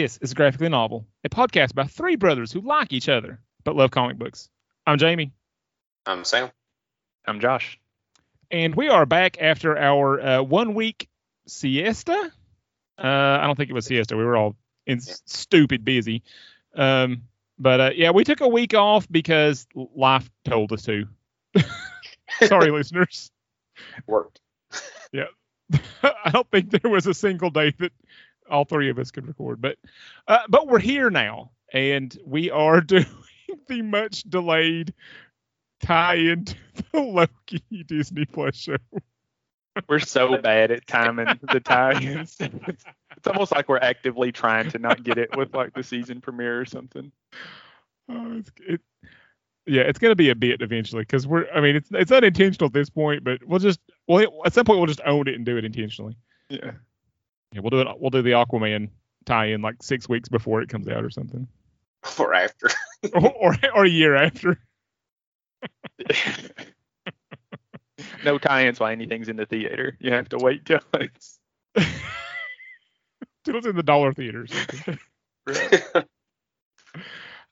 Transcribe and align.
This 0.00 0.16
is 0.22 0.32
a 0.32 0.34
Graphically 0.34 0.70
Novel, 0.70 1.06
a 1.24 1.28
podcast 1.28 1.74
by 1.74 1.84
three 1.84 2.16
brothers 2.16 2.50
who 2.50 2.62
like 2.62 2.90
each 2.90 3.10
other 3.10 3.38
but 3.64 3.76
love 3.76 3.90
comic 3.90 4.16
books. 4.16 4.48
I'm 4.86 4.96
Jamie, 4.96 5.32
I'm 6.06 6.24
Sam. 6.24 6.50
I'm 7.26 7.38
Josh. 7.38 7.78
and 8.50 8.74
we 8.74 8.88
are 8.88 9.04
back 9.04 9.36
after 9.42 9.76
our 9.76 10.18
uh, 10.18 10.42
one 10.42 10.72
week 10.72 11.06
siesta. 11.46 12.32
Uh, 12.98 13.06
I 13.06 13.42
don't 13.46 13.56
think 13.56 13.68
it 13.68 13.74
was 13.74 13.84
siesta. 13.84 14.16
We 14.16 14.24
were 14.24 14.38
all 14.38 14.56
in 14.86 15.00
Yeah. 15.06 15.14
stupid 15.26 15.84
busy. 15.84 16.22
Um, 16.74 17.24
but 17.58 17.80
uh, 17.80 17.90
yeah, 17.94 18.12
we 18.12 18.24
took 18.24 18.40
a 18.40 18.48
week 18.48 18.72
off 18.72 19.06
because 19.10 19.66
life 19.74 20.30
told 20.46 20.72
us 20.72 20.80
to. 20.84 21.08
Sorry, 22.46 22.70
listeners. 22.70 23.30
Worked. 24.06 24.40
Yeah. 25.12 25.26
I 26.02 26.30
don't 26.30 26.50
think 26.50 26.70
there 26.70 26.90
was 26.90 27.06
a 27.06 27.12
single 27.12 27.50
day 27.50 27.74
that 27.80 27.92
all 28.50 28.64
three 28.64 28.90
of 28.90 28.98
us 28.98 29.10
could 29.10 29.26
record, 29.26 29.60
but 29.60 29.76
uh, 30.28 30.40
but 30.48 30.68
we're 30.68 30.78
here 30.78 31.10
now, 31.10 31.50
and 31.72 32.16
we 32.24 32.50
are 32.50 32.80
doing 32.80 33.06
the 33.68 33.82
much 33.82 34.22
delayed 34.24 34.94
tie 35.80 36.14
into 36.14 36.54
the 36.92 37.00
Loki 37.00 37.84
Disney 37.86 38.24
Plus 38.24 38.56
show. 38.56 38.76
We're 39.88 40.00
so 40.00 40.36
bad 40.38 40.70
at 40.72 40.86
timing 40.86 41.38
the 41.52 41.60
tie-ins. 41.60 42.36
It's, 42.40 42.84
it's 43.16 43.26
almost 43.26 43.52
like 43.52 43.68
we're 43.68 43.78
actively 43.78 44.32
trying 44.32 44.70
to 44.70 44.78
not 44.78 45.02
get 45.02 45.16
it 45.16 45.36
with 45.36 45.54
like 45.54 45.74
the 45.74 45.82
season 45.82 46.20
premiere 46.20 46.60
or 46.60 46.64
something. 46.64 47.12
Oh, 48.08 48.38
it's, 48.38 48.50
it, 48.66 48.80
yeah, 49.66 49.82
it's 49.82 49.98
gonna 49.98 50.16
be 50.16 50.30
a 50.30 50.34
bit 50.34 50.62
eventually 50.62 51.02
because 51.02 51.26
we're. 51.26 51.46
I 51.54 51.60
mean, 51.60 51.76
it's 51.76 51.88
it's 51.92 52.10
unintentional 52.10 52.66
at 52.66 52.72
this 52.72 52.90
point, 52.90 53.22
but 53.22 53.44
we'll 53.44 53.60
just 53.60 53.78
well 54.08 54.26
at 54.44 54.52
some 54.52 54.64
point 54.64 54.80
we'll 54.80 54.86
just 54.86 55.02
own 55.06 55.28
it 55.28 55.34
and 55.34 55.46
do 55.46 55.56
it 55.56 55.64
intentionally. 55.64 56.16
Yeah. 56.48 56.72
Yeah, 57.52 57.60
we'll 57.62 57.70
do 57.70 57.80
it. 57.80 57.88
We'll 57.98 58.10
do 58.10 58.22
the 58.22 58.30
Aquaman 58.30 58.90
tie-in 59.26 59.60
like 59.62 59.82
six 59.82 60.08
weeks 60.08 60.28
before 60.28 60.62
it 60.62 60.68
comes 60.68 60.88
out 60.88 61.04
or 61.04 61.10
something, 61.10 61.46
Or 62.18 62.34
after. 62.34 62.68
or 63.14 63.32
or, 63.32 63.56
or 63.74 63.84
a 63.84 63.88
year 63.90 64.14
after. 64.16 64.58
no 68.24 68.38
tie-ins 68.38 68.80
while 68.80 68.90
anything's 68.90 69.28
in 69.28 69.36
the 69.36 69.46
theater. 69.46 69.96
You 70.00 70.12
have 70.12 70.28
to 70.30 70.38
wait 70.38 70.64
till 70.64 70.80
it's 70.94 71.38
Till 73.44 73.56
it's 73.56 73.66
in 73.66 73.76
the 73.76 73.82
dollar 73.82 74.12
theater. 74.12 74.42
or 74.42 74.46
something. 74.46 74.98
no. 75.48 76.02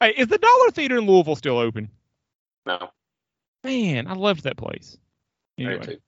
hey, 0.01 0.11
is 0.17 0.29
the 0.29 0.39
dollar 0.39 0.71
theater 0.71 0.99
in 0.99 1.07
Louisville 1.07 1.37
still 1.37 1.59
open? 1.59 1.89
No. 2.67 2.91
Man, 3.65 4.07
I 4.07 4.13
loved 4.13 4.45
that 4.45 4.57
place. 4.57 4.97
do 5.57 5.67
Anyway, 5.67 5.85
too. 5.85 5.99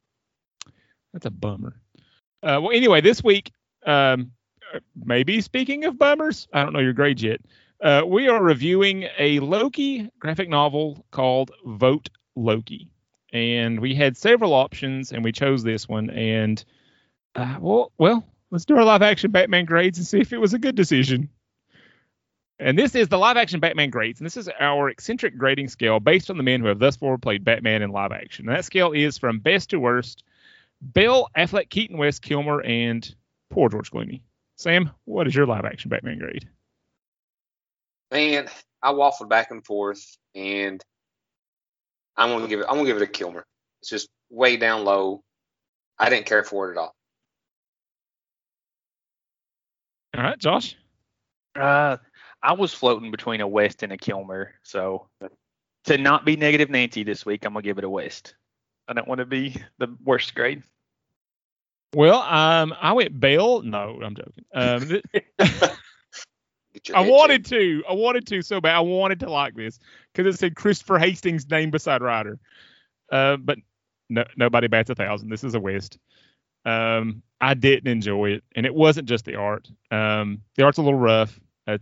that's 1.13 1.27
a 1.27 1.31
bummer. 1.31 1.81
Uh, 2.43 2.61
well, 2.63 2.71
anyway, 2.73 3.01
this 3.01 3.23
week, 3.25 3.51
um, 3.87 4.33
maybe 5.05 5.41
speaking 5.41 5.85
of 5.85 5.99
bummers, 5.99 6.49
I 6.53 6.63
don't 6.63 6.73
know 6.73 6.81
your 6.81 6.93
grade 6.93 7.21
yet. 7.21 7.41
Uh, 7.83 8.03
we 8.07 8.29
are 8.29 8.43
reviewing 8.43 9.07
a 9.19 9.41
Loki 9.41 10.11
graphic 10.19 10.49
novel 10.49 11.05
called 11.11 11.51
Vote 11.65 12.11
Loki, 12.37 12.91
and 13.33 13.81
we 13.81 13.95
had 13.95 14.17
several 14.17 14.53
options, 14.53 15.13
and 15.13 15.25
we 15.25 15.33
chose 15.33 15.63
this 15.63 15.89
one. 15.89 16.11
And 16.11 16.63
uh, 17.35 17.57
well, 17.59 17.93
well, 17.97 18.25
let's 18.51 18.67
do 18.67 18.77
our 18.77 18.85
live 18.85 19.03
action 19.03 19.31
Batman 19.31 19.65
grades 19.65 19.99
and 19.99 20.07
see 20.07 20.21
if 20.21 20.33
it 20.33 20.41
was 20.41 20.53
a 20.53 20.59
good 20.59 20.75
decision. 20.75 21.31
And 22.59 22.79
this 22.79 22.95
is 22.95 23.09
the 23.09 23.17
live 23.17 23.39
action 23.39 23.61
Batman 23.61 23.89
grades, 23.89 24.21
and 24.21 24.27
this 24.27 24.37
is 24.37 24.51
our 24.61 24.91
eccentric 24.91 25.39
grading 25.39 25.69
scale 25.69 25.99
based 25.99 26.29
on 26.29 26.37
the 26.37 26.43
men 26.43 26.61
who 26.61 26.67
have 26.67 26.79
thus 26.79 26.97
far 26.97 27.17
played 27.17 27.43
Batman 27.43 27.81
in 27.81 27.91
live 27.91 28.13
action. 28.13 28.47
And 28.47 28.55
that 28.55 28.67
scale 28.67 28.93
is 28.93 29.17
from 29.17 29.39
best 29.39 29.71
to 29.71 29.81
worst. 29.81 30.25
Bale, 30.93 31.29
Affleck, 31.37 31.71
Keaton 31.71 31.97
West, 31.97 32.21
Kilmer, 32.21 32.61
and 32.61 33.15
poor 33.51 33.69
George 33.69 33.91
Clooney. 33.91 34.23
Sam, 34.57 34.91
what 35.05 35.27
is 35.27 35.35
your 35.35 35.47
live 35.47 35.65
action 35.65 35.89
Batman 35.89 36.19
grade? 36.19 36.49
Man, 38.11 38.49
I 38.83 38.93
waffled 38.93 39.29
back 39.29 39.51
and 39.51 39.65
forth, 39.65 40.17
and 40.35 40.83
I'm 42.17 42.31
gonna 42.31 42.49
give 42.49 42.61
it. 42.61 42.67
I'm 42.69 42.77
gonna 42.77 42.87
give 42.87 42.97
it 42.97 43.03
a 43.03 43.07
Kilmer. 43.07 43.47
It's 43.81 43.91
just 43.91 44.09
way 44.31 44.57
down 44.57 44.85
low. 44.85 45.23
I 45.99 46.11
didn't 46.11 46.27
care 46.27 46.45
for 46.45 46.69
it 46.69 46.73
at 46.73 46.79
all. 46.79 46.95
All 50.17 50.23
right, 50.23 50.39
Josh. 50.39 50.77
uh 51.57 51.97
I 52.43 52.55
was 52.55 52.73
floating 52.73 53.11
between 53.11 53.43
a 53.43 53.49
West 53.49 53.83
and 53.83 53.93
a 53.93 53.99
Kilmer, 53.99 54.55
so 54.63 55.09
to 55.85 55.99
not 55.99 56.25
be 56.25 56.37
negative 56.37 56.71
Nancy 56.71 57.05
this 57.05 57.25
week, 57.27 57.45
I'm 57.45 57.53
gonna 57.53 57.63
give 57.63 57.79
it 57.79 57.85
a 57.85 57.91
West. 57.91 58.35
I 58.89 58.93
don't 58.93 59.07
want 59.07 59.21
to 59.21 59.27
be 59.27 59.63
the 59.79 59.95
worst 60.05 60.35
grade. 60.35 60.63
Well, 61.95 62.21
um, 62.23 62.75
I 62.81 62.93
went 62.93 63.19
Bale. 63.19 63.63
No, 63.63 63.99
I'm 64.03 64.15
joking. 64.15 64.45
Um, 64.55 64.89
th- 64.89 65.05
Get 66.73 66.89
your 66.89 66.99
I 66.99 67.01
wanted 67.01 67.45
to. 67.47 67.83
I 67.89 67.95
wanted 67.95 68.27
to 68.29 68.43
so 68.43 68.61
bad. 68.61 68.77
I 68.77 68.81
wanted 68.81 69.21
to 69.21 69.31
like 69.31 69.55
this 69.55 69.81
because 70.15 70.33
it 70.33 70.39
said 70.39 70.55
Christopher 70.55 70.99
Hastings' 70.99 71.49
name 71.51 71.71
beside 71.71 72.01
Ryder. 72.01 72.39
Uh, 73.11 73.37
but 73.37 73.59
no, 74.09 74.25
nobody 74.37 74.69
bats 74.69 74.91
a 74.91 74.95
thousand. 74.95 75.31
This 75.31 75.43
is 75.43 75.55
a 75.55 75.61
West. 75.61 75.99
Um, 76.65 77.23
I 77.41 77.55
didn't 77.55 77.91
enjoy 77.91 78.33
it, 78.33 78.45
and 78.55 78.67
it 78.67 78.75
wasn't 78.75 79.09
just 79.09 79.25
the 79.25 79.35
art. 79.35 79.69
Um, 79.91 80.43
the 80.57 80.65
art's 80.65 80.79
a 80.79 80.83
little 80.83 80.99
rough. 80.99 81.41
Uh, 81.67 81.79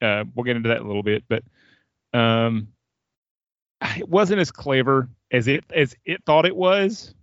uh, 0.00 0.24
we'll 0.34 0.44
get 0.44 0.56
into 0.56 0.68
that 0.68 0.78
in 0.78 0.84
a 0.84 0.86
little 0.86 1.02
bit, 1.02 1.24
but 1.28 1.42
um, 2.12 2.68
it 3.96 4.08
wasn't 4.08 4.40
as 4.40 4.50
clever 4.52 5.08
as 5.32 5.48
it 5.48 5.64
as 5.74 5.96
it 6.04 6.22
thought 6.24 6.46
it 6.46 6.54
was, 6.54 7.14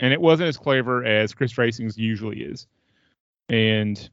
and 0.00 0.12
it 0.12 0.20
wasn't 0.20 0.48
as 0.48 0.56
clever 0.56 1.04
as 1.04 1.34
Chris 1.34 1.54
Hastings' 1.54 1.98
usually 1.98 2.40
is, 2.40 2.66
and 3.48 4.08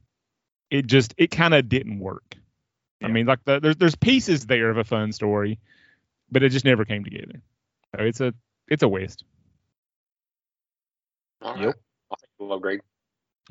it 0.70 0.86
just 0.86 1.14
it 1.16 1.30
kind 1.30 1.54
of 1.54 1.68
didn't 1.68 1.98
work. 1.98 2.36
I 3.02 3.08
mean, 3.08 3.26
like 3.26 3.44
the, 3.44 3.60
there's 3.60 3.76
there's 3.76 3.94
pieces 3.94 4.46
there 4.46 4.70
of 4.70 4.78
a 4.78 4.84
fun 4.84 5.12
story, 5.12 5.58
but 6.30 6.42
it 6.42 6.48
just 6.48 6.64
never 6.64 6.84
came 6.84 7.04
together. 7.04 7.42
So 7.94 8.02
it's 8.02 8.20
a 8.20 8.34
it's 8.68 8.82
a 8.82 8.88
waste. 8.88 9.24
All 11.42 11.54
right. 11.54 11.64
Yep. 11.64 11.74
I 12.10 12.16
think 12.16 12.30
we'll 12.38 12.52
agree. 12.54 12.76
grade. 12.76 12.80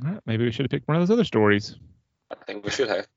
All 0.03 0.11
right, 0.11 0.21
maybe 0.25 0.43
we 0.43 0.51
should 0.51 0.65
have 0.65 0.71
picked 0.71 0.87
one 0.87 0.97
of 0.97 1.01
those 1.01 1.13
other 1.13 1.23
stories. 1.23 1.75
I 2.31 2.35
think 2.45 2.65
we 2.65 2.71
should 2.71 2.89
have. 2.89 3.07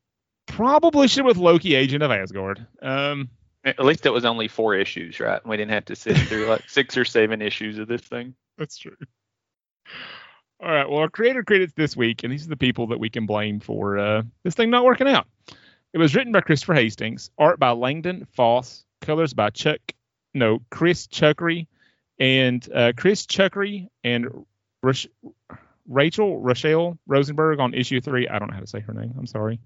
Probably 0.47 1.09
should 1.09 1.25
with 1.25 1.37
Loki, 1.37 1.75
Agent 1.75 2.03
of 2.03 2.11
Asgard. 2.11 2.67
Um, 2.81 3.31
At 3.65 3.85
least 3.85 4.07
it 4.07 4.11
was 4.11 4.25
only 4.25 4.49
four 4.49 4.75
issues, 4.75 5.21
right? 5.21 5.45
We 5.47 5.57
didn't 5.57 5.73
have 5.73 5.87
to 5.87 5.97
sit 5.97 6.17
through 6.17 6.47
like 6.47 6.65
six 6.69 6.97
or 6.97 7.05
seven 7.05 7.43
issues 7.43 7.79
of 7.79 7.89
this 7.89 8.03
thing. 8.03 8.35
That's 8.57 8.79
true. 8.79 8.97
All 10.61 10.71
right. 10.71 10.89
Well, 10.89 11.01
our 11.01 11.09
creator 11.09 11.45
credits 11.45 11.73
this 11.75 11.97
week, 11.97 12.25
and 12.25 12.33
these 12.33 12.47
are 12.47 12.51
the 12.51 12.57
people 12.57 12.89
that 12.89 12.99
we 12.99 13.11
can 13.11 13.27
blame 13.27 13.61
for 13.61 13.99
uh, 13.99 14.23
this 14.43 14.55
thing 14.55 14.71
not 14.71 14.85
working 14.85 15.09
out. 15.09 15.27
It 15.93 15.99
was 15.99 16.15
written 16.15 16.33
by 16.33 16.41
Christopher 16.41 16.75
Hastings, 16.75 17.31
art 17.39 17.59
by 17.59 17.71
Langdon 17.71 18.27
Foss, 18.33 18.85
colors 19.01 19.35
by 19.35 19.51
Chuck, 19.51 19.81
no, 20.35 20.61
Chris 20.71 21.07
Chuckry, 21.07 21.67
and 22.19 22.67
uh, 22.73 22.93
Chris 22.97 23.27
Chuckry 23.27 23.89
and 24.05 24.45
Rash- 24.83 25.07
Rachel 25.89 26.39
Rochelle 26.41 26.99
Rosenberg 27.07 27.61
on 27.61 27.75
issue 27.75 28.01
three. 28.01 28.29
I 28.29 28.39
don't 28.39 28.49
know 28.49 28.55
how 28.55 28.61
to 28.61 28.67
say 28.67 28.81
her 28.81 28.93
name. 28.93 29.15
I'm 29.17 29.27
sorry, 29.27 29.61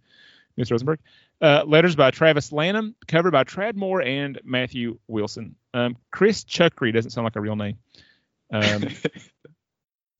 Miss 0.56 0.70
Rosenberg. 0.70 1.00
Uh, 1.40 1.64
letters 1.66 1.96
by 1.96 2.10
Travis 2.10 2.52
Lanham, 2.52 2.94
cover 3.08 3.30
by 3.30 3.44
Tradd 3.44 3.74
Moore 3.74 4.02
and 4.02 4.40
Matthew 4.44 4.98
Wilson. 5.08 5.56
Um, 5.74 5.96
Chris 6.10 6.44
Chuckry 6.44 6.92
doesn't 6.92 7.10
sound 7.10 7.24
like 7.24 7.36
a 7.36 7.40
real 7.40 7.56
name. 7.56 7.78
Um, 8.52 8.82
of 8.82 8.92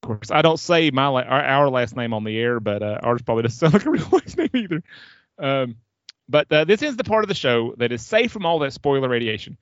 course, 0.02 0.30
I 0.30 0.42
don't 0.42 0.58
say 0.58 0.90
my 0.90 1.06
la- 1.08 1.20
our, 1.20 1.42
our 1.42 1.70
last 1.70 1.96
name 1.96 2.12
on 2.14 2.24
the 2.24 2.38
air, 2.38 2.60
but 2.60 2.82
uh, 2.82 2.98
ours 3.02 3.22
probably 3.22 3.44
doesn't 3.44 3.58
sound 3.70 3.74
like 3.74 3.86
a 3.86 3.90
real 3.90 4.08
last 4.10 4.36
name 4.36 4.50
either. 4.54 4.82
Um, 5.38 5.76
but 6.28 6.50
uh, 6.50 6.64
this 6.64 6.82
is 6.82 6.96
the 6.96 7.04
part 7.04 7.24
of 7.24 7.28
the 7.28 7.34
show 7.34 7.74
that 7.78 7.92
is 7.92 8.04
safe 8.04 8.32
from 8.32 8.46
all 8.46 8.58
that 8.60 8.72
spoiler 8.72 9.08
radiation. 9.08 9.58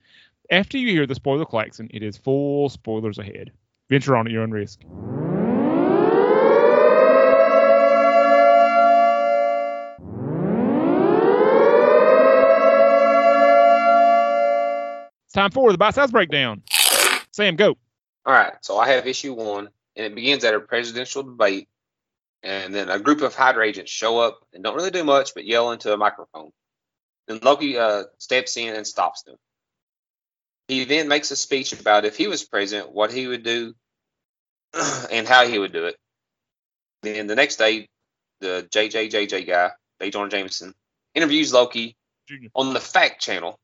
After 0.51 0.79
you 0.79 0.89
hear 0.89 1.07
the 1.07 1.15
spoiler 1.15 1.45
klaxon, 1.45 1.89
it 1.93 2.03
is 2.03 2.17
full 2.17 2.69
spoilers 2.69 3.19
ahead. 3.19 3.53
Venture 3.89 4.17
on 4.17 4.27
at 4.27 4.33
your 4.33 4.43
own 4.43 4.51
risk. 4.51 4.81
It's 15.31 15.37
time 15.37 15.53
for 15.53 15.71
the 15.71 15.79
bite 15.79 15.95
size 15.95 16.11
breakdown. 16.11 16.61
Sam, 17.31 17.55
go. 17.55 17.77
All 18.27 18.35
right, 18.35 18.53
so 18.63 18.79
I 18.79 18.89
have 18.89 19.07
issue 19.07 19.33
one, 19.33 19.69
and 19.95 20.07
it 20.07 20.13
begins 20.17 20.43
at 20.43 20.55
a 20.55 20.59
presidential 20.59 21.23
debate, 21.23 21.69
and 22.43 22.75
then 22.75 22.89
a 22.89 22.99
group 22.99 23.23
of 23.23 23.37
Hydra 23.37 23.65
agents 23.65 23.93
show 23.93 24.19
up 24.19 24.41
and 24.53 24.65
don't 24.65 24.75
really 24.75 24.91
do 24.91 25.05
much 25.05 25.33
but 25.33 25.45
yell 25.45 25.71
into 25.71 25.95
a 25.95 25.97
microphone. 25.97 26.51
Then 27.29 27.39
Loki 27.45 27.79
uh, 27.79 28.07
steps 28.19 28.57
in 28.57 28.75
and 28.75 28.85
stops 28.85 29.23
them. 29.23 29.37
He 30.67 30.83
then 30.85 31.07
makes 31.07 31.31
a 31.31 31.37
speech 31.37 31.73
about 31.75 32.05
if 32.05 32.17
he 32.17 32.27
was 32.27 32.43
president, 32.43 32.93
what 32.93 33.13
he 33.13 33.29
would 33.29 33.45
do, 33.45 33.75
and 35.13 35.29
how 35.29 35.47
he 35.47 35.61
would 35.61 35.73
do 35.73 35.85
it. 35.85 35.97
Then 37.03 37.29
the 37.29 37.37
next 37.37 37.55
day, 37.55 37.87
the 38.41 38.67
JJJJ 38.73 39.47
guy, 39.47 39.71
J. 40.03 40.11
Jonah 40.11 40.29
Jameson, 40.29 40.75
interviews 41.15 41.53
Loki 41.53 41.97
Junior. 42.27 42.49
on 42.57 42.75
the 42.75 42.81
Fact 42.81 43.23
Channel. 43.23 43.57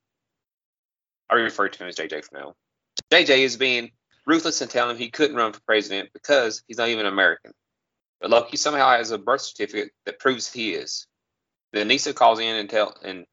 I 1.31 1.35
refer 1.35 1.69
to 1.69 1.83
him 1.83 1.89
as 1.89 1.97
JJ 1.97 2.25
from 2.25 2.41
now. 2.41 2.55
JJ 3.11 3.39
is 3.39 3.57
being 3.57 3.91
ruthless 4.27 4.61
and 4.61 4.71
telling 4.71 4.97
him 4.97 5.01
he 5.01 5.11
couldn't 5.11 5.37
run 5.37 5.53
for 5.53 5.61
president 5.67 6.11
because 6.13 6.63
he's 6.67 6.79
not 6.79 6.89
even 6.89 7.07
American. 7.07 7.53
But 8.21 8.31
Loki 8.31 8.57
somehow 8.57 8.91
has 8.91 9.11
a 9.11 9.19
birth 9.19 9.43
certificate 9.43 9.91
that 10.07 10.19
proves 10.19 10.51
he 10.51 10.73
is. 10.73 11.07
Then 11.73 11.89
Nisa 11.89 12.15
calls 12.15 12.41
in 12.41 12.57
and 12.57 12.71
tell 12.71 12.95
and 13.05 13.25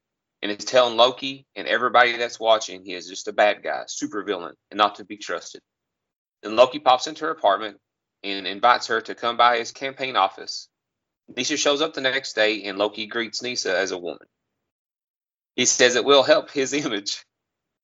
and 0.42 0.52
is 0.52 0.66
telling 0.66 0.98
Loki 0.98 1.46
and 1.56 1.68
everybody 1.68 2.18
that's 2.18 2.40
watching 2.40 2.84
he 2.84 2.94
is 2.94 3.08
just 3.08 3.30
a 3.30 3.34
bad 3.34 3.64
guy, 3.64 3.84
super 3.88 4.24
villain, 4.24 4.56
and 4.72 4.78
not 4.78 4.96
to 4.96 5.06
be 5.06 5.16
trusted. 5.16 5.62
Then 6.42 6.58
Loki 6.58 6.80
pops 6.80 7.08
into 7.08 7.26
her 7.26 7.32
apartment 7.32 7.78
and 8.24 8.46
invites 8.46 8.88
her 8.88 9.00
to 9.02 9.16
come 9.16 9.38
by 9.38 9.58
his 9.58 9.72
campaign 9.72 10.18
office. 10.18 10.68
Nisa 11.36 11.56
shows 11.56 11.82
up 11.82 11.94
the 11.94 12.02
next 12.02 12.34
day 12.34 12.64
and 12.64 12.78
Loki 12.78 13.08
greets 13.08 13.42
Nisa 13.42 13.78
as 13.78 13.92
a 13.92 13.98
woman. 13.98 14.28
He 15.56 15.66
says 15.66 15.96
it 15.96 16.04
will 16.06 16.24
help 16.24 16.52
his 16.52 16.74
image. 16.86 17.24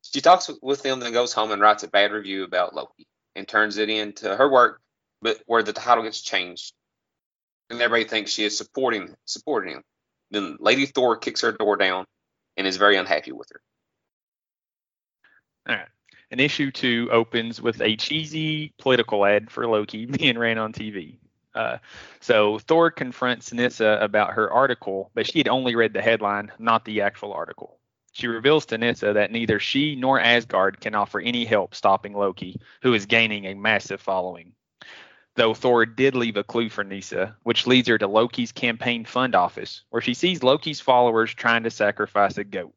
She 0.02 0.22
talks 0.22 0.50
with 0.62 0.82
them, 0.82 1.00
then 1.00 1.14
goes 1.14 1.34
home 1.34 1.52
and 1.52 1.62
writes 1.62 1.84
a 1.84 1.88
bad 1.88 2.12
review 2.12 2.44
about 2.44 2.74
Loki 2.74 3.08
and 3.36 3.48
turns 3.48 3.78
it 3.78 3.90
into 3.90 4.36
her 4.36 4.50
work, 4.50 4.82
but 5.22 5.40
where 5.46 5.64
the 5.64 5.74
title 5.74 6.04
gets 6.04 6.22
changed. 6.22 6.74
And 7.70 7.82
everybody 7.82 8.10
thinks 8.10 8.32
she 8.32 8.46
is 8.46 8.58
supporting 8.58 9.16
supporting 9.26 9.76
him. 9.76 9.84
Then 10.32 10.58
Lady 10.60 10.86
Thor 10.86 11.18
kicks 11.18 11.42
her 11.42 11.52
door 11.52 11.76
down 11.76 12.06
and 12.58 12.66
is 12.66 12.78
very 12.78 12.98
unhappy 12.98 13.32
with 13.32 13.50
her. 13.52 13.62
All 15.68 15.76
right. 15.76 15.88
And 16.32 16.40
issue 16.40 16.72
two 16.72 17.10
opens 17.12 17.62
with 17.62 17.82
a 17.82 17.96
cheesy 17.96 18.74
political 18.80 19.26
ad 19.26 19.52
for 19.52 19.68
Loki 19.68 20.06
being 20.06 20.38
ran 20.38 20.58
on 20.58 20.74
TV. 20.74 21.18
Uh, 21.56 21.78
so 22.20 22.60
Thor 22.60 22.92
confronts 22.92 23.52
Nisa 23.52 23.98
about 24.02 24.34
her 24.34 24.52
article, 24.52 25.12
but 25.16 25.26
she 25.26 25.40
had 25.40 25.48
only 25.48 25.76
read 25.76 25.94
the 25.94 26.02
headline, 26.02 26.52
not 26.60 26.86
the 26.86 27.02
actual 27.02 27.34
article. 27.34 27.79
She 28.20 28.28
reveals 28.28 28.66
to 28.66 28.78
Nisa 28.78 29.14
that 29.14 29.32
neither 29.32 29.62
she 29.62 29.96
nor 29.96 30.20
Asgard 30.20 30.82
can 30.82 30.94
offer 30.94 31.22
any 31.22 31.46
help 31.46 31.74
stopping 31.74 32.12
Loki, 32.12 32.60
who 32.82 32.94
is 32.94 33.06
gaining 33.06 33.46
a 33.46 33.54
massive 33.54 34.02
following. 34.02 34.52
Though 35.38 35.54
Thor 35.54 35.86
did 35.86 36.16
leave 36.16 36.36
a 36.36 36.44
clue 36.44 36.68
for 36.68 36.84
Nisa, 36.84 37.38
which 37.44 37.66
leads 37.66 37.88
her 37.88 37.98
to 37.98 38.10
Loki's 38.10 38.52
campaign 38.52 39.06
fund 39.06 39.36
office, 39.36 39.84
where 39.90 40.02
she 40.02 40.14
sees 40.14 40.44
Loki's 40.44 40.82
followers 40.82 41.34
trying 41.34 41.64
to 41.64 41.70
sacrifice 41.70 42.38
a 42.38 42.44
goat. 42.44 42.74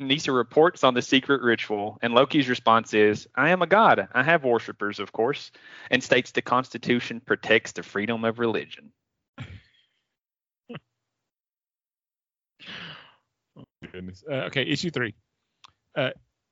Nisa 0.00 0.32
reports 0.32 0.82
on 0.82 0.94
the 0.94 1.02
secret 1.02 1.42
ritual, 1.42 2.00
and 2.02 2.12
Loki's 2.12 2.48
response 2.48 2.92
is, 2.92 3.28
I 3.36 3.50
am 3.50 3.62
a 3.62 3.68
god. 3.68 4.08
I 4.12 4.24
have 4.24 4.42
worshippers, 4.42 4.98
of 4.98 5.12
course, 5.12 5.52
and 5.92 6.02
states 6.02 6.32
the 6.32 6.42
Constitution 6.42 7.20
protects 7.20 7.70
the 7.70 7.84
freedom 7.84 8.24
of 8.24 8.40
religion. 8.40 8.90
Uh, 14.28 14.46
okay, 14.46 14.62
issue 14.62 14.90
three. 14.90 15.14
Uh, 15.94 16.10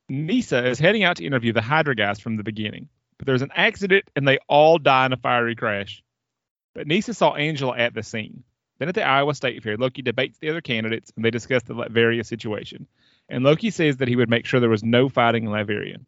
Nisa 0.09 0.67
is 0.69 0.79
heading 0.79 1.03
out 1.03 1.17
to 1.17 1.25
interview 1.25 1.53
the 1.53 1.63
Hydra 1.63 2.15
from 2.17 2.37
the 2.37 2.43
beginning, 2.43 2.89
but 3.19 3.27
there's 3.27 3.43
an 3.43 3.53
accident 3.55 4.05
and 4.15 4.27
they 4.27 4.39
all 4.49 4.79
die 4.79 5.07
in 5.07 5.13
a 5.13 5.17
fiery 5.17 5.55
crash. 5.55 6.03
But 6.75 6.87
Nisa 6.87 7.15
saw 7.15 7.35
Angela 7.35 7.77
at 7.77 7.95
the 7.95 8.03
scene. 8.03 8.45
Then 8.79 8.89
at 8.89 8.95
the 8.95 9.07
Iowa 9.07 9.35
State 9.35 9.63
Fair, 9.63 9.77
Loki 9.77 10.03
debates 10.03 10.39
the 10.39 10.51
other 10.51 10.61
candidates 10.61 11.13
and 11.15 11.25
they 11.25 11.31
discuss 11.31 11.63
the 11.63 11.75
Latveria 11.75 12.27
situation. 12.27 12.87
And 13.29 13.45
Loki 13.45 13.71
says 13.71 13.99
that 13.99 14.09
he 14.09 14.17
would 14.17 14.29
make 14.29 14.45
sure 14.45 14.61
there 14.61 14.69
was 14.69 14.83
no 14.83 15.09
fighting 15.09 15.45
in 15.45 15.51
Latveria. 15.51 16.05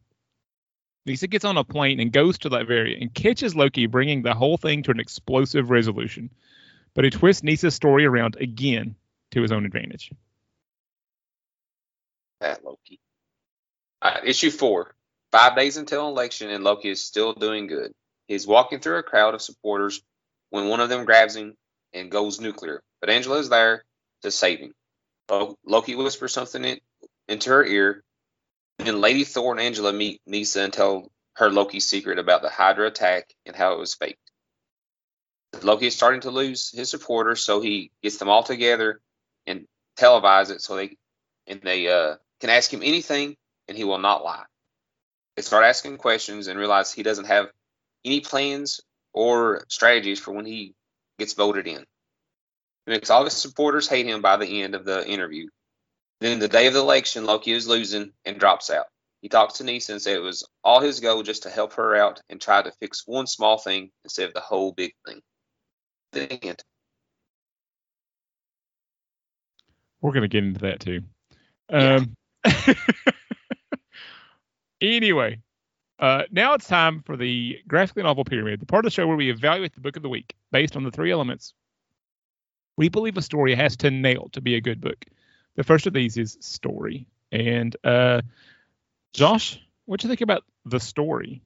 Nisa 1.07 1.29
gets 1.29 1.45
on 1.45 1.57
a 1.57 1.65
plane 1.65 2.01
and 2.01 2.13
goes 2.13 2.39
to 2.39 2.51
Latveria 2.51 3.01
and 3.01 3.15
catches 3.15 3.55
Loki 3.55 3.87
bringing 3.87 4.23
the 4.23 4.35
whole 4.35 4.57
thing 4.57 4.83
to 4.83 4.91
an 4.91 5.01
explosive 5.01 5.71
resolution. 5.71 6.31
But 6.95 7.05
he 7.05 7.11
twists 7.11 7.45
Nisa's 7.45 7.75
story 7.75 8.05
around 8.05 8.37
again 8.41 8.97
to 9.31 9.43
his 9.43 9.53
own 9.53 9.65
advantage. 9.65 10.11
That 12.41 12.65
Loki. 12.65 13.01
Uh, 14.03 14.21
issue 14.25 14.51
four. 14.51 14.95
Five 15.33 15.57
days 15.57 15.77
until 15.77 16.09
election, 16.09 16.51
and 16.51 16.65
Loki 16.65 16.91
is 16.91 17.03
still 17.03 17.33
doing 17.33 17.67
good. 17.67 17.93
He's 18.29 18.47
walking 18.47 18.81
through 18.81 18.99
a 18.99 19.03
crowd 19.03 19.35
of 19.35 19.43
supporters 19.43 20.03
when 20.51 20.69
one 20.69 20.81
of 20.81 20.89
them 20.89 21.05
grabs 21.05 21.37
him 21.37 21.55
and 21.93 22.11
goes 22.11 22.41
nuclear. 22.41 22.83
But 23.01 23.11
Angela 23.11 23.39
is 23.39 23.49
there 23.49 23.85
to 24.23 24.31
save 24.31 24.61
him. 24.61 24.73
Loki 25.65 25.95
whispers 25.95 26.33
something 26.33 26.65
in, 26.65 26.79
into 27.29 27.51
her 27.51 27.65
ear, 27.65 28.03
and 28.79 29.01
Lady 29.01 29.25
Thor 29.25 29.53
and 29.53 29.61
Angela 29.61 29.93
meet 29.93 30.21
Nisa 30.27 30.63
and 30.63 30.73
tell 30.73 31.11
her 31.35 31.51
Loki's 31.51 31.87
secret 31.87 32.19
about 32.19 32.43
the 32.43 32.49
Hydra 32.49 32.87
attack 32.87 33.33
and 33.45 33.57
how 33.57 33.73
it 33.73 33.79
was 33.79 33.95
faked. 33.95 34.19
Loki 35.63 35.87
is 35.87 35.97
starting 35.97 36.21
to 36.23 36.31
lose 36.31 36.71
his 36.71 36.91
supporters, 36.91 37.43
so 37.43 37.61
he 37.61 37.91
gets 38.03 38.19
them 38.19 38.29
all 38.29 38.43
together 38.43 39.01
and 39.47 39.67
televise 39.99 40.51
it 40.51 40.61
so 40.61 40.77
they 40.77 40.97
and 41.47 41.61
they 41.63 41.89
uh, 41.89 42.17
can 42.41 42.51
ask 42.51 42.73
him 42.73 42.83
anything 42.83 43.37
and 43.69 43.77
he 43.77 43.85
will 43.85 43.99
not 43.99 44.25
lie. 44.25 44.45
They 45.37 45.43
start 45.43 45.65
asking 45.65 45.99
questions 45.99 46.47
and 46.47 46.59
realize 46.59 46.93
he 46.93 47.03
doesn't 47.03 47.27
have 47.27 47.49
any 48.05 48.21
plans 48.21 48.81
or 49.13 49.65
strategies 49.69 50.21
for 50.21 50.33
when 50.33 50.47
he 50.47 50.75
gets 51.19 51.35
voted 51.35 51.67
in. 51.67 51.79
It 52.87 52.91
makes 52.91 53.11
all 53.11 53.25
his 53.25 53.35
supporters 53.35 53.89
hate 53.89 54.07
him 54.07 54.23
by 54.23 54.37
the 54.37 54.63
end 54.63 54.75
of 54.75 54.85
the 54.85 55.07
interview. 55.07 55.49
Then 56.21 56.39
the 56.39 56.49
day 56.49 56.67
of 56.67 56.73
the 56.73 56.81
election, 56.81 57.27
Loki 57.27 57.53
is 57.53 57.67
losing 57.67 58.13
and 58.25 58.39
drops 58.39 58.71
out. 58.71 58.87
He 59.23 59.29
talks 59.29 59.55
to 59.55 59.65
Nisa 59.65 59.93
and 59.93 60.01
says 60.01 60.17
it 60.17 60.23
was 60.23 60.47
all 60.63 60.81
his 60.81 61.01
goal 61.01 61.23
just 61.23 61.43
to 61.43 61.51
help 61.51 61.75
her 61.75 61.97
out 61.97 62.21
and 62.31 62.41
try 62.41 62.63
to 62.63 62.71
fix 62.71 63.03
one 63.07 63.27
small 63.27 63.59
thing 63.59 63.91
instead 64.05 64.29
of 64.29 64.35
the 64.35 64.41
whole 64.41 64.73
big 64.73 64.93
thing. 65.07 65.21
The 66.13 66.33
end. 66.45 66.63
We're 70.01 70.13
going 70.13 70.23
to 70.23 70.29
get 70.29 70.45
into 70.45 70.61
that 70.61 70.81
too. 70.81 71.03
Um, 71.71 71.81
yeah. 71.81 71.99
anyway, 74.81 75.41
uh, 75.99 76.23
now 76.31 76.55
it's 76.55 76.67
time 76.67 77.03
for 77.05 77.17
the 77.17 77.59
graphic 77.67 78.03
novel 78.05 78.25
pyramid, 78.25 78.61
the 78.61 78.67
part 78.67 78.85
of 78.85 78.91
the 78.91 78.95
show 78.95 79.07
where 79.07 79.17
we 79.17 79.31
evaluate 79.31 79.75
the 79.75 79.81
book 79.81 79.97
of 79.97 80.03
the 80.03 80.09
week 80.09 80.35
based 80.53 80.77
on 80.77 80.85
the 80.85 80.91
three 80.91 81.11
elements 81.11 81.55
we 82.77 82.89
believe 82.89 83.17
a 83.17 83.23
story 83.23 83.55
has 83.55 83.77
to 83.79 83.91
nail 83.91 84.29
to 84.33 84.41
be 84.41 84.55
a 84.55 84.61
good 84.61 84.81
book. 84.81 85.05
The 85.57 85.65
first 85.65 85.87
of 85.87 85.93
these 85.93 86.17
is 86.17 86.37
story. 86.41 87.07
And 87.33 87.75
uh, 87.83 88.23
Josh, 89.13 89.59
what 89.87 90.01
do 90.01 90.07
you 90.07 90.11
think 90.11 90.21
about 90.21 90.45
the 90.65 90.81
story? 90.81 91.43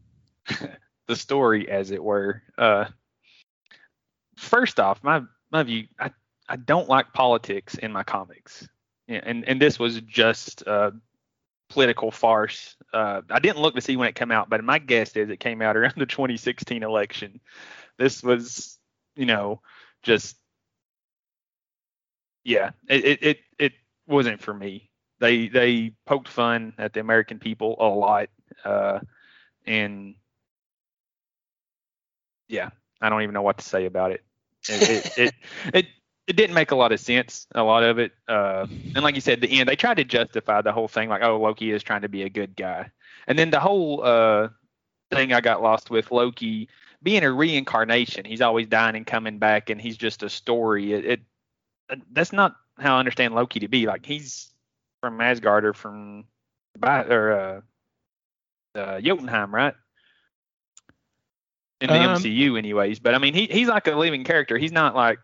the 1.06 1.16
story, 1.16 1.70
as 1.70 1.90
it 1.90 2.02
were. 2.02 2.42
Uh, 2.58 2.86
first 4.36 4.80
off, 4.80 5.02
my 5.04 5.22
my 5.50 5.62
view, 5.62 5.86
I 5.98 6.10
I 6.48 6.56
don't 6.56 6.88
like 6.88 7.12
politics 7.12 7.76
in 7.76 7.92
my 7.92 8.02
comics, 8.02 8.68
and 9.10 9.48
and 9.48 9.60
this 9.60 9.78
was 9.78 10.00
just 10.02 10.62
a 10.62 10.92
political 11.68 12.10
farce. 12.10 12.76
Uh, 12.92 13.22
I 13.30 13.38
didn't 13.38 13.58
look 13.58 13.74
to 13.74 13.80
see 13.80 13.96
when 13.96 14.08
it 14.08 14.14
came 14.14 14.30
out, 14.30 14.50
but 14.50 14.62
my 14.62 14.78
guess 14.78 15.16
is 15.16 15.30
it 15.30 15.40
came 15.40 15.62
out 15.62 15.76
around 15.76 15.94
the 15.96 16.06
2016 16.06 16.82
election. 16.82 17.40
This 17.98 18.22
was, 18.22 18.78
you 19.16 19.26
know, 19.26 19.60
just 20.02 20.36
yeah, 22.44 22.70
it, 22.88 23.04
it 23.04 23.22
it 23.22 23.38
it 23.58 23.72
wasn't 24.06 24.40
for 24.40 24.54
me. 24.54 24.90
They 25.18 25.48
they 25.48 25.92
poked 26.06 26.28
fun 26.28 26.72
at 26.78 26.92
the 26.92 27.00
American 27.00 27.38
people 27.38 27.76
a 27.78 27.86
lot, 27.86 28.28
uh, 28.64 29.00
and 29.66 30.14
yeah, 32.48 32.70
I 33.00 33.08
don't 33.08 33.22
even 33.22 33.34
know 33.34 33.42
what 33.42 33.58
to 33.58 33.64
say 33.64 33.86
about 33.86 34.12
it. 34.12 34.24
It 34.68 34.90
it, 34.90 35.18
it, 35.18 35.34
it 35.74 35.86
it 36.30 36.36
didn't 36.36 36.54
make 36.54 36.70
a 36.70 36.76
lot 36.76 36.92
of 36.92 37.00
sense. 37.00 37.48
A 37.56 37.62
lot 37.64 37.82
of 37.82 37.98
it, 37.98 38.12
uh, 38.28 38.64
and 38.94 39.02
like 39.02 39.16
you 39.16 39.20
said, 39.20 39.40
the 39.40 39.58
end 39.58 39.68
they 39.68 39.74
tried 39.74 39.96
to 39.96 40.04
justify 40.04 40.62
the 40.62 40.70
whole 40.70 40.86
thing, 40.86 41.08
like 41.08 41.24
oh 41.24 41.40
Loki 41.40 41.72
is 41.72 41.82
trying 41.82 42.02
to 42.02 42.08
be 42.08 42.22
a 42.22 42.28
good 42.28 42.54
guy, 42.54 42.88
and 43.26 43.36
then 43.36 43.50
the 43.50 43.58
whole 43.58 44.04
uh, 44.04 44.48
thing 45.10 45.32
I 45.32 45.40
got 45.40 45.60
lost 45.60 45.90
with 45.90 46.12
Loki 46.12 46.68
being 47.02 47.24
a 47.24 47.32
reincarnation. 47.32 48.24
He's 48.24 48.42
always 48.42 48.68
dying 48.68 48.94
and 48.94 49.04
coming 49.04 49.40
back, 49.40 49.70
and 49.70 49.80
he's 49.80 49.96
just 49.96 50.22
a 50.22 50.30
story. 50.30 50.92
It, 50.92 51.04
it 51.04 51.20
that's 52.12 52.32
not 52.32 52.54
how 52.78 52.94
I 52.94 53.00
understand 53.00 53.34
Loki 53.34 53.58
to 53.58 53.68
be. 53.68 53.86
Like 53.86 54.06
he's 54.06 54.52
from 55.00 55.20
Asgard 55.20 55.64
or 55.64 55.74
from 55.74 56.26
or 56.80 57.32
uh, 57.32 58.78
uh, 58.78 59.00
Jotunheim, 59.00 59.52
right? 59.52 59.74
In 61.80 61.88
the 61.88 61.96
um, 61.96 62.22
MCU, 62.22 62.56
anyways. 62.56 63.00
But 63.00 63.16
I 63.16 63.18
mean, 63.18 63.34
he 63.34 63.46
he's 63.46 63.66
like 63.66 63.88
a 63.88 63.96
living 63.96 64.22
character. 64.22 64.56
He's 64.56 64.70
not 64.70 64.94
like 64.94 65.18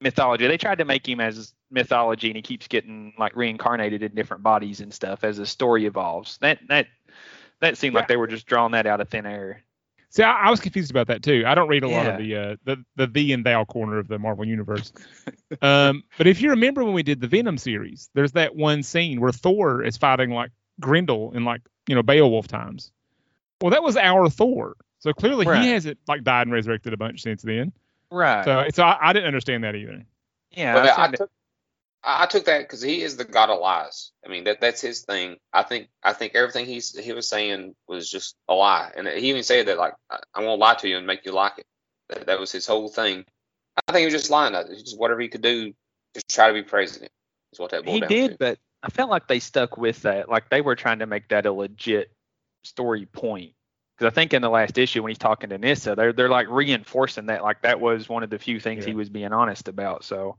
mythology. 0.00 0.46
They 0.46 0.58
tried 0.58 0.78
to 0.78 0.84
make 0.84 1.08
him 1.08 1.20
as 1.20 1.54
mythology, 1.70 2.28
and 2.28 2.36
he 2.36 2.42
keeps 2.42 2.68
getting 2.68 3.14
like 3.18 3.36
reincarnated 3.36 4.02
in 4.02 4.14
different 4.14 4.42
bodies 4.42 4.80
and 4.80 4.92
stuff 4.92 5.24
as 5.24 5.36
the 5.36 5.46
story 5.46 5.86
evolves. 5.86 6.38
That 6.38 6.58
that 6.68 6.86
that 7.60 7.78
seemed 7.78 7.94
yeah. 7.94 8.00
like 8.00 8.08
they 8.08 8.16
were 8.16 8.26
just 8.26 8.46
drawing 8.46 8.72
that 8.72 8.86
out 8.86 9.00
of 9.00 9.08
thin 9.08 9.26
air. 9.26 9.62
See, 10.10 10.22
I, 10.22 10.46
I, 10.46 10.50
was 10.50 10.60
confused 10.60 10.90
about 10.90 11.08
that 11.08 11.22
too. 11.22 11.44
I 11.46 11.54
don't 11.54 11.68
read 11.68 11.84
a 11.84 11.88
yeah. 11.88 11.96
lot 11.96 12.06
of 12.06 12.18
the 12.18 12.36
uh, 12.36 12.56
the 12.64 12.84
the 12.96 13.06
thee 13.06 13.32
and 13.32 13.44
thou 13.44 13.64
corner 13.64 13.98
of 13.98 14.08
the 14.08 14.18
Marvel 14.18 14.46
universe. 14.46 14.92
um, 15.62 16.04
but 16.16 16.26
if 16.26 16.40
you 16.40 16.50
remember 16.50 16.84
when 16.84 16.94
we 16.94 17.02
did 17.02 17.20
the 17.20 17.28
Venom 17.28 17.58
series, 17.58 18.08
there's 18.14 18.32
that 18.32 18.54
one 18.54 18.82
scene 18.82 19.20
where 19.20 19.32
Thor 19.32 19.82
is 19.82 19.96
fighting 19.96 20.30
like 20.30 20.52
Grendel 20.80 21.32
in 21.32 21.44
like 21.44 21.62
you 21.86 21.94
know 21.94 22.02
Beowulf 22.02 22.46
times. 22.48 22.92
Well, 23.60 23.70
that 23.70 23.82
was 23.82 23.96
our 23.96 24.28
Thor. 24.28 24.76
So 25.00 25.12
clearly 25.12 25.46
right. 25.46 25.62
he 25.62 25.70
hasn't 25.70 25.98
like 26.08 26.24
died 26.24 26.46
and 26.46 26.52
resurrected 26.52 26.92
a 26.92 26.96
bunch 26.96 27.22
since 27.22 27.42
then. 27.42 27.72
Right. 28.10 28.44
So 28.44 28.66
so 28.72 28.84
I, 28.84 29.10
I 29.10 29.12
didn't 29.12 29.26
understand 29.26 29.64
that 29.64 29.74
either. 29.74 30.04
Yeah. 30.52 30.76
I, 30.76 31.04
I, 31.04 31.10
took, 31.10 31.30
I 32.02 32.26
took 32.26 32.44
that 32.46 32.60
because 32.60 32.80
he 32.80 33.02
is 33.02 33.16
the 33.16 33.24
god 33.24 33.50
of 33.50 33.60
lies. 33.60 34.12
I 34.24 34.28
mean 34.28 34.44
that 34.44 34.60
that's 34.60 34.80
his 34.80 35.02
thing. 35.02 35.36
I 35.52 35.62
think 35.62 35.88
I 36.02 36.12
think 36.12 36.34
everything 36.34 36.66
he's 36.66 36.96
he 36.96 37.12
was 37.12 37.28
saying 37.28 37.74
was 37.88 38.08
just 38.08 38.36
a 38.48 38.54
lie, 38.54 38.92
and 38.96 39.06
he 39.08 39.30
even 39.30 39.42
said 39.42 39.66
that 39.66 39.78
like 39.78 39.94
I, 40.10 40.18
I 40.34 40.44
won't 40.44 40.60
lie 40.60 40.74
to 40.74 40.88
you 40.88 40.96
and 40.96 41.06
make 41.06 41.24
you 41.24 41.32
like 41.32 41.58
it. 41.58 41.66
That, 42.08 42.26
that 42.26 42.40
was 42.40 42.52
his 42.52 42.66
whole 42.66 42.88
thing. 42.88 43.24
I 43.88 43.92
think 43.92 44.00
he 44.00 44.06
was 44.06 44.14
just 44.14 44.30
lying. 44.30 44.54
It 44.54 44.68
just 44.78 44.98
whatever 44.98 45.20
he 45.20 45.28
could 45.28 45.42
do 45.42 45.72
to 46.14 46.22
try 46.28 46.48
to 46.48 46.54
be 46.54 46.62
president. 46.62 47.10
Is 47.52 47.58
what 47.58 47.70
that 47.70 47.84
boiled 47.84 47.94
he 47.94 48.00
down 48.00 48.08
did, 48.08 48.30
to. 48.32 48.36
but 48.38 48.58
I 48.82 48.88
felt 48.88 49.10
like 49.10 49.26
they 49.26 49.40
stuck 49.40 49.76
with 49.76 50.02
that. 50.02 50.28
Like 50.28 50.48
they 50.48 50.60
were 50.60 50.76
trying 50.76 51.00
to 51.00 51.06
make 51.06 51.28
that 51.28 51.46
a 51.46 51.52
legit 51.52 52.12
story 52.64 53.06
point. 53.06 53.52
Because 53.96 54.12
I 54.12 54.14
think 54.14 54.34
in 54.34 54.42
the 54.42 54.50
last 54.50 54.76
issue 54.78 55.02
when 55.02 55.10
he's 55.10 55.18
talking 55.18 55.50
to 55.50 55.58
Nisa, 55.58 55.94
they're 55.94 56.12
they're 56.12 56.28
like 56.28 56.48
reinforcing 56.50 57.26
that 57.26 57.42
like 57.42 57.62
that 57.62 57.80
was 57.80 58.08
one 58.08 58.22
of 58.22 58.30
the 58.30 58.38
few 58.38 58.60
things 58.60 58.84
he 58.84 58.94
was 58.94 59.08
being 59.08 59.32
honest 59.32 59.68
about. 59.68 60.04
So, 60.04 60.36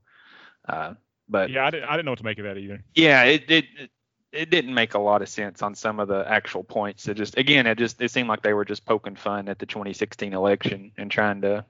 uh, 0.70 0.94
but 1.28 1.50
Yeah, 1.50 1.66
I 1.66 1.72
didn't, 1.72 1.90
I 1.90 1.94
didn't 1.94 2.06
know 2.06 2.12
what 2.12 2.20
to 2.20 2.26
make 2.26 2.38
of 2.38 2.46
that 2.46 2.58
either. 2.58 2.84
yeah, 2.94 3.24
it 3.24 3.50
it 3.50 3.66
it- 3.80 3.92
it 4.34 4.50
didn't 4.50 4.74
make 4.74 4.94
a 4.94 5.00
lot 5.00 5.22
of 5.22 5.30
sense 5.30 5.62
on 5.62 5.74
some 5.74 6.02
of 6.02 6.10
the 6.10 6.24
actual 6.30 6.62
points. 6.62 7.08
It 7.08 7.16
just 7.16 7.38
again, 7.38 7.66
it 7.66 7.78
just 7.78 8.00
it 8.02 8.12
seemed 8.12 8.28
like 8.28 8.42
they 8.42 8.54
were 8.54 8.66
just 8.66 8.86
poking 8.86 9.16
fun 9.16 9.48
at 9.48 9.58
the 9.58 9.66
2016 9.66 10.34
election 10.34 10.92
and 10.98 11.10
trying 11.10 11.42
to. 11.42 11.66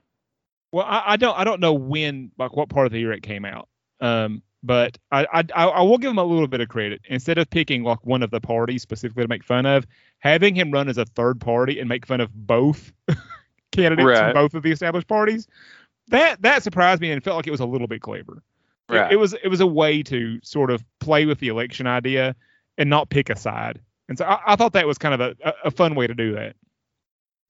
Well, 0.72 0.84
I, 0.84 1.12
I 1.12 1.16
don't 1.16 1.38
I 1.38 1.44
don't 1.44 1.60
know 1.60 1.72
when 1.72 2.32
like 2.36 2.54
what 2.56 2.68
part 2.68 2.86
of 2.86 2.92
the 2.92 2.98
year 2.98 3.12
it 3.12 3.22
came 3.22 3.44
out. 3.44 3.68
Um, 4.00 4.42
but 4.62 4.98
I, 5.12 5.26
I 5.32 5.44
I 5.54 5.82
will 5.82 5.98
give 5.98 6.10
him 6.10 6.18
a 6.18 6.24
little 6.24 6.48
bit 6.48 6.60
of 6.60 6.68
credit. 6.68 7.00
Instead 7.08 7.38
of 7.38 7.48
picking 7.48 7.82
like 7.82 8.04
one 8.04 8.22
of 8.22 8.30
the 8.30 8.40
parties 8.40 8.82
specifically 8.82 9.24
to 9.24 9.28
make 9.28 9.44
fun 9.44 9.66
of, 9.66 9.86
having 10.18 10.54
him 10.54 10.70
run 10.70 10.88
as 10.88 10.98
a 10.98 11.04
third 11.04 11.40
party 11.40 11.78
and 11.78 11.88
make 11.88 12.06
fun 12.06 12.20
of 12.20 12.32
both 12.34 12.92
candidates 13.72 14.06
Right. 14.06 14.18
from 14.18 14.34
both 14.34 14.54
of 14.54 14.62
the 14.62 14.72
established 14.72 15.06
parties, 15.08 15.46
that 16.08 16.42
that 16.42 16.62
surprised 16.62 17.00
me 17.00 17.10
and 17.10 17.22
felt 17.22 17.36
like 17.36 17.46
it 17.46 17.52
was 17.52 17.60
a 17.60 17.66
little 17.66 17.86
bit 17.88 18.00
clever. 18.02 18.42
It- 18.88 18.94
Right. 18.94 19.12
It, 19.12 19.16
was 19.16 19.34
it 19.34 19.48
was 19.48 19.60
a 19.60 19.66
way 19.66 20.02
to 20.04 20.40
sort 20.42 20.70
of 20.70 20.82
play 20.98 21.26
with 21.26 21.40
the 21.40 21.48
election 21.48 21.86
idea 21.86 22.34
and 22.78 22.88
not 22.88 23.10
pick 23.10 23.28
a 23.28 23.36
side. 23.36 23.80
And 24.08 24.16
so 24.16 24.24
I, 24.24 24.40
I 24.46 24.56
thought 24.56 24.72
that 24.72 24.86
was 24.86 24.96
kind 24.96 25.12
of 25.12 25.20
a, 25.20 25.54
a, 25.62 25.70
fun 25.70 25.94
way 25.94 26.06
to 26.06 26.14
do 26.14 26.34
that. 26.36 26.56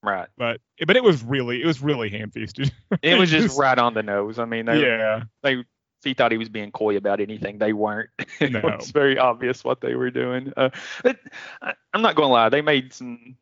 Right. 0.03 0.27
But 0.37 0.61
but 0.85 0.97
it 0.97 1.05
was 1.05 1.23
really 1.23 1.63
it 1.63 1.67
was 1.67 1.81
really 1.81 2.09
ham 2.09 2.33
fisted. 2.33 2.73
It 3.03 3.17
was 3.19 3.31
just 3.33 3.57
right 3.57 3.79
on 3.79 3.95
the 3.95 4.03
nose. 4.03 4.41
I 4.41 4.47
mean, 4.47 4.67
they, 4.67 4.81
yeah. 4.81 5.23
they 5.45 5.65
he 6.05 6.15
thought 6.15 6.31
he 6.33 6.39
was 6.39 6.49
being 6.49 6.71
coy 6.71 6.97
about 6.97 7.21
anything. 7.21 7.59
They 7.59 7.73
weren't. 7.73 8.11
No. 8.41 8.61
was 8.61 8.91
very 8.93 9.19
obvious 9.19 9.65
what 9.65 9.81
they 9.81 9.95
were 9.95 10.11
doing. 10.11 10.53
Uh, 10.57 10.71
but 11.03 11.19
I, 11.61 11.75
I'm 11.93 12.03
not 12.03 12.15
going 12.15 12.29
to 12.29 12.33
lie. 12.33 12.49
They 12.49 12.63
made 12.63 12.93
some 12.93 13.37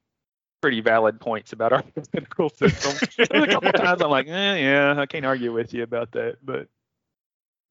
pretty 0.62 0.80
valid 0.80 1.20
points 1.20 1.52
about 1.52 1.72
our 1.72 1.82
political 1.94 2.48
system. 2.48 2.96
A 3.30 3.46
couple 3.46 3.72
times 3.74 4.00
I'm 4.00 4.10
like, 4.10 4.26
eh, 4.26 4.56
yeah, 4.56 4.94
I 4.98 5.04
can't 5.06 5.26
argue 5.26 5.52
with 5.52 5.74
you 5.74 5.82
about 5.82 6.12
that. 6.12 6.38
But 6.42 6.68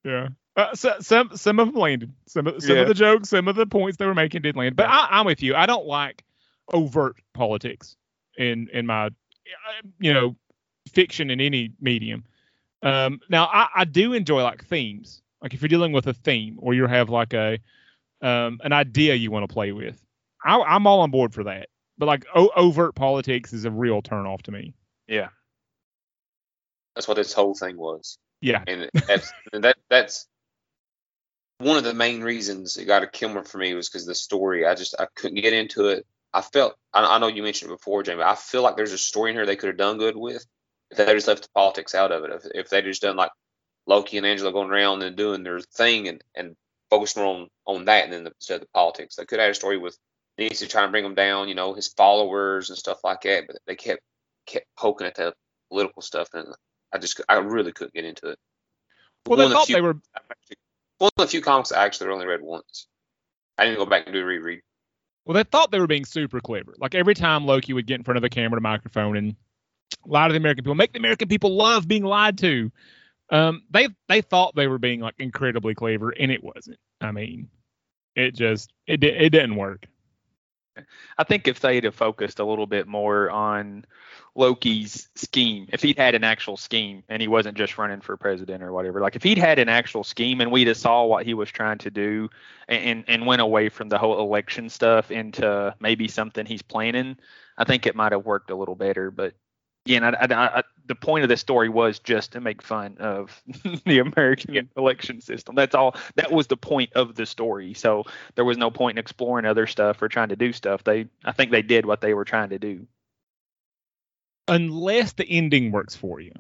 Yeah. 0.04 0.30
Uh, 0.56 0.74
so, 0.74 0.94
some 1.02 1.36
some 1.36 1.60
of 1.60 1.68
them 1.74 1.76
landed. 1.82 2.14
Some 2.28 2.48
of, 2.48 2.62
some 2.64 2.76
Yeah. 2.76 2.84
of 2.84 2.88
the 2.88 2.94
jokes, 2.94 3.30
some 3.30 3.48
of 3.50 3.56
the 3.58 3.66
points 3.66 3.98
they 3.98 4.06
were 4.06 4.14
making 4.16 4.44
did 4.44 4.56
land. 4.56 4.76
But 4.78 4.88
I, 4.88 5.08
I'm 5.10 5.26
with 5.26 5.42
you. 5.44 5.56
I 5.56 5.66
don't 5.66 5.86
like 5.86 6.24
overt 6.74 7.18
politics 7.34 7.98
in 8.38 8.70
in 8.72 8.86
my 8.86 9.08
uh, 9.08 9.10
you 10.00 10.14
know 10.14 10.36
fiction 10.94 11.30
in 11.32 11.42
any 11.42 11.72
medium. 11.82 12.24
Um, 12.86 13.20
now 13.30 13.46
I, 13.52 13.68
I 13.78 13.86
do 13.86 14.14
enjoy 14.14 14.44
like 14.44 14.64
themes. 14.66 15.22
Like 15.42 15.54
if 15.54 15.62
you're 15.62 15.70
dealing 15.70 15.92
with 15.92 16.08
a 16.08 16.14
theme 16.14 16.58
or 16.60 16.74
you 16.74 16.86
have 16.88 17.10
like 17.10 17.34
a 17.34 17.58
um, 18.22 18.60
an 18.64 18.72
idea 18.74 19.16
you 19.16 19.32
want 19.32 19.48
to 19.48 19.54
play 19.54 19.72
with, 19.72 20.00
I, 20.44 20.60
I'm 20.62 20.88
all 20.88 21.02
on 21.02 21.12
board 21.12 21.34
for 21.34 21.44
that. 21.46 21.70
But 21.98 22.06
like 22.06 22.26
o- 22.34 22.52
overt 22.56 22.96
politics 22.96 23.54
is 23.54 23.66
a 23.66 23.72
real 23.72 24.02
turnoff 24.02 24.44
to 24.44 24.52
me. 24.52 24.74
yeah, 25.08 25.30
That's 26.96 27.08
what 27.08 27.16
this 27.16 27.34
whole 27.34 27.56
thing 27.56 27.76
was. 27.78 28.18
Yeah. 28.42 28.64
and 28.68 28.90
that's 29.08 29.34
and 29.54 29.64
that 29.64 29.78
that's 29.90 30.28
one 31.58 31.78
of 31.78 31.84
the 31.84 31.94
main 31.94 32.22
reasons 32.22 32.78
it 32.78 32.86
got 32.86 33.04
a 33.04 33.08
Kilmer 33.08 33.44
for 33.44 33.58
me 33.58 33.74
was 33.74 33.90
because 33.90 34.06
the 34.06 34.14
story. 34.16 34.66
I 34.66 34.76
just 34.76 34.94
I 35.00 35.08
couldn't 35.16 35.42
get 35.42 35.54
into 35.54 35.88
it. 35.88 36.06
I 36.34 36.42
felt 36.42 36.76
I, 36.94 37.04
I 37.04 37.18
know 37.20 37.28
you 37.28 37.44
mentioned 37.44 37.72
it 37.72 37.76
before, 37.78 38.04
Jamie. 38.04 38.24
I 38.24 38.36
feel 38.36 38.62
like 38.62 38.76
there's 38.76 38.92
a 38.92 38.98
story 38.98 39.32
in 39.32 39.38
here 39.38 39.46
they 39.46 39.56
could 39.56 39.68
have 39.70 39.78
done 39.78 39.98
good 39.98 40.16
with 40.16 40.36
if 40.38 40.46
they 40.96 41.06
just 41.14 41.28
left 41.28 41.44
the 41.44 41.50
politics 41.54 41.96
out 41.96 42.12
of 42.12 42.24
it. 42.24 42.32
If, 42.32 42.46
if 42.54 42.70
they 42.70 42.82
just 42.82 43.02
done 43.02 43.16
like 43.16 43.32
Loki 43.88 44.18
and 44.18 44.26
Angela 44.26 44.52
going 44.52 44.70
around 44.70 45.04
and 45.04 45.16
doing 45.16 45.44
their 45.44 45.60
thing 45.60 46.08
and 46.08 46.24
and 46.36 46.56
focus 46.90 47.16
more 47.16 47.26
on 47.26 47.48
on 47.66 47.86
that 47.86 48.04
and 48.06 48.14
then 48.14 48.24
the, 48.26 48.32
instead 48.32 48.56
of 48.56 48.62
the 48.62 48.68
politics. 48.74 49.16
They 49.16 49.26
could 49.26 49.40
have 49.40 49.46
had 49.48 49.52
a 49.52 49.56
story 49.56 49.78
with 49.78 49.98
Nisa 50.38 50.68
trying 50.68 50.88
to 50.88 50.92
bring 50.92 51.06
him 51.06 51.16
down, 51.16 51.48
you 51.50 51.56
know, 51.56 51.74
his 51.74 51.88
followers 51.88 52.70
and 52.70 52.78
stuff 52.78 53.00
like 53.04 53.22
that. 53.22 53.46
But 53.48 53.58
they 53.66 53.76
kept 53.76 54.02
kept 54.46 54.68
poking 54.78 55.08
at 55.08 55.16
the 55.16 55.34
political 55.70 56.02
stuff, 56.02 56.30
and 56.34 56.48
I 56.94 56.98
just 56.98 57.22
I 57.28 57.36
really 57.38 57.72
couldn't 57.72 57.94
get 57.94 58.06
into 58.06 58.30
it. 58.30 58.40
Well, 59.26 59.38
One 59.38 59.40
they 59.40 59.48
the 59.50 59.54
thought 59.56 59.68
few- 59.68 59.76
they 59.76 59.82
were 59.82 59.98
One 61.00 61.12
of 61.18 61.26
the 61.26 61.28
few 61.28 61.42
comics 61.42 61.72
I 61.72 61.84
actually 61.86 62.12
only 62.12 62.26
read 62.28 62.42
once. 62.42 62.88
I 63.58 63.66
didn't 63.66 63.80
go 63.80 63.86
back 63.86 64.04
and 64.06 64.14
do 64.14 64.22
a 64.22 64.26
reread. 64.26 64.62
Well, 65.26 65.34
they 65.34 65.44
thought 65.44 65.72
they 65.72 65.80
were 65.80 65.88
being 65.88 66.06
super 66.06 66.40
clever. 66.40 66.76
Like 66.78 66.94
every 66.94 67.16
time 67.16 67.46
Loki 67.46 67.74
would 67.74 67.88
get 67.88 67.96
in 67.96 68.04
front 68.04 68.18
of 68.18 68.24
a 68.24 68.30
camera, 68.30 68.60
a 68.60 68.62
microphone, 68.62 69.18
and 69.18 69.36
lie 70.06 70.28
to 70.28 70.34
the 70.34 70.38
American 70.38 70.64
people, 70.64 70.76
make 70.76 70.94
the 70.94 71.00
American 71.00 71.28
people 71.28 71.56
love 71.56 71.88
being 71.88 72.04
lied 72.04 72.38
to. 72.40 72.72
Um, 73.32 73.64
they 73.72 73.90
they 74.08 74.22
thought 74.22 74.56
they 74.56 74.68
were 74.68 74.78
being 74.78 75.00
like 75.00 75.16
incredibly 75.18 75.74
clever, 75.74 76.12
and 76.12 76.32
it 76.32 76.44
wasn't. 76.44 76.78
I 77.02 77.12
mean, 77.12 77.50
it 78.16 78.36
just 78.36 78.72
it 78.88 79.04
it 79.04 79.30
didn't 79.30 79.56
work. 79.56 79.88
I 81.18 81.24
think 81.24 81.48
if 81.48 81.60
they'd 81.62 81.86
have 81.86 81.96
focused 81.96 82.40
a 82.40 82.46
little 82.46 82.68
bit 82.68 82.88
more 82.88 83.32
on 83.32 83.86
Loki's 84.36 85.08
scheme, 85.16 85.68
if 85.72 85.82
he'd 85.82 85.98
had 85.98 86.16
an 86.16 86.24
actual 86.26 86.58
scheme 86.58 87.04
and 87.08 87.22
he 87.22 87.30
wasn't 87.30 87.58
just 87.58 87.78
running 87.78 88.02
for 88.02 88.18
president 88.18 88.62
or 88.62 88.74
whatever, 88.74 89.00
like 89.00 89.16
if 89.16 89.24
he'd 89.24 89.38
had 89.38 89.58
an 89.58 89.70
actual 89.70 90.04
scheme 90.04 90.42
and 90.42 90.52
we'd 90.52 90.68
have 90.68 90.76
saw 90.76 91.06
what 91.06 91.26
he 91.26 91.34
was 91.34 91.50
trying 91.50 91.78
to 91.80 91.90
do 91.90 92.30
and 92.68 93.06
and 93.08 93.26
went 93.26 93.42
away 93.42 93.70
from 93.70 93.88
the 93.90 93.98
whole 93.98 94.20
election 94.20 94.70
stuff 94.70 95.12
into 95.12 95.74
maybe 95.80 96.08
something 96.08 96.46
he's 96.46 96.62
planning, 96.62 97.18
I 97.58 97.64
think 97.64 97.86
it 97.86 97.96
might 97.96 98.12
have 98.12 98.26
worked 98.26 98.52
a 98.52 98.56
little 98.56 98.76
better. 98.76 99.12
But 99.12 99.34
again, 99.86 100.04
I, 100.04 100.10
I, 100.10 100.60
I, 100.60 100.64
the 100.88 100.96
point 100.96 101.24
of 101.24 101.30
the 101.30 101.38
story 101.38 101.70
was 101.70 102.00
just 102.00 102.32
to 102.34 102.42
make 102.42 102.62
fun 102.62 102.98
of 103.00 103.42
the 103.86 104.00
American 104.00 104.70
election 104.78 105.22
system. 105.22 105.56
That's 105.56 105.76
all. 105.76 105.96
That 106.16 106.32
was 106.32 106.48
the 106.48 106.58
point 106.58 106.94
of 106.94 107.16
the 107.16 107.26
story. 107.26 107.74
So 107.74 108.04
there 108.36 108.46
was 108.46 108.58
no 108.58 108.72
point 108.72 108.98
in 108.98 109.00
exploring 109.00 109.46
other 109.46 109.68
stuff 109.68 110.02
or 110.02 110.08
trying 110.08 110.30
to 110.30 110.36
do 110.36 110.54
stuff. 110.54 110.84
They, 110.84 111.08
I 111.24 111.32
think 111.32 111.52
they 111.52 111.62
did 111.62 111.86
what 111.86 112.02
they 112.02 112.14
were 112.14 112.26
trying 112.26 112.50
to 112.50 112.60
do. 112.60 112.88
Unless 114.48 115.14
the 115.14 115.28
ending 115.28 115.72
works 115.72 115.96
for 115.96 116.20
you. 116.20 116.34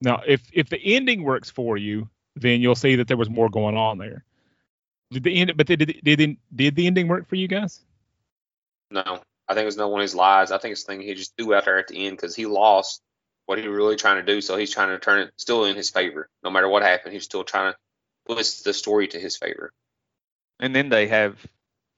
Now, 0.00 0.22
if 0.26 0.42
if 0.52 0.68
the 0.68 0.78
ending 0.78 1.24
works 1.24 1.50
for 1.50 1.76
you, 1.76 2.08
then 2.36 2.60
you'll 2.60 2.76
see 2.76 2.96
that 2.96 3.08
there 3.08 3.16
was 3.16 3.30
more 3.30 3.48
going 3.48 3.76
on 3.76 3.98
there. 3.98 4.24
Did 5.10 5.24
the 5.24 5.34
end? 5.34 5.52
But 5.56 5.66
did 5.66 5.78
did 5.78 6.00
did, 6.04 6.36
did 6.54 6.76
the 6.76 6.86
ending 6.86 7.08
work 7.08 7.26
for 7.28 7.34
you 7.34 7.48
guys? 7.48 7.80
No, 8.90 9.22
I 9.48 9.54
think 9.54 9.62
it 9.62 9.66
was 9.66 9.76
no 9.76 9.88
one 9.88 10.00
of 10.00 10.04
his 10.04 10.14
lies. 10.14 10.50
I 10.50 10.58
think 10.58 10.72
it's 10.72 10.84
the 10.84 10.92
thing 10.92 11.00
he 11.00 11.14
just 11.14 11.36
threw 11.36 11.54
out 11.54 11.64
there 11.64 11.78
at 11.78 11.88
the 11.88 12.06
end 12.06 12.16
because 12.16 12.36
he 12.36 12.46
lost 12.46 13.00
what 13.46 13.58
he 13.58 13.66
was 13.66 13.76
really 13.76 13.96
trying 13.96 14.24
to 14.24 14.32
do. 14.32 14.42
So 14.42 14.56
he's 14.56 14.72
trying 14.72 14.90
to 14.90 14.98
turn 14.98 15.20
it 15.20 15.30
still 15.36 15.64
in 15.64 15.74
his 15.74 15.88
favor. 15.88 16.28
No 16.44 16.50
matter 16.50 16.68
what 16.68 16.82
happened, 16.82 17.14
he's 17.14 17.24
still 17.24 17.44
trying 17.44 17.72
to 17.72 17.78
twist 18.34 18.64
the 18.64 18.74
story 18.74 19.08
to 19.08 19.18
his 19.18 19.38
favor. 19.38 19.72
And 20.60 20.76
then 20.76 20.90
they 20.90 21.06
have, 21.06 21.38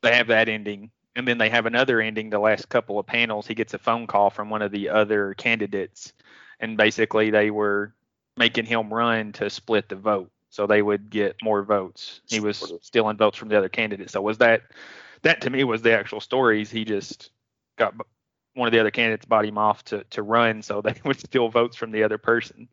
they 0.03 0.15
have 0.15 0.29
that 0.29 0.49
ending, 0.49 0.93
and 1.17 1.27
then 1.27 1.39
they 1.39 1.49
have 1.49 1.67
another 1.67 2.01
ending. 2.01 2.31
The 2.31 2.39
last 2.39 2.69
couple 2.69 3.01
of 3.01 3.07
panels, 3.07 3.49
he 3.49 3.55
gets 3.55 3.75
a 3.75 3.79
phone 3.79 4.07
call 4.07 4.31
from 4.31 4.49
one 4.49 4.63
of 4.63 4.71
the 4.71 4.91
other 4.91 5.35
candidates, 5.35 6.13
and 6.61 6.77
basically 6.77 7.31
they 7.31 7.51
were 7.51 7.95
making 8.37 8.67
him 8.67 8.95
run 8.95 9.33
to 9.33 9.51
split 9.51 9.89
the 9.89 9.97
vote, 9.97 10.31
so 10.51 10.67
they 10.67 10.83
would 10.83 11.11
get 11.11 11.37
more 11.43 11.65
votes. 11.65 12.21
He 12.29 12.39
was 12.39 12.73
stealing 12.83 13.17
votes 13.17 13.37
from 13.37 13.49
the 13.49 13.59
other 13.59 13.69
candidates. 13.69 14.13
So 14.13 14.23
was 14.23 14.39
that, 14.39 14.63
that 15.23 15.41
to 15.41 15.51
me 15.51 15.65
was 15.65 15.83
the 15.83 15.99
actual 15.99 16.21
stories. 16.21 16.71
He 16.71 16.85
just 16.85 17.31
got 17.81 17.95
one 18.55 18.69
of 18.69 18.73
the 18.73 18.79
other 18.81 18.91
candidates 18.93 19.25
bought 19.27 19.45
him 19.45 19.59
off 19.59 19.83
to 19.87 20.05
to 20.11 20.23
run, 20.23 20.63
so 20.63 20.81
they 20.81 20.95
would 21.05 21.19
steal 21.19 21.49
votes 21.49 21.77
from 21.77 21.91
the 21.91 22.03
other 22.05 22.19
person. 22.19 22.69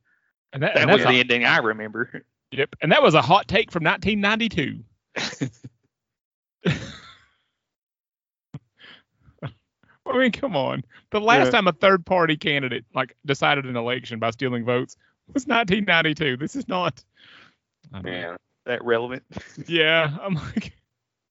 And 0.54 0.62
that, 0.64 0.76
That 0.76 0.84
and 0.84 0.92
was 0.92 1.02
the 1.02 1.10
a, 1.10 1.20
ending 1.20 1.44
I 1.46 1.58
remember. 1.58 2.24
yep. 2.52 2.76
And 2.82 2.92
that 2.92 3.02
was 3.04 3.14
a 3.16 3.22
hot 3.22 3.48
take 3.48 3.72
from 3.72 3.84
1992. 3.84 4.84
I 10.06 10.18
mean, 10.18 10.32
come 10.32 10.56
on. 10.56 10.84
The 11.12 11.20
last 11.20 11.46
Yeah. 11.48 11.52
time 11.52 11.68
a 11.68 11.74
third 11.74 12.06
party 12.06 12.38
candidate 12.38 12.86
like 12.94 13.16
decided 13.26 13.66
an 13.66 13.76
election 13.76 14.20
by 14.20 14.30
stealing 14.32 14.64
votes 14.64 14.96
was 15.34 15.46
1992. 15.46 16.38
This 16.38 16.56
is 16.56 16.68
not. 16.70 17.04
I 17.94 17.98
don't 17.98 18.06
know. 18.06 18.12
Yeah. 18.12 18.38
that 18.66 18.84
relevant. 18.86 19.24
Yeah, 19.68 20.18
I'm 20.22 20.36
like, 20.36 20.74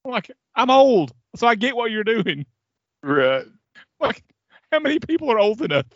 I'm 0.05 0.11
like, 0.11 0.31
I'm 0.55 0.71
old, 0.71 1.13
so 1.37 1.47
I 1.47 1.55
get 1.55 1.75
what 1.77 1.91
you're 1.91 2.05
doing. 2.05 2.45
right. 3.03 3.45
Like, 4.01 4.23
how 4.71 4.81
many 4.81 4.99
people 4.99 5.31
are 5.31 5.39
old 5.39 5.63
enough? 5.63 5.87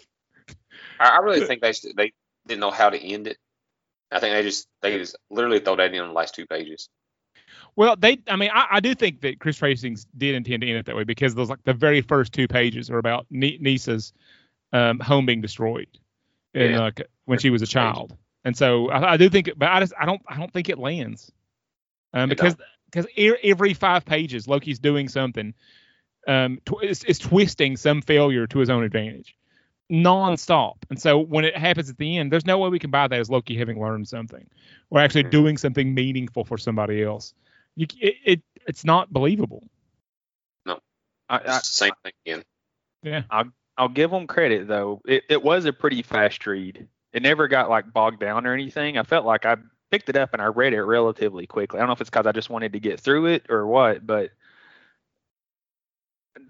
I, 0.99 1.09
I 1.09 1.19
really 1.19 1.47
think 1.47 1.61
they 1.61 1.73
they 1.95 2.13
didn't 2.47 2.61
know 2.61 2.71
how 2.71 2.91
to 2.91 2.99
end 2.99 3.27
it. 3.27 3.37
I 4.11 4.19
think 4.21 4.35
they 4.35 4.43
just 4.43 4.67
they 4.83 4.97
just 4.99 5.17
literally 5.31 5.61
throw 5.61 5.77
that 5.77 5.95
in 5.95 6.07
the 6.07 6.13
last 6.13 6.35
two 6.35 6.47
pages. 6.47 6.89
Well, 7.77 7.97
they, 7.97 8.19
I 8.29 8.37
mean, 8.37 8.51
I, 8.53 8.67
I 8.73 8.81
do 8.81 8.95
think 8.95 9.21
that 9.21 9.39
Chris 9.39 9.59
Hastings 9.61 10.07
did 10.17 10.35
intend 10.35 10.63
to 10.63 10.69
end 10.69 10.79
it 10.79 10.87
that 10.87 10.97
way 10.97 11.05
because 11.05 11.35
those 11.35 11.49
like 11.49 11.63
the 11.65 11.73
very 11.73 12.01
first 12.01 12.33
two 12.33 12.49
pages 12.49 12.91
are 12.91 12.99
about 12.99 13.27
Ni- 13.31 13.59
Nisa's 13.61 14.13
um, 14.73 14.99
home 14.99 15.27
being 15.27 15.41
destroyed, 15.41 15.89
and 16.55 16.73
Yeah. 16.73 16.81
like 16.81 17.03
when 17.27 17.39
she 17.39 17.51
was 17.51 17.63
a 17.63 17.67
child, 17.67 18.17
and 18.45 18.57
so 18.57 18.91
I, 18.91 19.13
I 19.13 19.17
do 19.17 19.29
think, 19.29 19.51
but 19.57 19.69
I 19.69 19.81
just 19.81 19.93
I 19.99 20.07
don't 20.07 20.23
I 20.29 20.37
don't 20.37 20.53
think 20.53 20.69
it 20.69 20.79
lands, 20.79 21.31
um, 22.13 22.29
because 22.29 22.57
because 22.91 23.07
every 23.17 23.75
five 23.75 24.05
pages 24.05 24.49
Loki's 24.49 24.79
doing 24.79 25.09
something, 25.09 25.55
um, 26.27 26.61
tw- 26.65 26.83
is, 26.83 27.05
is 27.05 27.19
twisting 27.19 27.77
some 27.77 28.03
failure 28.03 28.47
to 28.47 28.59
his 28.59 28.71
own 28.71 28.85
advantage, 28.85 29.37
nonstop. 29.91 30.77
And 30.91 31.01
so 31.01 31.19
when 31.19 31.45
it 31.45 31.57
happens 31.57 31.91
at 31.91 31.99
the 31.99 32.19
end, 32.19 32.33
there's 32.33 32.47
no 32.47 32.59
way 32.59 32.69
we 32.69 32.79
can 32.79 32.91
buy 32.91 33.09
that 33.09 33.19
as 33.19 33.31
Loki 33.31 33.57
having 33.57 33.81
learned 33.81 34.09
something 34.09 34.47
or 34.91 35.01
actually 35.01 35.25
Mhm. 35.25 35.31
doing 35.31 35.57
something 35.57 35.95
meaningful 35.95 36.45
for 36.45 36.59
somebody 36.59 37.03
else. 37.03 37.35
You, 37.77 37.87
it, 38.01 38.15
it 38.25 38.43
it's 38.67 38.85
not 38.85 39.13
believable. 39.13 39.65
No, 40.67 40.81
I, 41.29 41.37
It's 41.39 41.49
I, 41.49 41.59
the 41.59 41.65
same 41.65 41.93
thing 42.03 42.13
again. 42.27 42.45
Yeah. 43.03 43.23
I'll 43.77 43.89
give 43.89 44.11
them 44.11 44.27
credit 44.27 44.69
though. 44.69 45.01
It 45.07 45.25
it 45.31 45.43
was 45.43 45.65
a 45.65 45.73
pretty 45.73 46.03
fast 46.03 46.47
read. 46.47 46.87
It 47.15 47.23
never 47.23 47.49
got 47.49 47.71
like 47.71 47.93
bogged 47.93 48.21
down 48.21 48.47
or 48.47 48.53
anything. 48.53 48.99
I 48.99 49.05
felt 49.05 49.25
like 49.25 49.47
I 49.47 49.57
picked 49.91 50.11
it 50.11 50.17
up 50.17 50.35
and 50.35 50.43
I 50.43 50.47
read 50.47 50.75
it 50.75 50.83
relatively 50.83 51.47
quickly. 51.47 51.79
I 51.79 51.81
don't 51.81 51.89
know 51.89 51.95
if 51.95 52.01
it's 52.03 52.11
because 52.11 52.27
I 52.27 52.33
just 52.33 52.51
wanted 52.51 52.75
to 52.75 52.81
get 52.81 53.01
through 53.01 53.27
it 53.27 53.47
or 53.49 53.67
what, 53.67 54.07
but 54.07 54.33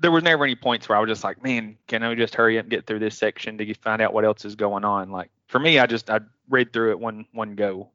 there 0.00 0.10
was 0.10 0.22
never 0.22 0.44
any 0.44 0.56
points 0.56 0.88
where 0.88 0.96
I 0.98 1.00
was 1.00 1.08
just 1.08 1.24
like, 1.24 1.42
man, 1.42 1.76
can 1.86 2.02
I 2.02 2.14
just 2.14 2.34
hurry 2.34 2.58
up 2.58 2.64
and 2.64 2.70
get 2.70 2.86
through 2.86 3.00
this 3.00 3.16
section 3.16 3.58
to 3.58 3.74
find 3.74 4.00
out 4.02 4.12
what 4.12 4.24
else 4.24 4.44
is 4.44 4.56
going 4.56 4.84
on? 4.84 5.10
Like 5.10 5.30
for 5.48 5.58
me, 5.58 5.78
I 5.78 5.86
just 5.86 6.10
I 6.10 6.20
read 6.48 6.72
through 6.72 6.92
it 6.92 7.00
one 7.00 7.26
one 7.32 7.54
go. 7.54 7.90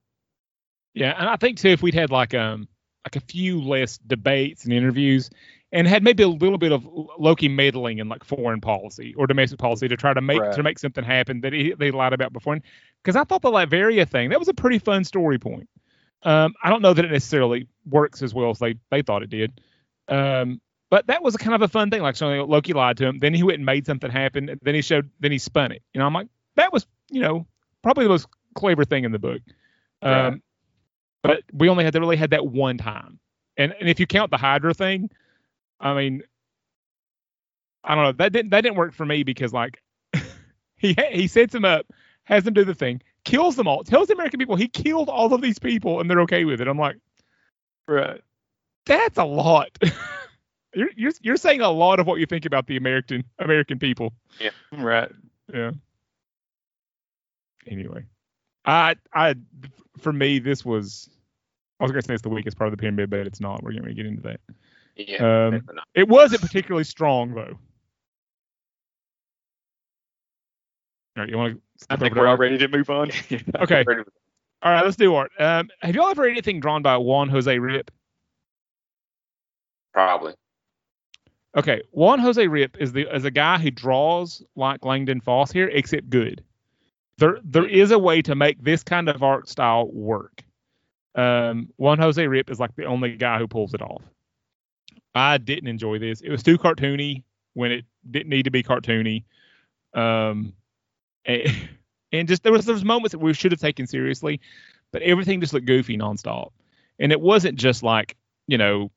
Yeah, 0.94 1.14
and 1.18 1.28
I 1.28 1.36
think 1.36 1.58
too 1.58 1.70
if 1.70 1.82
we'd 1.82 1.94
had 1.94 2.12
like 2.12 2.34
um 2.34 2.68
like 3.06 3.16
a 3.16 3.26
few 3.26 3.62
less 3.62 3.98
debates 3.98 4.64
and 4.64 4.74
interviews 4.74 5.30
and 5.72 5.88
had 5.88 6.04
maybe 6.04 6.24
a 6.24 6.28
little 6.28 6.58
bit 6.58 6.72
of 6.72 6.88
Loki 7.18 7.50
meddling 7.50 8.00
in 8.00 8.08
like 8.08 8.24
foreign 8.24 8.62
policy 8.62 9.14
or 9.18 9.28
domestic 9.28 9.60
policy 9.60 9.88
to 9.88 9.98
try 9.98 10.14
to 10.14 10.22
make 10.22 10.42
Right. 10.42 10.54
to 10.54 10.64
make 10.64 10.80
something 10.80 11.04
happen 11.04 11.42
that 11.42 11.54
he, 11.54 11.74
they 11.74 11.92
lied 11.92 12.14
about 12.14 12.34
before. 12.34 12.58
Because 13.04 13.16
I 13.16 13.24
thought 13.24 13.42
the 13.42 13.52
Latveria 13.52 14.08
thing 14.08 14.30
that 14.30 14.40
was 14.40 14.48
a 14.48 14.54
pretty 14.54 14.80
fun 14.80 15.04
story 15.04 15.38
point. 15.38 15.68
Um, 16.24 16.54
I 16.64 16.70
don't 16.70 16.82
know 16.82 16.94
that 16.94 17.06
it 17.06 17.12
necessarily 17.12 17.68
works 17.86 18.22
as 18.22 18.34
well 18.34 18.50
as 18.50 18.60
they 18.60 18.76
they 18.90 19.02
thought 19.02 19.24
it 19.24 19.30
did. 19.30 19.60
Um, 20.08 20.62
but 20.96 21.08
that 21.08 21.22
was 21.22 21.36
a 21.36 21.38
kind 21.38 21.54
of 21.54 21.62
a 21.62 21.68
fun 21.68 21.90
thing. 21.90 22.02
Like 22.02 22.16
so 22.16 22.46
Loki 22.46 22.72
lied 22.72 22.96
to 23.00 23.06
him, 23.06 23.18
then 23.18 23.34
he 23.34 23.44
went 23.44 23.58
and 23.58 23.66
made 23.66 23.86
something 23.86 24.10
happen, 24.10 24.58
then 24.62 24.76
he 24.76 24.82
showed, 24.82 25.10
then 25.20 25.30
he 25.30 25.38
spun 25.38 25.74
it. 25.74 25.84
You 25.94 26.00
know, 26.00 26.06
I'm 26.06 26.14
like 26.14 26.30
that 26.56 26.72
was 26.72 26.88
you 27.12 27.20
know 27.20 27.46
probably 27.84 28.06
the 28.06 28.12
most 28.12 28.30
clever 28.54 28.86
thing 28.86 29.04
in 29.04 29.12
the 29.12 29.20
book. 29.20 29.42
Um, 30.02 30.42
but 31.22 31.44
we 31.52 31.68
only 31.68 31.84
had 31.84 31.92
to 31.96 32.00
really 32.00 32.16
had 32.16 32.30
that 32.30 32.48
one 32.48 32.78
time. 32.78 33.20
And 33.58 33.76
and 33.78 33.90
if 33.90 34.00
you 34.00 34.08
count 34.08 34.32
the 34.32 34.38
Hydra 34.38 34.74
thing, 34.74 35.10
I 35.82 35.94
mean, 35.96 36.24
I 37.84 37.96
don't 37.96 38.04
know 38.06 38.12
that 38.14 38.32
didn't 38.32 38.52
that 38.52 38.62
didn't 38.62 38.78
work 38.78 38.94
for 38.94 39.06
me 39.06 39.24
because 39.24 39.52
like 39.52 39.82
he 40.78 40.96
he 41.12 41.28
sets 41.28 41.54
him 41.54 41.66
up, 41.66 41.88
has 42.24 42.46
them 42.46 42.54
do 42.54 42.64
the 42.64 42.74
thing, 42.74 43.02
kills 43.26 43.58
them 43.58 43.68
all, 43.68 43.84
tells 43.84 44.08
the 44.08 44.14
American 44.14 44.40
people 44.40 44.56
he 44.56 44.70
killed 44.70 45.10
all 45.10 45.34
of 45.34 45.42
these 45.42 45.60
people 45.60 46.00
and 46.00 46.10
they're 46.10 46.22
okay 46.22 46.46
with 46.46 46.62
it. 46.62 46.70
I'm 46.70 46.80
like, 46.80 46.96
Right. 47.86 48.22
that's 48.86 49.18
a 49.18 49.26
lot. 49.26 49.78
you're 50.76 50.90
you're 50.96 51.12
you're 51.22 51.38
saying 51.38 51.62
a 51.62 51.70
lot 51.70 52.00
of 52.00 52.08
what 52.08 52.20
you 52.20 52.26
think 52.26 52.46
about 52.46 52.68
the 52.68 52.78
American 52.78 53.24
American 53.40 53.80
people. 53.80 54.14
Yeah, 54.40 54.52
right. 54.72 55.12
Yeah. 55.54 55.72
Anyway, 57.68 58.06
I 58.66 58.96
I 59.14 59.36
for 60.00 60.14
me 60.14 60.40
this 60.40 60.64
was 60.64 61.10
I 61.80 61.84
was 61.84 61.92
gonna 61.92 62.02
say 62.02 62.14
it's 62.14 62.24
the 62.24 62.30
weakest 62.30 62.58
part 62.58 62.68
of 62.68 62.72
the 62.72 62.82
pyramid, 62.82 63.10
but 63.10 63.22
it's 63.22 63.40
not. 63.40 63.64
We're 63.64 63.74
gonna 63.74 63.94
get 63.94 64.06
into 64.06 64.22
that. 64.24 64.40
Yeah. 64.96 65.48
Um. 65.48 65.68
It 65.94 66.08
wasn't 66.08 66.42
particularly 66.42 66.84
strong 66.84 67.34
though. 67.34 67.58
All 71.18 71.24
right, 71.24 71.30
you 71.30 71.38
want 71.38 71.56
to? 71.56 71.88
I 71.90 71.96
think 71.96 72.16
we're 72.16 72.28
all 72.28 72.38
ready 72.38 72.58
to 72.58 72.68
move 72.68 72.90
on. 72.90 73.10
Okay. 73.60 73.86
All 74.62 74.72
right, 74.72 74.84
let's 74.84 74.98
do 74.98 75.14
art. 75.14 75.32
Um, 75.40 75.70
have 75.82 75.96
y'all 75.96 76.10
ever 76.10 76.24
read 76.24 76.32
anything 76.32 76.60
drawn 76.60 76.82
by 76.82 76.98
Juan 76.98 77.30
Jose 77.30 77.56
Ryp? 77.56 77.88
Probably. 79.94 80.34
Okay, 81.56 81.82
Juan 81.92 82.20
Jose 82.20 82.46
Ryp 82.46 82.78
is 82.80 82.92
the 82.92 83.14
is 83.16 83.24
a 83.24 83.32
guy 83.32 83.58
who 83.58 83.72
draws 83.72 84.44
like 84.56 84.84
Langdon 84.84 85.22
Foss 85.22 85.52
here, 85.52 85.70
except 85.70 86.10
good. 86.10 86.44
There 87.18 87.40
there 87.44 87.68
is 87.68 87.92
a 87.92 88.00
way 88.00 88.22
to 88.24 88.36
make 88.36 88.62
this 88.62 88.84
kind 88.84 89.08
of 89.08 89.24
art 89.24 89.48
style 89.48 89.90
work. 89.92 90.44
Um, 91.16 91.70
Juan 91.78 91.98
Jose 91.98 92.22
Ryp 92.22 92.50
is 92.50 92.60
like 92.60 92.76
the 92.76 92.86
only 92.86 93.16
guy 93.16 93.40
who 93.40 93.48
pulls 93.48 93.74
it 93.74 93.82
off. 93.82 94.02
I 95.14 95.38
didn't 95.38 95.70
enjoy 95.70 95.98
this. 95.98 96.20
It 96.20 96.30
was 96.30 96.44
too 96.44 96.58
cartoony 96.58 97.24
when 97.54 97.72
it 97.72 97.86
didn't 98.12 98.30
need 98.30 98.44
to 98.44 98.52
be 98.52 98.62
cartoony. 98.62 99.24
Um, 99.94 100.54
and, 101.24 101.70
and 102.12 102.28
just 102.28 102.44
there 102.44 102.52
was 102.52 102.66
there 102.66 102.74
was 102.74 102.84
moments 102.84 103.14
that 103.14 103.20
we 103.20 103.34
should 103.34 103.54
have 103.54 103.62
taken 103.62 103.88
seriously, 103.88 104.42
but 104.92 105.02
everything 105.04 105.40
just 105.40 105.54
looked 105.54 105.68
goofy 105.68 105.98
nonstop. 105.98 106.52
And 107.00 107.14
it 107.14 107.22
wasn't 107.22 107.58
just 107.58 107.82
like 107.82 108.18
you 108.48 108.58
know 108.58 108.92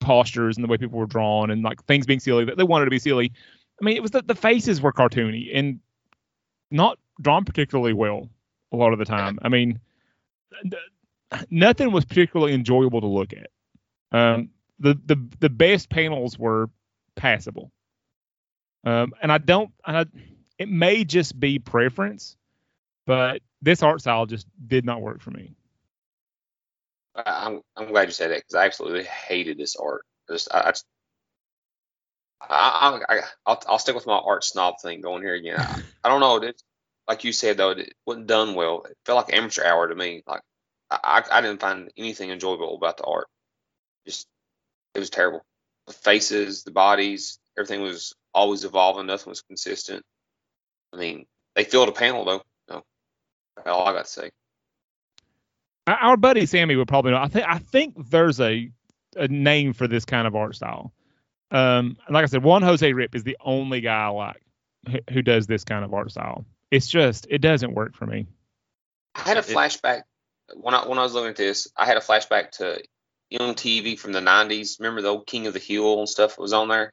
postures 0.00 0.56
and 0.56 0.64
the 0.64 0.68
way 0.68 0.76
people 0.76 0.98
were 0.98 1.06
drawn 1.06 1.50
and 1.50 1.62
like 1.62 1.82
things 1.84 2.06
being 2.06 2.20
silly 2.20 2.44
that 2.44 2.56
they 2.56 2.64
wanted 2.64 2.84
to 2.86 2.90
be 2.90 2.98
silly. 2.98 3.32
I 3.80 3.84
mean, 3.84 3.96
it 3.96 4.02
was 4.02 4.12
that 4.12 4.26
the 4.26 4.34
faces 4.34 4.80
were 4.80 4.92
cartoony 4.92 5.50
and 5.54 5.80
not 6.70 6.98
drawn 7.20 7.44
particularly 7.44 7.92
well 7.92 8.28
a 8.72 8.76
lot 8.76 8.92
of 8.92 8.98
the 8.98 9.04
time. 9.04 9.38
I 9.42 9.48
mean, 9.48 9.80
th- 10.62 11.46
nothing 11.50 11.92
was 11.92 12.04
particularly 12.04 12.54
enjoyable 12.54 13.00
to 13.00 13.06
look 13.06 13.32
at. 13.32 13.50
Um, 14.16 14.50
the 14.78 14.98
the 15.06 15.16
the 15.40 15.50
best 15.50 15.90
panels 15.90 16.38
were 16.38 16.70
passable. 17.16 17.72
Um, 18.84 19.12
and 19.20 19.30
I 19.32 19.38
don't, 19.38 19.70
and 19.86 19.96
I, 19.96 20.04
it 20.58 20.68
may 20.68 21.04
just 21.04 21.38
be 21.38 21.58
preference, 21.58 22.36
but 23.06 23.42
this 23.60 23.82
art 23.82 24.00
style 24.00 24.26
just 24.26 24.46
did 24.66 24.84
not 24.84 25.02
work 25.02 25.20
for 25.20 25.30
me. 25.30 25.56
I'm 27.26 27.62
I'm 27.76 27.88
glad 27.88 28.08
you 28.08 28.12
said 28.12 28.30
that 28.32 28.38
because 28.40 28.54
I 28.56 28.66
absolutely 28.66 29.04
hated 29.04 29.58
this 29.58 29.76
art. 29.76 30.02
Just 30.30 30.48
I, 30.54 30.60
I, 30.68 30.70
just- 30.72 30.86
I, 32.42 33.02
I, 33.08 33.14
I 33.16 33.20
I'll 33.46 33.62
I'll 33.68 33.78
stick 33.80 33.94
with 33.96 34.06
my 34.06 34.18
art 34.18 34.44
snob 34.44 34.76
thing 34.82 35.00
going 35.02 35.22
here 35.22 35.34
again. 35.34 35.58
I, 35.58 35.78
I 36.04 36.08
don't 36.10 36.20
know. 36.20 36.36
It, 36.38 36.60
like 37.08 37.24
you 37.24 37.32
said 37.32 37.56
though, 37.58 37.70
it 37.72 37.94
wasn't 38.06 38.28
done 38.28 38.54
well. 38.54 38.84
It 38.90 38.96
felt 39.06 39.26
like 39.28 39.36
amateur 39.36 39.64
hour 39.64 39.88
to 39.88 39.94
me. 39.94 40.22
Like 40.26 40.42
I, 40.90 41.24
I 41.32 41.42
didn't 41.42 41.60
find 41.60 41.90
anything 41.98 42.30
enjoyable 42.30 42.76
about 42.76 42.98
the 42.98 43.04
art. 43.04 43.28
Just 44.06 44.28
it 44.94 45.00
was 45.00 45.10
terrible. 45.10 45.44
The 45.88 45.94
faces, 45.94 46.64
the 46.64 46.72
bodies, 46.72 47.38
everything 47.58 47.82
was 47.82 48.14
always 48.34 48.64
evolving. 48.64 49.06
Nothing 49.06 49.30
was 49.30 49.42
consistent. 49.42 50.04
I 50.94 50.98
mean, 50.98 51.26
they 51.56 51.64
filled 51.64 51.88
a 51.90 51.92
panel 51.92 52.24
though. 52.24 52.42
No, 52.70 52.84
all 53.66 53.86
I 53.88 53.92
got 53.92 54.06
to 54.06 54.10
say. 54.10 54.30
Our- 55.88 55.98
Our 56.10 56.16
buddy 56.16 56.46
Sammy 56.46 56.76
would 56.76 56.88
probably 56.88 57.12
know. 57.12 57.18
I 57.18 57.28
think 57.28 57.46
I 57.48 57.58
think 57.58 58.10
there's 58.10 58.40
a 58.40 58.70
a 59.16 59.28
name 59.28 59.72
for 59.72 59.88
this 59.88 60.04
kind 60.04 60.26
of 60.26 60.36
art 60.36 60.54
style. 60.54 60.92
Um, 61.50 61.96
and 62.06 62.14
like 62.14 62.24
I 62.24 62.26
said, 62.26 62.42
Juan 62.42 62.62
Jose 62.62 62.92
Ryp 62.92 63.14
is 63.14 63.24
the 63.24 63.38
only 63.40 63.80
guy 63.80 64.04
I 64.04 64.08
like 64.08 64.42
who, 64.88 64.98
who 65.10 65.22
does 65.22 65.46
this 65.46 65.64
kind 65.64 65.84
of 65.84 65.94
art 65.94 66.10
style. 66.10 66.44
It's 66.70 66.86
just 66.86 67.26
it 67.30 67.38
doesn't 67.38 67.72
work 67.74 67.94
for 67.96 68.06
me. 68.06 68.26
I 69.14 69.20
had 69.20 69.38
a 69.38 69.42
flashback 69.42 70.02
when 70.54 70.74
I 70.74 70.86
when 70.86 70.98
I 70.98 71.02
was 71.02 71.14
looking 71.14 71.30
at 71.30 71.36
this. 71.36 71.68
I 71.76 71.86
had 71.86 71.96
a 71.96 72.00
flashback 72.00 72.50
to 72.52 72.82
young 73.30 73.54
TV 73.54 73.98
from 73.98 74.12
the 74.12 74.20
'90s. 74.20 74.78
Remember 74.78 75.00
the 75.02 75.08
old 75.08 75.26
King 75.26 75.46
of 75.46 75.54
the 75.54 75.58
Hill 75.58 75.98
and 75.98 76.08
stuff 76.08 76.36
that 76.36 76.42
was 76.42 76.52
on 76.52 76.68
there? 76.68 76.92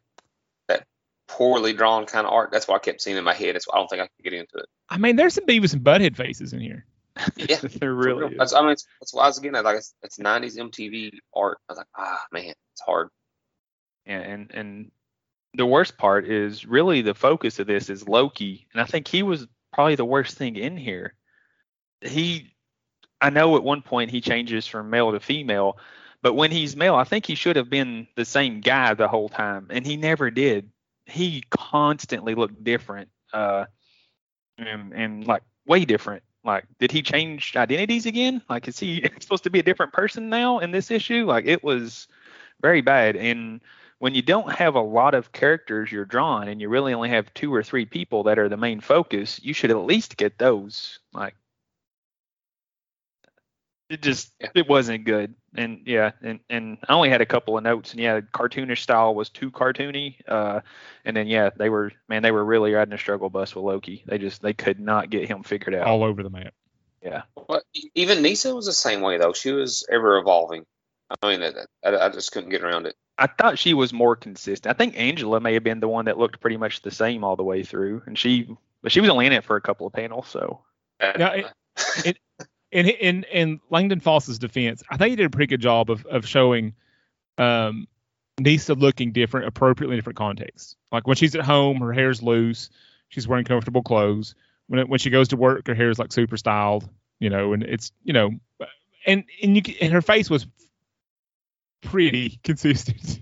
That 0.69 0.86
poorly 1.27 1.73
drawn 1.73 2.05
kind 2.05 2.25
of 2.25 2.31
art. 2.34 2.51
That's 2.51 2.67
why 2.67 2.77
I 2.77 2.79
kept 2.79 3.01
seeing 3.01 3.17
in 3.17 3.23
my 3.25 3.34
head. 3.34 3.55
That's 3.55 3.67
why 3.67 3.75
I 3.75 3.79
don't 3.79 3.89
think 3.89 4.01
I 4.01 4.08
could 4.08 4.23
get 4.23 4.34
into 4.34 4.58
it. 4.58 4.65
I 4.89 4.97
mean, 4.97 5.17
there's 5.17 5.34
some 5.34 5.45
Beavis 5.45 5.73
and 5.73 5.84
Butthead 5.84 6.15
faces 6.15 6.53
in 6.53 6.62
here. 6.62 6.86
Yeah, 7.38 7.58
there 7.62 7.93
really 7.93 8.34
is. 8.34 8.38
That's, 8.38 8.54
I 8.54 8.62
mean, 8.62 8.71
it's, 8.71 8.86
that's 8.99 9.13
why 9.13 9.23
I 9.23 9.28
was 9.28 9.39
getting 9.39 9.56
at. 9.56 9.63
Like 9.63 9.78
it's, 9.78 9.93
it's 10.04 10.17
'90s 10.17 10.58
MTV 10.58 11.17
art. 11.34 11.60
I 11.69 11.71
was 11.71 11.78
like, 11.78 11.88
ah, 11.97 12.23
man, 12.32 12.54
it's 12.73 12.82
hard. 12.86 13.10
and 14.06 14.23
and 14.23 14.51
and 14.54 14.91
the 15.56 15.65
worst 15.65 15.97
part 15.97 16.28
is 16.28 16.65
really 16.65 17.01
the 17.01 17.13
focus 17.13 17.60
of 17.60 17.67
this 17.67 17.89
is 17.89 18.08
Loki, 18.08 18.67
and 18.73 18.82
I 18.82 18.86
think 18.86 19.08
he 19.08 19.23
was 19.23 19.47
probably 19.73 19.95
the 19.95 20.06
worst 20.06 20.38
thing 20.38 20.56
in 20.56 20.78
here. 20.78 21.13
He, 22.01 22.54
I 23.21 23.30
know 23.30 23.56
at 23.56 23.63
one 23.63 23.82
point 23.82 24.12
he 24.12 24.21
changes 24.21 24.67
from 24.67 24.89
male 24.89 25.12
to 25.12 25.19
female, 25.19 25.78
but 26.21 26.34
when 26.34 26.51
he's 26.51 26.75
male, 26.75 26.95
I 26.95 27.04
think 27.04 27.25
he 27.25 27.36
should 27.36 27.56
have 27.56 27.69
been 27.69 28.08
the 28.15 28.25
same 28.25 28.62
guy 28.62 28.93
the 28.93 29.08
whole 29.08 29.30
time, 29.30 29.67
and 29.69 29.86
he 29.86 29.97
never 29.97 30.30
did. 30.30 30.69
He 31.06 31.43
constantly 31.49 32.36
looked 32.36 32.63
different, 32.63 33.10
uh, 33.34 33.65
and 34.58 34.93
and 34.93 35.28
like 35.28 35.43
way 35.65 35.86
different. 35.86 36.23
Like, 36.45 36.65
did 36.79 36.91
he 36.91 37.01
change 37.01 37.55
identities 37.55 38.05
again? 38.05 38.41
Like, 38.47 38.67
is 38.67 38.79
he 38.79 39.10
supposed 39.19 39.43
to 39.45 39.49
be 39.49 39.60
a 39.60 39.63
different 39.63 39.93
person 39.93 40.29
now 40.29 40.60
in 40.60 40.71
this 40.71 40.91
issue? 40.91 41.25
Like, 41.25 41.45
it 41.45 41.63
was 41.63 42.08
very 42.62 42.81
bad. 42.81 43.15
And 43.15 43.62
when 43.99 44.13
you 44.13 44.21
don't 44.21 44.51
have 44.51 44.75
a 44.75 44.81
lot 44.81 45.15
of 45.15 45.31
characters 45.31 45.91
you're 45.91 46.05
drawing 46.05 46.49
and 46.49 46.62
you 46.62 46.69
really 46.69 46.93
only 46.93 47.10
have 47.10 47.34
two 47.34 47.53
or 47.53 47.63
three 47.63 47.86
people 47.86 48.23
that 48.23 48.38
are 48.38 48.49
the 48.49 48.58
main 48.58 48.79
focus, 48.79 49.39
you 49.43 49.53
should 49.53 49.71
at 49.71 49.77
least 49.77 50.17
get 50.17 50.38
those. 50.38 50.99
Like 51.13 51.36
it 53.89 54.02
just 54.02 54.32
Yeah. 54.39 54.50
it 54.56 54.67
wasn't 54.67 55.04
good. 55.06 55.36
And 55.56 55.82
yeah, 55.86 56.12
and, 56.21 56.39
and 56.50 56.78
I 56.88 56.93
only 56.93 57.10
had 57.10 57.21
a 57.21 57.26
couple 57.26 57.58
of 57.58 57.63
notes 57.63 57.91
and 57.91 58.02
yeah, 58.02 58.19
cartoonish 58.21 58.80
style 58.80 59.13
was 59.15 59.30
too 59.30 59.52
cartoony. 59.52 60.15
Uh 60.28 60.62
and 61.06 61.15
then 61.15 61.28
yeah, 61.28 61.50
they 61.56 61.69
were 61.69 61.91
man, 62.10 62.24
they 62.24 62.32
were 62.32 62.43
really 62.43 62.74
riding 62.74 62.93
a 62.93 62.98
struggle 62.98 63.30
bus 63.30 63.56
with 63.56 63.63
Loki. 63.65 64.04
They 64.08 64.17
just 64.17 64.41
they 64.41 64.54
could 64.54 64.80
not 64.80 65.10
get 65.10 65.30
him 65.30 65.43
figured 65.43 65.76
out. 65.76 65.88
all 65.88 66.04
over 66.04 66.24
the 66.24 66.30
map. 66.30 66.54
Yeah. 67.04 67.24
But 67.48 67.63
e- 67.74 67.89
even 67.95 68.21
Nisa 68.21 68.56
was 68.56 68.65
the 68.65 68.74
same 68.74 69.02
way 69.02 69.17
though. 69.17 69.34
She 69.34 69.52
was 69.52 69.86
ever 69.91 70.17
evolving. 70.17 70.65
I 71.21 71.28
mean, 71.30 71.39
that, 71.41 71.54
that- 71.84 71.93
I, 72.02 72.08
I 72.08 72.10
just 72.10 72.32
couldn't 72.32 72.50
get 72.50 72.63
around 72.63 72.88
it. 72.88 72.95
I 73.17 73.28
thought 73.28 73.60
she 73.60 73.74
was 73.74 73.93
more 73.93 74.15
consistent. 74.17 74.74
I 74.74 74.78
think 74.78 74.98
Angela 75.00 75.39
may 75.39 75.54
have 75.54 75.63
been 75.63 75.80
the 75.80 75.88
one 75.88 76.06
that 76.06 76.17
looked 76.17 76.41
pretty 76.41 76.58
much 76.58 76.82
the 76.82 76.91
same 76.91 77.24
all 77.24 77.38
the 77.38 77.43
way 77.45 77.63
through, 77.63 78.02
and 78.08 78.17
she, 78.17 78.50
but 78.82 78.91
she 78.91 79.00
was 79.00 79.10
only 79.10 79.26
in 79.26 79.32
it 79.32 79.45
for 79.45 79.56
a 79.56 79.62
couple 79.62 79.88
of 79.88 79.93
panels. 79.93 80.28
So 80.28 80.62
Yeah, 81.00 81.32
it- 81.32 81.54
it- 82.06 82.17
in 82.75 82.88
in 82.88 83.23
in 83.31 83.59
Langdon 83.69 84.01
Foss's 84.01 84.38
defense, 84.38 84.83
I 84.89 84.97
think 84.97 85.11
he 85.11 85.15
did 85.15 85.25
a 85.25 85.29
pretty 85.29 85.47
good 85.47 85.61
job 85.61 85.89
of 85.89 86.05
of 86.07 86.27
showing 86.27 86.73
um 87.38 87.88
Nisa 88.38 88.73
looking 88.73 89.13
different 89.13 89.47
appropriately 89.47 89.95
in 89.95 89.97
different 89.97 90.17
contexts. 90.17 90.75
Like 90.91 91.07
when 91.07 91.15
she's 91.15 91.35
at 91.35 91.45
home, 91.45 91.79
her 91.79 91.93
hair's 91.93 92.21
loose, 92.21 92.69
she's 93.07 93.27
wearing 93.27 93.45
comfortable 93.45 93.81
clothes. 93.81 94.35
When 94.67 94.79
it, 94.79 94.89
when 94.89 94.99
she 94.99 95.09
goes 95.09 95.29
to 95.29 95.38
work, 95.38 95.67
her 95.67 95.75
hair's 95.75 95.97
like 95.97 96.11
super 96.11 96.35
styled, 96.35 96.89
you 97.19 97.29
know, 97.29 97.53
and 97.53 97.63
it's 97.63 97.93
you 98.03 98.11
know, 98.11 98.31
and 99.05 99.23
and 99.41 99.55
you 99.55 99.61
can, 99.61 99.75
and 99.79 99.93
her 99.93 100.01
face 100.01 100.29
was 100.29 100.45
pretty 101.81 102.39
consistent. 102.43 103.21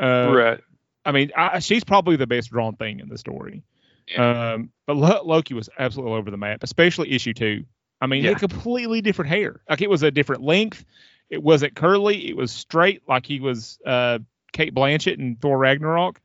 Uh, 0.00 0.32
right, 0.32 0.60
I 1.04 1.12
mean, 1.12 1.32
I, 1.36 1.58
she's 1.58 1.82
probably 1.82 2.14
the 2.16 2.26
best 2.26 2.50
drawn 2.50 2.76
thing 2.76 3.00
in 3.00 3.08
the 3.08 3.18
story. 3.18 3.64
Yeah. 4.06 4.52
Um, 4.52 4.70
but 4.86 4.96
Lo- 4.96 5.22
Loki 5.24 5.54
was 5.54 5.68
absolutely 5.78 6.12
all 6.12 6.18
over 6.18 6.30
the 6.30 6.36
map, 6.36 6.62
especially 6.62 7.12
issue 7.12 7.34
two. 7.34 7.64
I 8.00 8.06
mean, 8.06 8.20
he 8.22 8.26
Yeah. 8.28 8.32
had 8.38 8.40
completely 8.50 9.00
different 9.02 9.30
hair. 9.30 9.60
Like 9.68 9.82
it 9.82 9.90
was 9.90 10.02
a 10.02 10.10
different 10.10 10.42
length. 10.42 10.84
It 11.28 11.42
wasn't 11.42 11.74
curly. 11.76 12.28
It 12.28 12.36
was 12.36 12.50
straight, 12.50 13.02
like 13.08 13.26
he 13.26 13.40
was 13.40 13.78
uh, 13.86 14.18
Cate 14.52 14.74
Blanchett 14.74 15.18
and 15.18 15.40
Thor 15.40 15.56
Ragnarok. 15.58 16.20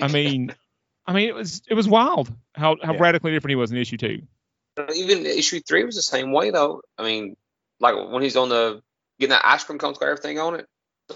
I 0.00 0.08
mean, 0.12 0.54
I 1.06 1.12
mean, 1.12 1.28
it 1.28 1.34
was 1.34 1.62
it 1.68 1.74
was 1.74 1.88
wild 1.88 2.32
how 2.54 2.76
how 2.82 2.94
Yeah. 2.94 3.00
radically 3.00 3.32
different 3.32 3.50
he 3.52 3.56
was 3.56 3.70
in 3.72 3.76
issue 3.78 3.96
two. 3.96 4.22
even 4.94 5.26
issue 5.26 5.60
three 5.60 5.84
was 5.84 5.96
the 5.96 6.02
same 6.02 6.32
way 6.32 6.50
though. 6.50 6.80
I 6.96 7.02
mean, 7.02 7.36
like 7.80 7.94
when 8.10 8.22
he's 8.22 8.36
on 8.36 8.48
the 8.48 8.82
getting 9.18 9.30
that 9.30 9.42
ice 9.44 9.64
cream 9.64 9.78
cone's 9.78 9.98
got 9.98 10.08
everything 10.08 10.38
on 10.38 10.54
it. 10.54 10.66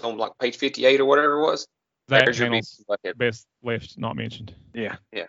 On 0.03 0.17
like 0.17 0.37
page 0.39 0.57
fifty 0.57 0.85
eight 0.85 0.99
or 0.99 1.05
whatever 1.05 1.39
it 1.39 1.41
was. 1.41 1.67
That 2.09 2.25
There's 2.25 2.37
your 2.37 2.49
panel's 2.49 2.83
beast 3.03 3.17
best 3.17 3.47
left 3.63 3.97
not 3.97 4.15
mentioned. 4.15 4.53
yeah, 4.75 4.97
Yeah. 5.11 5.25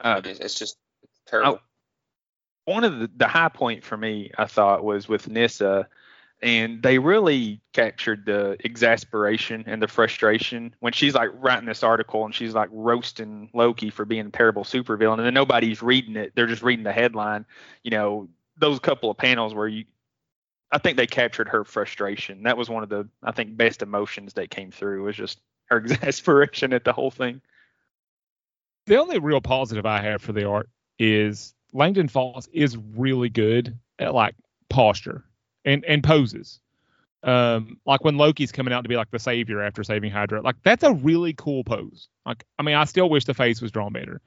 Uh, 0.00 0.20
It's, 0.24 0.40
it's 0.40 0.58
just 0.58 0.76
terrible. 1.26 1.60
One 2.64 2.84
of 2.84 2.98
the, 2.98 3.10
the 3.16 3.28
high 3.28 3.48
point 3.48 3.84
for 3.84 3.96
me, 3.96 4.30
I 4.38 4.46
thought, 4.46 4.84
was 4.84 5.08
with 5.08 5.28
Nisa, 5.28 5.88
and 6.40 6.82
they 6.82 6.98
really 6.98 7.60
captured 7.72 8.26
the 8.26 8.56
exasperation 8.64 9.64
and 9.66 9.80
the 9.80 9.88
frustration 9.88 10.74
when 10.80 10.92
she's 10.92 11.14
like 11.14 11.30
writing 11.34 11.66
this 11.66 11.82
article 11.82 12.24
and 12.24 12.34
she's 12.34 12.54
like 12.54 12.68
roasting 12.72 13.48
Loki 13.54 13.90
for 13.90 14.04
being 14.04 14.26
a 14.26 14.30
terrible 14.30 14.64
supervillain, 14.64 15.18
and 15.18 15.26
then 15.26 15.34
nobody's 15.34 15.82
reading 15.82 16.16
it; 16.16 16.32
they're 16.34 16.46
just 16.46 16.62
reading 16.62 16.84
the 16.84 16.92
headline. 16.92 17.46
You 17.82 17.90
know, 17.92 18.28
those 18.56 18.78
couple 18.78 19.10
of 19.10 19.16
panels 19.16 19.54
where 19.54 19.68
you, 19.68 19.84
I 20.70 20.78
think 20.78 20.96
they 20.96 21.06
captured 21.06 21.48
her 21.48 21.64
frustration. 21.64 22.44
That 22.44 22.56
was 22.56 22.68
one 22.68 22.82
of 22.82 22.88
the, 22.88 23.08
I 23.22 23.32
think, 23.32 23.56
best 23.56 23.82
emotions 23.82 24.34
that 24.34 24.50
came 24.50 24.70
through 24.70 25.04
was 25.04 25.16
just 25.16 25.40
her 25.66 25.76
exasperation 25.84 26.72
at 26.72 26.84
the 26.84 26.92
whole 26.92 27.10
thing. 27.10 27.40
the 28.86 28.98
only 28.98 29.18
real 29.18 29.40
positive 29.40 29.86
I 29.86 30.00
have 30.02 30.22
for 30.22 30.32
the 30.32 30.48
art 30.48 30.68
is 30.98 31.54
Langdon 31.72 32.08
Foss 32.08 32.48
is 32.52 32.76
really 32.76 33.28
good 33.28 33.78
at 33.98 34.14
like 34.14 34.34
posture 34.68 35.24
and 35.64 35.84
and 35.84 36.02
poses. 36.02 36.60
Um, 37.24 37.78
like 37.86 38.02
when 38.02 38.16
Loki's 38.16 38.50
coming 38.50 38.74
out 38.74 38.82
to 38.82 38.88
be 38.88 38.96
like 38.96 39.10
the 39.10 39.18
savior 39.18 39.62
after 39.62 39.84
saving 39.84 40.10
Hydra, 40.10 40.42
like 40.42 40.56
that's 40.64 40.82
a 40.82 40.92
really 40.92 41.34
cool 41.34 41.62
pose. 41.62 42.08
Like, 42.26 42.44
I 42.58 42.62
mean, 42.62 42.74
I 42.74 42.84
still 42.84 43.08
wish 43.08 43.24
the 43.24 43.34
face 43.34 43.62
was 43.62 43.70
drawn 43.70 43.92
better, 43.92 44.20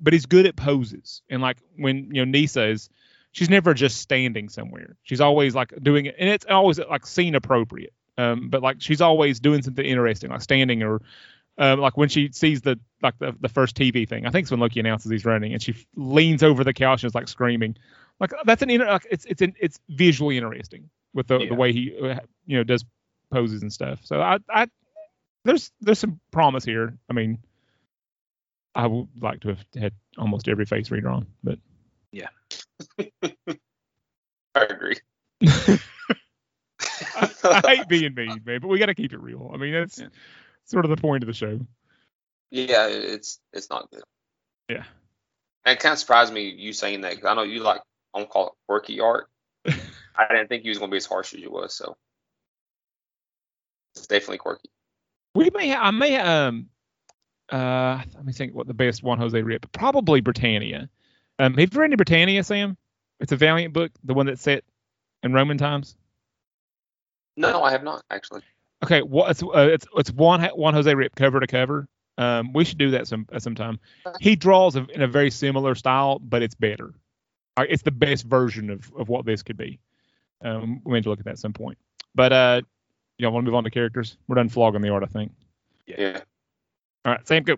but 0.00 0.14
he's 0.14 0.24
good 0.24 0.46
at 0.46 0.56
poses. 0.56 1.22
And 1.28 1.42
like 1.42 1.58
when 1.76 2.08
you 2.14 2.24
know 2.24 2.30
Nisa 2.30 2.68
is, 2.68 2.88
she's 3.32 3.50
never 3.50 3.74
just 3.74 3.98
standing 3.98 4.48
somewhere. 4.48 4.96
She's 5.02 5.20
always 5.20 5.54
like 5.54 5.74
doing 5.82 6.06
it, 6.06 6.16
and 6.18 6.28
it's 6.28 6.46
always 6.48 6.78
like 6.78 7.06
scene 7.06 7.34
appropriate. 7.34 7.92
Um, 8.16 8.48
but 8.48 8.62
like 8.62 8.80
she's 8.80 9.00
always 9.00 9.40
doing 9.40 9.62
something 9.62 9.84
interesting, 9.84 10.30
like 10.30 10.40
standing 10.40 10.82
or 10.82 11.02
um, 11.58 11.80
like 11.80 11.96
when 11.96 12.08
she 12.08 12.30
sees 12.32 12.60
the 12.62 12.78
like 13.02 13.18
the, 13.18 13.34
the 13.40 13.48
first 13.48 13.76
TV 13.76 14.08
thing. 14.08 14.26
I 14.26 14.30
think 14.30 14.44
it's 14.44 14.50
when 14.50 14.60
Loki 14.60 14.80
announces 14.80 15.10
he's 15.10 15.24
running, 15.24 15.52
and 15.52 15.62
she 15.62 15.72
f- 15.72 15.84
leans 15.96 16.42
over 16.42 16.64
the 16.64 16.72
couch 16.72 17.02
and 17.02 17.10
is 17.10 17.14
like 17.14 17.28
screaming. 17.28 17.76
Like 18.20 18.32
that's 18.44 18.62
an 18.62 18.68
like, 18.78 19.06
it's 19.10 19.24
it's 19.26 19.42
an, 19.42 19.54
it's 19.60 19.78
visually 19.88 20.36
interesting 20.38 20.88
with 21.14 21.26
the, 21.26 21.38
Yeah. 21.38 21.48
the 21.48 21.54
way 21.54 21.72
he 21.72 21.96
uh, 22.00 22.20
you 22.46 22.56
know 22.58 22.64
does 22.64 22.84
poses 23.30 23.62
and 23.62 23.72
stuff. 23.72 24.00
So 24.04 24.20
I 24.20 24.38
I 24.48 24.68
there's 25.44 25.70
there's 25.80 25.98
some 25.98 26.20
promise 26.30 26.64
here. 26.64 26.96
I 27.08 27.12
mean, 27.12 27.38
I 28.74 28.86
would 28.86 29.08
like 29.20 29.40
to 29.40 29.48
have 29.48 29.64
had 29.78 29.92
almost 30.16 30.48
every 30.48 30.64
face 30.66 30.90
redrawn, 30.90 31.26
but 31.42 31.58
yeah, 32.12 32.28
I 32.98 34.62
agree. 34.62 34.96
I, 35.42 35.78
I 37.44 37.60
hate 37.76 37.88
being 37.88 38.14
mean, 38.14 38.42
man. 38.44 38.60
But 38.60 38.68
we 38.68 38.78
got 38.78 38.86
to 38.86 38.94
keep 38.94 39.12
it 39.12 39.20
real. 39.20 39.50
I 39.52 39.56
mean, 39.56 39.72
that's 39.72 39.98
Yeah. 39.98 40.08
Sort 40.68 40.84
of 40.84 40.90
the 40.90 40.96
point 40.96 41.22
of 41.22 41.26
the 41.26 41.32
show. 41.32 41.58
yeah, 42.50 42.86
it's 42.88 43.40
it's 43.52 43.70
not 43.70 43.90
good. 43.90 44.02
Yeah. 44.68 44.84
And 45.64 45.76
it 45.76 45.80
kind 45.80 45.92
of 45.92 45.98
surprised 45.98 46.32
me 46.32 46.48
you 46.50 46.72
saying 46.72 47.00
that 47.02 47.16
because 47.16 47.26
I 47.26 47.34
know 47.34 47.42
you 47.42 47.60
like 47.60 47.80
I'm 48.14 48.22
gonna 48.22 48.30
call 48.30 48.46
it 48.48 48.52
quirky 48.66 49.00
art. 49.00 49.28
I 49.66 50.26
didn't 50.28 50.48
think 50.48 50.64
you 50.64 50.70
was 50.70 50.78
gonna 50.78 50.90
be 50.90 50.96
as 50.98 51.06
harsh 51.06 51.34
as 51.34 51.40
you 51.40 51.50
was, 51.50 51.74
so 51.74 51.96
it's 53.94 54.06
definitely 54.06 54.38
quirky. 54.38 54.70
We 55.34 55.50
may, 55.54 55.70
ha- 55.70 55.82
I 55.82 55.90
may, 55.90 56.16
um, 56.16 56.68
uh, 57.50 58.02
let 58.14 58.24
me 58.24 58.32
think 58.32 58.54
what 58.54 58.66
the 58.66 58.74
best 58.74 59.02
Juan 59.02 59.18
Jose 59.18 59.40
Ryp. 59.40 59.70
Probably 59.72 60.20
Britannia. 60.20 60.88
Um, 61.38 61.54
have 61.54 61.72
you 61.72 61.80
read 61.80 61.86
any 61.86 61.96
Britannia, 61.96 62.42
Sam? 62.42 62.76
It's 63.20 63.32
a 63.32 63.36
Valiant 63.36 63.72
book, 63.72 63.92
the 64.04 64.14
one 64.14 64.26
that's 64.26 64.42
set 64.42 64.64
in 65.22 65.32
Roman 65.32 65.58
times. 65.58 65.96
No, 67.36 67.62
I 67.62 67.70
have 67.70 67.84
not 67.84 68.02
actually. 68.10 68.42
Okay, 68.84 69.02
what 69.02 69.30
it's 69.30 69.42
uh, 69.42 69.68
it's 69.72 69.86
it's 69.96 70.10
one 70.10 70.42
Juan 70.42 70.74
Jose 70.74 70.92
Ryp 70.92 71.14
cover 71.16 71.40
to 71.40 71.46
cover. 71.46 71.88
Um, 72.16 72.52
we 72.52 72.64
should 72.64 72.78
do 72.78 72.92
that 72.92 73.06
some 73.06 73.26
at 73.32 73.42
some 73.42 73.54
time. 73.54 73.80
He 74.20 74.36
draws 74.36 74.76
a, 74.76 74.86
in 74.86 75.02
a 75.02 75.08
very 75.08 75.30
similar 75.30 75.74
style, 75.74 76.18
but 76.18 76.42
it's 76.42 76.54
better. 76.54 76.92
Uh, 77.56 77.64
It's 77.68 77.82
the 77.82 77.90
best 77.90 78.24
version 78.24 78.70
of 78.70 78.90
of 78.96 79.08
what 79.08 79.24
this 79.24 79.42
could 79.42 79.56
be. 79.56 79.80
Um, 80.44 80.80
we 80.84 80.94
need 80.94 81.04
to 81.04 81.10
look 81.10 81.18
at 81.18 81.24
that 81.24 81.32
at 81.32 81.38
some 81.38 81.52
point. 81.52 81.78
But 82.14 82.32
uh, 82.32 82.62
y'all 83.18 83.32
want 83.32 83.44
to 83.44 83.50
move 83.50 83.56
on 83.56 83.64
to 83.64 83.70
characters? 83.70 84.16
We're 84.26 84.36
done 84.36 84.48
flogging 84.48 84.82
the 84.82 84.90
art, 84.90 85.02
I 85.02 85.06
think. 85.06 85.32
Yeah. 85.86 86.20
All 87.04 87.12
right, 87.12 87.26
Sam, 87.26 87.42
go. 87.42 87.56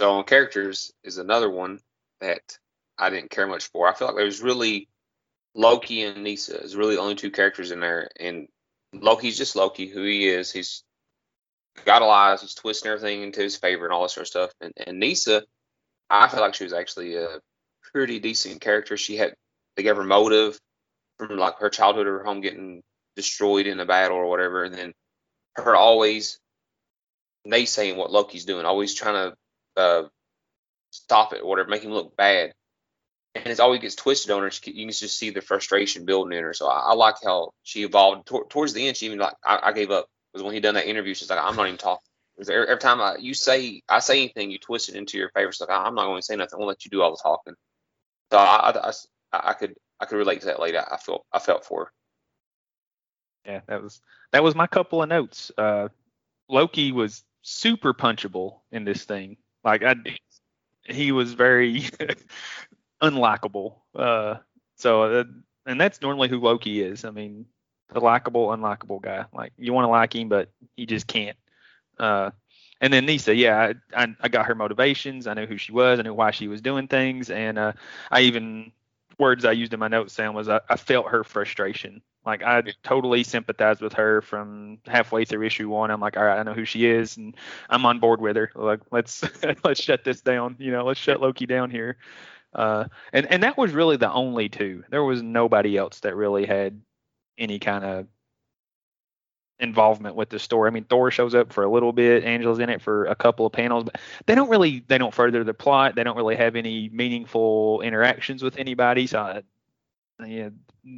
So 0.00 0.10
on 0.12 0.24
characters 0.24 0.92
is 1.04 1.18
another 1.18 1.50
one 1.50 1.80
that 2.20 2.58
I 2.98 3.10
didn't 3.10 3.30
care 3.30 3.46
much 3.46 3.68
for. 3.68 3.88
I 3.88 3.94
feel 3.94 4.08
like 4.08 4.16
there 4.16 4.24
was 4.24 4.42
really 4.42 4.88
Loki 5.54 6.02
and 6.02 6.22
Nisa 6.22 6.60
is 6.60 6.74
really 6.74 6.96
the 6.96 7.00
only 7.00 7.14
two 7.14 7.30
characters 7.30 7.70
in 7.70 7.80
there, 7.80 8.08
and 8.18 8.48
Loki's 8.92 9.38
just 9.38 9.56
Loki, 9.56 9.86
who 9.88 10.02
he 10.02 10.28
is. 10.28 10.50
He's 10.52 10.82
got 11.84 12.02
a 12.02 12.06
lies. 12.06 12.40
He's 12.40 12.54
twisting 12.54 12.90
everything 12.90 13.22
into 13.22 13.40
his 13.40 13.56
favor 13.56 13.84
and 13.84 13.92
all 13.92 14.02
this 14.02 14.14
sort 14.14 14.22
of 14.22 14.28
stuff. 14.28 14.50
And, 14.60 14.72
and 14.86 14.98
Nisa, 14.98 15.42
I 16.08 16.28
feel 16.28 16.40
like 16.40 16.54
she 16.54 16.64
was 16.64 16.72
actually 16.72 17.16
a 17.16 17.40
pretty 17.92 18.18
decent 18.18 18.60
character. 18.60 18.96
She 18.96 19.16
had 19.16 19.34
they 19.76 19.82
gave 19.82 19.96
her 19.96 20.04
motive 20.04 20.58
from 21.18 21.36
like 21.38 21.58
her 21.58 21.70
childhood 21.70 22.06
or 22.06 22.18
her 22.18 22.24
home 22.24 22.40
getting 22.40 22.82
destroyed 23.16 23.66
in 23.66 23.80
a 23.80 23.86
battle 23.86 24.16
or 24.16 24.28
whatever, 24.28 24.64
and 24.64 24.74
then 24.74 24.92
her 25.54 25.76
always 25.76 26.38
naysaying 27.46 27.96
what 27.96 28.10
Loki's 28.10 28.44
doing, 28.44 28.66
always 28.66 28.94
trying 28.94 29.32
to 29.76 29.80
uh, 29.80 30.08
stop 30.90 31.32
it 31.32 31.42
or 31.42 31.48
whatever, 31.48 31.68
make 31.68 31.82
him 31.82 31.92
look 31.92 32.16
bad. 32.16 32.52
And 33.34 33.46
it's 33.46 33.60
always 33.60 33.80
gets 33.80 33.94
twisted 33.94 34.32
on 34.32 34.42
her. 34.42 34.50
She, 34.50 34.72
you 34.72 34.86
can 34.86 34.92
just 34.92 35.18
see 35.18 35.30
the 35.30 35.40
frustration 35.40 36.04
building 36.04 36.36
in 36.36 36.42
her. 36.42 36.52
So 36.52 36.66
I, 36.66 36.90
I 36.90 36.94
like 36.94 37.16
how 37.22 37.52
she 37.62 37.84
evolved. 37.84 38.30
Towards 38.48 38.72
the 38.72 38.88
end, 38.88 38.96
she 38.96 39.06
even 39.06 39.18
like, 39.18 39.34
I, 39.44 39.60
I 39.64 39.72
gave 39.72 39.90
up. 39.90 40.06
Because 40.32 40.44
when 40.44 40.54
he 40.54 40.60
done 40.60 40.74
that 40.74 40.86
interview, 40.86 41.14
she's 41.14 41.30
like, 41.30 41.40
I'm 41.40 41.56
not 41.56 41.66
even 41.66 41.78
talking. 41.78 42.02
Every, 42.40 42.54
every 42.54 42.78
time 42.78 43.00
I, 43.00 43.16
you 43.16 43.34
say, 43.34 43.82
I 43.88 43.98
say 43.98 44.18
anything, 44.18 44.50
you 44.50 44.58
twist 44.58 44.88
it 44.88 44.94
into 44.94 45.18
your 45.18 45.28
favor. 45.30 45.52
She's 45.52 45.60
like, 45.60 45.70
I'm 45.70 45.94
not 45.94 46.06
going 46.06 46.18
to 46.18 46.22
say 46.22 46.36
nothing. 46.36 46.60
I'll 46.60 46.66
let 46.66 46.84
you 46.84 46.90
do 46.90 47.02
all 47.02 47.10
the 47.10 47.20
talking. 47.22 47.54
So 48.32 48.38
I, 48.38 48.70
I, 48.70 48.88
I, 49.32 49.50
I 49.50 49.52
could, 49.52 49.74
I 50.00 50.06
could 50.06 50.16
relate 50.16 50.40
to 50.40 50.46
that 50.46 50.60
lady. 50.60 50.78
I 50.78 50.96
felt, 50.96 51.24
I 51.32 51.38
felt 51.38 51.64
for 51.64 51.84
her. 51.86 51.92
Yeah, 53.46 53.60
that 53.68 53.82
was 53.82 54.00
that 54.32 54.42
was 54.42 54.54
my 54.54 54.66
couple 54.66 55.02
of 55.02 55.08
notes. 55.08 55.50
Uh, 55.56 55.88
Loki 56.48 56.92
was 56.92 57.24
super 57.42 57.94
punchable 57.94 58.60
in 58.70 58.84
this 58.84 59.04
thing. 59.04 59.38
Like 59.64 59.82
I, 59.82 59.96
he 60.84 61.12
was 61.12 61.32
very 61.32 61.84
unlikable. 63.02 63.76
Uh, 63.94 64.36
so 64.76 65.02
uh, 65.02 65.24
and 65.66 65.80
that's 65.80 66.00
normally 66.00 66.28
who 66.28 66.40
Loki 66.40 66.82
is. 66.82 67.04
I 67.04 67.10
mean, 67.10 67.46
the 67.92 68.00
likable, 68.00 68.48
unlikable 68.48 69.02
guy. 69.02 69.24
Like 69.32 69.52
you 69.58 69.72
want 69.72 69.84
to 69.84 69.90
like 69.90 70.14
him, 70.14 70.28
but 70.28 70.50
he 70.76 70.86
just 70.86 71.06
can't. 71.06 71.36
Uh, 71.98 72.30
and 72.80 72.92
then 72.92 73.04
Nisa, 73.04 73.34
yeah, 73.34 73.72
I, 73.94 74.04
I, 74.04 74.16
I 74.20 74.28
got 74.28 74.46
her 74.46 74.54
motivations. 74.54 75.26
I 75.26 75.34
knew 75.34 75.46
who 75.46 75.58
she 75.58 75.72
was. 75.72 75.98
I 75.98 76.02
knew 76.02 76.14
why 76.14 76.30
she 76.30 76.48
was 76.48 76.62
doing 76.62 76.88
things, 76.88 77.28
and 77.30 77.58
uh, 77.58 77.72
I 78.10 78.22
even 78.22 78.72
words 79.18 79.44
I 79.44 79.52
used 79.52 79.74
in 79.74 79.80
my 79.80 79.88
notes, 79.88 80.14
Sam, 80.14 80.34
was 80.34 80.48
I, 80.48 80.60
I 80.68 80.76
felt 80.76 81.08
her 81.10 81.22
frustration. 81.22 82.00
Like 82.24 82.42
I 82.42 82.62
totally 82.82 83.22
sympathized 83.22 83.80
with 83.80 83.94
her 83.94 84.20
from 84.20 84.78
halfway 84.86 85.24
through 85.24 85.46
issue 85.46 85.68
one. 85.68 85.90
I'm 85.90 86.00
like, 86.00 86.16
all 86.16 86.24
right, 86.24 86.38
I 86.38 86.42
know 86.42 86.52
who 86.54 86.64
she 86.64 86.86
is, 86.86 87.16
and 87.16 87.34
I'm 87.68 87.86
on 87.86 87.98
board 87.98 88.20
with 88.20 88.36
her. 88.36 88.50
Like, 88.54 88.80
let's 88.90 89.24
let's 89.64 89.80
shut 89.80 90.04
this 90.04 90.20
down. 90.20 90.56
You 90.58 90.70
know, 90.70 90.84
let's 90.84 91.00
shut 91.00 91.20
Loki 91.20 91.46
down 91.46 91.70
here. 91.70 91.96
Uh, 92.52 92.84
and 93.12 93.26
and 93.26 93.42
that 93.44 93.56
was 93.56 93.72
really 93.72 93.96
the 93.96 94.10
only 94.10 94.48
two. 94.48 94.82
There 94.90 95.04
was 95.04 95.22
nobody 95.22 95.76
else 95.76 96.00
that 96.00 96.16
really 96.16 96.46
had 96.46 96.80
any 97.38 97.58
kind 97.58 97.84
of 97.84 98.06
involvement 99.58 100.16
with 100.16 100.30
the 100.30 100.38
story. 100.38 100.68
I 100.68 100.72
mean, 100.72 100.84
Thor 100.84 101.10
shows 101.10 101.34
up 101.34 101.52
for 101.52 101.62
a 101.64 101.70
little 101.70 101.92
bit, 101.92 102.24
Angela's 102.24 102.58
in 102.58 102.70
it 102.70 102.80
for 102.82 103.04
a 103.06 103.14
couple 103.14 103.46
of 103.46 103.52
panels, 103.52 103.84
but 103.84 104.00
they 104.26 104.34
don't 104.34 104.48
really 104.48 104.82
they 104.88 104.98
don't 104.98 105.14
further 105.14 105.44
the 105.44 105.54
plot. 105.54 105.94
They 105.94 106.02
don't 106.04 106.16
really 106.16 106.36
have 106.36 106.56
any 106.56 106.88
meaningful 106.88 107.82
interactions 107.82 108.42
with 108.42 108.56
anybody. 108.58 109.06
So, 109.06 109.20
I, 109.20 109.42
yeah, 110.26 110.48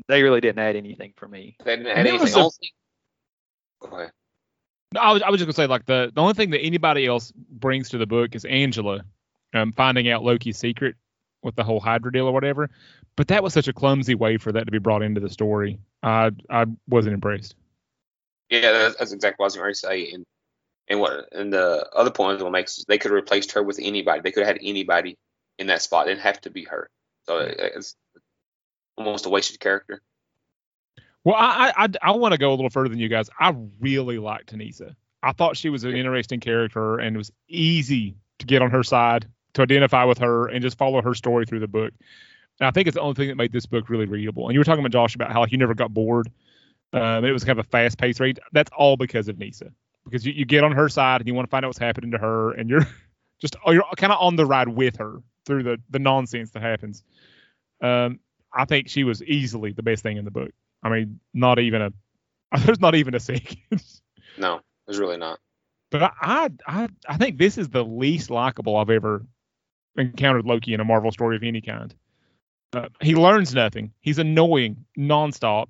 they 0.08 0.22
really 0.22 0.40
didn't 0.40 0.60
add 0.60 0.76
anything 0.76 1.12
for 1.16 1.28
me. 1.28 1.56
They 1.64 1.76
didn't 1.76 1.88
add 1.88 2.06
there 2.06 2.12
was 2.14 2.22
anything. 2.22 2.40
a- 2.40 2.44
Only 2.44 2.52
thing- 2.60 3.90
Go 3.90 3.96
ahead. 3.98 4.12
No, 4.94 5.00
I 5.00 5.12
was, 5.12 5.22
I 5.22 5.30
was 5.30 5.38
just 5.40 5.46
gonna 5.46 5.54
say 5.54 5.66
like 5.66 5.86
the 5.86 6.12
the 6.14 6.20
only 6.20 6.34
thing 6.34 6.50
that 6.50 6.60
anybody 6.60 7.06
else 7.06 7.32
brings 7.34 7.88
to 7.90 7.98
the 7.98 8.06
book 8.06 8.34
is 8.34 8.44
Angela, 8.44 9.04
um, 9.54 9.72
finding 9.72 10.08
out 10.10 10.22
Loki's 10.22 10.58
secret 10.58 10.96
with 11.42 11.54
the 11.56 11.64
whole 11.64 11.80
Hydra 11.80 12.12
deal 12.12 12.26
or 12.26 12.32
whatever. 12.32 12.70
But 13.16 13.28
that 13.28 13.42
was 13.42 13.52
such 13.52 13.68
a 13.68 13.72
clumsy 13.72 14.14
way 14.14 14.36
for 14.36 14.52
that 14.52 14.64
to 14.64 14.70
be 14.72 14.78
brought 14.78 15.02
into 15.02 15.20
the 15.20 15.28
story. 15.28 15.78
I 16.02 16.30
I 16.48 16.66
wasn't 16.88 17.14
impressed. 17.14 17.54
Yeah, 18.50 18.72
that's, 18.72 18.96
that's 18.96 19.12
exactly 19.12 19.42
what 19.42 19.46
I 19.46 19.46
was 19.46 19.56
going 19.56 19.72
to 19.72 19.74
say. 19.78 20.12
And 20.12 20.24
and 20.88 21.00
what 21.00 21.32
and 21.32 21.52
the 21.52 21.88
other 21.94 22.10
point 22.10 22.38
that 22.38 22.50
makes 22.50 22.84
they 22.86 22.98
could 22.98 23.10
have 23.10 23.16
replaced 23.16 23.52
her 23.52 23.62
with 23.62 23.78
anybody. 23.80 24.20
They 24.20 24.32
could 24.32 24.44
have 24.44 24.56
had 24.56 24.62
anybody 24.62 25.16
in 25.58 25.66
that 25.68 25.82
spot. 25.82 26.06
It 26.06 26.10
didn't 26.10 26.22
have 26.22 26.40
to 26.42 26.50
be 26.50 26.64
her. 26.64 26.88
So 27.26 27.38
it- 27.38 27.58
it's 27.76 27.96
almost 28.96 29.26
a 29.26 29.30
wasted 29.30 29.60
character. 29.60 30.00
Well, 31.24 31.36
I 31.36 31.72
I, 31.76 31.84
I, 31.84 31.88
I 32.02 32.10
want 32.12 32.32
to 32.32 32.38
go 32.38 32.50
a 32.50 32.56
little 32.56 32.70
further 32.70 32.88
than 32.88 32.98
you 32.98 33.08
guys. 33.08 33.30
I 33.38 33.54
really 33.80 34.18
liked 34.18 34.52
Tanisa. 34.52 34.94
I 35.22 35.32
thought 35.32 35.56
she 35.56 35.70
was 35.70 35.84
an 35.84 35.94
interesting 35.94 36.40
character 36.40 36.98
and 36.98 37.14
it 37.14 37.18
was 37.18 37.30
easy 37.48 38.16
to 38.40 38.46
get 38.46 38.60
on 38.60 38.70
her 38.72 38.82
side, 38.82 39.28
to 39.54 39.62
identify 39.62 40.04
with 40.04 40.18
her, 40.18 40.48
and 40.48 40.62
just 40.62 40.78
follow 40.78 41.02
her 41.02 41.14
story 41.14 41.46
through 41.46 41.60
the 41.60 41.68
book. 41.68 41.92
And 42.60 42.66
I 42.66 42.70
think 42.70 42.86
it's 42.86 42.94
the 42.94 43.00
only 43.00 43.14
thing 43.14 43.28
that 43.28 43.36
made 43.36 43.52
this 43.52 43.66
book 43.66 43.88
really 43.88 44.06
readable. 44.06 44.46
And 44.46 44.54
you 44.54 44.60
were 44.60 44.64
talking 44.64 44.80
about 44.80 44.92
Josh 44.92 45.14
about 45.14 45.32
how 45.32 45.40
like, 45.40 45.52
you 45.52 45.58
never 45.58 45.74
got 45.74 45.92
bored. 45.92 46.30
Um, 46.92 47.24
it 47.24 47.32
was 47.32 47.44
kind 47.44 47.58
of 47.58 47.66
a 47.66 47.68
fast 47.68 47.98
paced 47.98 48.20
read. 48.20 48.38
That's 48.52 48.70
all 48.76 48.96
because 48.96 49.28
of 49.28 49.38
Nisa. 49.38 49.72
Because 50.04 50.26
you, 50.26 50.32
you 50.32 50.44
get 50.44 50.62
on 50.62 50.72
her 50.72 50.88
side 50.88 51.20
and 51.20 51.28
you 51.28 51.34
want 51.34 51.48
to 51.48 51.50
find 51.50 51.64
out 51.64 51.68
what's 51.68 51.78
happening 51.78 52.10
to 52.10 52.18
her, 52.18 52.52
and 52.52 52.68
you're 52.68 52.86
just 53.40 53.56
oh, 53.64 53.72
you're 53.72 53.84
kind 53.96 54.12
of 54.12 54.20
on 54.20 54.36
the 54.36 54.44
ride 54.46 54.68
with 54.68 54.96
her 54.96 55.22
through 55.46 55.62
the 55.62 55.78
the 55.90 55.98
nonsense 55.98 56.50
that 56.50 56.62
happens. 56.62 57.02
Um, 57.80 58.20
I 58.52 58.64
think 58.64 58.88
she 58.88 59.04
was 59.04 59.22
easily 59.22 59.72
the 59.72 59.82
best 59.82 60.02
thing 60.02 60.16
in 60.16 60.24
the 60.24 60.30
book. 60.30 60.50
I 60.82 60.90
mean, 60.90 61.20
not 61.32 61.58
even 61.58 61.82
a 61.82 61.92
there's 62.64 62.80
not 62.80 62.94
even 62.94 63.14
a 63.14 63.20
second. 63.20 63.58
No, 64.38 64.60
there's 64.86 64.98
really 64.98 65.18
not. 65.18 65.40
but 65.90 66.02
I, 66.02 66.10
I 66.22 66.50
I 66.66 66.88
I 67.06 67.16
think 67.18 67.36
this 67.36 67.58
is 67.58 67.68
the 67.68 67.84
least 67.84 68.30
likable 68.30 68.76
I've 68.76 68.88
ever 68.88 69.26
encountered 69.96 70.46
Loki 70.46 70.74
in 70.74 70.80
a 70.80 70.84
Marvel 70.84 71.12
story 71.12 71.36
of 71.36 71.42
any 71.42 71.60
kind. 71.60 71.94
Uh, 72.72 72.88
he 73.00 73.14
learns 73.14 73.54
nothing. 73.54 73.92
He's 74.00 74.18
annoying 74.18 74.84
nonstop. 74.98 75.66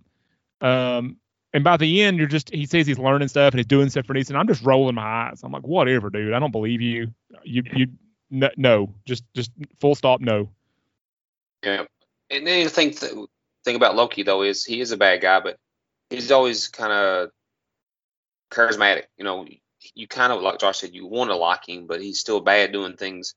Um, 0.60 1.16
and 1.52 1.64
by 1.64 1.76
the 1.76 2.02
end, 2.02 2.18
you're 2.18 2.28
just 2.28 2.50
he 2.50 2.66
says 2.66 2.86
he's 2.86 2.98
learning 2.98 3.28
stuff 3.28 3.52
and 3.52 3.58
he's 3.58 3.66
doing 3.66 3.90
stuff 3.90 4.06
for 4.06 4.14
and 4.14 4.36
I'm 4.36 4.46
just 4.46 4.64
rolling 4.64 4.94
my 4.94 5.02
eyes. 5.02 5.40
I'm 5.42 5.52
like, 5.52 5.66
whatever, 5.66 6.08
dude. 6.08 6.32
I 6.32 6.38
don't 6.38 6.52
believe 6.52 6.80
you. 6.80 7.12
You 7.42 7.62
you 7.74 7.86
no, 8.30 8.50
no. 8.56 8.94
just 9.04 9.24
just 9.34 9.50
full 9.80 9.94
stop 9.94 10.20
no. 10.20 10.48
Yeah. 11.62 11.84
And 12.30 12.46
then 12.46 12.64
the 12.64 12.70
thing 12.70 12.92
th- 12.92 13.12
thing 13.64 13.76
about 13.76 13.96
Loki 13.96 14.22
though 14.22 14.42
is 14.42 14.64
he 14.64 14.80
is 14.80 14.92
a 14.92 14.96
bad 14.96 15.20
guy, 15.20 15.40
but 15.40 15.58
he's 16.08 16.32
always 16.32 16.68
kind 16.68 16.92
of 16.92 17.30
charismatic. 18.50 19.04
You 19.18 19.24
know, 19.24 19.46
you 19.94 20.08
kind 20.08 20.32
of 20.32 20.40
like 20.40 20.58
Josh 20.58 20.78
said, 20.78 20.94
you 20.94 21.06
want 21.06 21.30
to 21.30 21.36
like 21.36 21.68
him, 21.68 21.86
but 21.86 22.00
he's 22.00 22.20
still 22.20 22.40
bad 22.40 22.72
doing 22.72 22.96
things. 22.96 23.34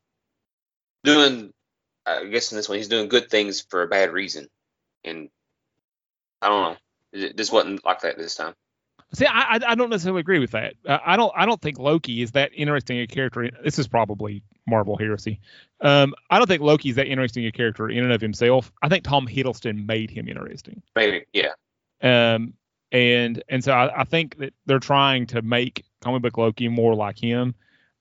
Doing, 1.05 1.53
I 2.05 2.25
guess 2.25 2.51
in 2.51 2.57
this 2.57 2.67
one, 2.67 2.77
he's 2.77 2.87
doing 2.87 3.07
good 3.07 3.29
things 3.29 3.65
for 3.69 3.83
a 3.83 3.87
bad 3.87 4.11
reason, 4.11 4.47
and 5.03 5.29
I 6.41 6.49
don't 6.49 6.73
know. 7.13 7.29
This 7.35 7.51
wasn't 7.51 7.85
like 7.85 8.01
that 8.01 8.17
this 8.17 8.35
time. 8.35 8.53
See, 9.13 9.25
I 9.25 9.59
I- 9.65 9.75
don't 9.75 9.89
necessarily 9.89 10.19
agree 10.19 10.39
with 10.39 10.51
that. 10.51 10.73
Uh, 10.85 10.97
I 11.05 11.15
don't 11.15 11.31
I 11.35 11.45
don't 11.45 11.61
think 11.61 11.77
Loki 11.79 12.21
is 12.21 12.31
that 12.31 12.51
interesting 12.53 12.99
a 12.99 13.07
character. 13.07 13.49
This 13.63 13.79
is 13.79 13.87
probably 13.87 14.43
Marvel 14.67 14.97
heresy. 14.97 15.39
Um, 15.79 16.13
I 16.29 16.37
don't 16.37 16.47
think 16.47 16.61
Loki 16.61 16.89
is 16.89 16.95
that 16.95 17.07
interesting 17.07 17.45
a 17.45 17.51
character 17.51 17.87
in 17.89 18.03
and 18.03 18.11
of 18.11 18.19
himself. 18.19 18.71
I 18.81 18.89
think 18.89 19.03
Tom 19.03 19.27
Hiddleston 19.27 19.85
made 19.85 20.09
him 20.09 20.27
interesting. 20.27 20.81
Maybe, 20.95 21.25
yeah. 21.31 21.53
Um, 22.01 22.55
and 22.91 23.41
and 23.47 23.63
so 23.63 23.71
I, 23.71 24.01
I 24.01 24.03
think 24.03 24.37
that 24.39 24.53
they're 24.65 24.79
trying 24.79 25.27
to 25.27 25.41
make 25.41 25.85
comic 26.01 26.21
book 26.21 26.37
Loki 26.37 26.67
more 26.67 26.95
like 26.95 27.17
him, 27.17 27.55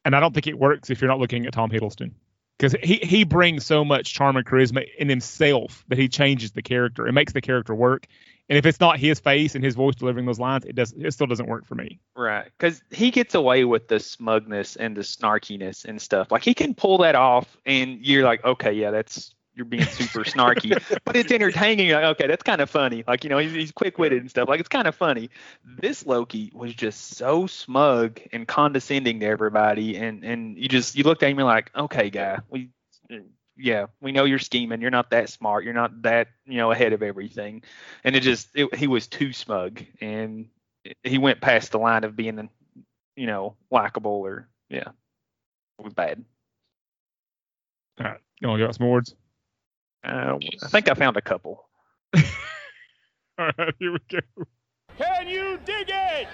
and 0.05 0.17
I 0.17 0.21
don't 0.21 0.33
think 0.35 0.47
it 0.47 0.59
works 0.59 0.91
if 0.91 1.01
you're 1.01 1.11
not 1.11 1.21
looking 1.21 1.47
at 1.47 1.53
Tom 1.53 1.71
Hiddleston 1.71 2.13
because 2.59 2.75
he 2.83 2.97
he 2.97 3.25
brings 3.25 3.65
so 3.67 3.85
much 3.85 4.15
charm 4.15 4.37
and 4.37 4.47
charisma 4.47 4.85
in 4.99 5.09
himself 5.09 5.85
that 5.89 5.99
he 5.99 6.09
changes 6.09 6.53
the 6.53 6.63
character. 6.63 7.07
It 7.07 7.13
makes 7.13 7.33
the 7.33 7.41
character 7.41 7.75
work. 7.75 8.07
And 8.49 8.59
if 8.59 8.67
it's 8.67 8.79
not 8.79 8.99
his 8.99 9.21
face 9.21 9.55
and 9.55 9.65
his 9.65 9.75
voice 9.75 9.95
delivering 9.95 10.27
those 10.27 10.39
lines, 10.39 10.65
it 10.65 10.75
does 10.75 10.93
it 10.93 11.13
still 11.13 11.27
doesn't 11.27 11.49
work 11.49 11.67
for 11.67 11.75
me. 11.75 11.99
Right, 12.15 12.45
because 12.59 12.83
he 12.91 13.11
gets 13.11 13.35
away 13.35 13.65
with 13.65 13.89
the 13.89 13.99
smugness 13.99 14.77
and 14.77 14.97
the 14.97 15.01
snarkiness 15.01 15.85
and 15.87 16.01
stuff. 16.01 16.31
Like 16.31 16.45
he 16.45 16.55
can 16.55 16.75
pull 16.75 16.99
that 16.99 17.15
off, 17.15 17.57
and 17.65 18.05
you're 18.05 18.25
like, 18.25 18.45
okay, 18.45 18.73
yeah, 18.73 18.91
that's 18.91 19.35
you're 19.55 19.65
being 19.65 19.85
super 19.85 20.25
snarky, 20.25 20.81
but 21.05 21.17
it's 21.17 21.33
entertaining. 21.33 21.91
Like, 21.91 22.05
okay, 22.05 22.27
that's 22.27 22.43
kind 22.43 22.61
of 22.61 22.69
funny. 22.69 23.05
Like 23.07 23.25
you 23.25 23.31
know, 23.31 23.39
he's, 23.39 23.53
he's 23.53 23.73
quick 23.73 23.99
witted 23.99 24.21
and 24.21 24.31
stuff. 24.31 24.49
Like 24.49 24.61
it's 24.61 24.69
kind 24.69 24.87
of 24.87 24.95
funny. 24.95 25.31
This 25.65 26.07
Loki 26.07 26.51
was 26.55 26.75
just 26.75 27.17
so 27.17 27.47
smug 27.47 28.21
and 28.33 28.47
condescending 28.47 29.21
to 29.21 29.27
everybody, 29.27 29.97
and 29.97 30.25
and 30.25 30.59
you 30.59 30.69
just 30.69 30.97
you 30.97 31.05
looked 31.05 31.23
at 31.23 31.31
him 31.31 31.39
and 31.39 31.47
like, 31.47 31.71
okay, 31.77 32.11
guy, 32.11 32.39
we. 32.51 32.71
Yeah, 33.57 33.87
we 34.01 34.11
know 34.11 34.25
you're 34.25 34.41
scheming. 34.41 34.81
You're 34.81 34.91
not 34.91 35.11
that 35.11 35.29
smart. 35.29 35.63
You're 35.63 35.75
not 35.75 36.03
that, 36.03 36.27
you 36.45 36.57
know, 36.57 36.73
ahead 36.73 36.93
of 36.93 37.05
everything. 37.05 37.63
And 38.03 38.17
it 38.17 38.25
just, 38.25 38.49
it, 38.53 38.75
he 38.75 38.89
was 38.89 39.07
too 39.07 39.33
smug, 39.33 39.81
and 40.01 40.49
he 41.05 41.19
went 41.19 41.41
past 41.41 41.71
the 41.71 41.79
line 41.79 42.03
of 42.03 42.17
being, 42.17 42.49
you 43.15 43.27
know, 43.29 43.55
likable 43.71 44.11
or 44.11 44.49
yeah, 44.69 44.89
it 45.79 45.85
was 45.85 45.95
bad. 45.95 46.25
All 48.01 48.07
right, 48.07 48.21
you 48.41 48.49
want 48.49 48.59
to 48.59 48.67
got 48.67 48.75
some 48.75 48.89
words? 48.89 49.15
Uh, 50.05 50.39
I 50.63 50.69
think 50.69 50.89
I 50.91 50.95
found 50.95 51.17
a 51.17 51.23
couple. 51.23 51.65
All 52.17 53.51
right, 53.59 53.75
here 53.79 53.93
we 53.93 53.99
go. 54.11 54.19
Can 54.99 55.29
you 55.29 55.59
dig 55.65 55.89
it? 55.89 56.29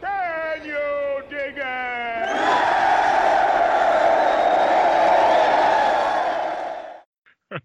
Can 0.00 0.64
you 0.64 1.22
dig 1.30 1.54
it? 1.56 2.36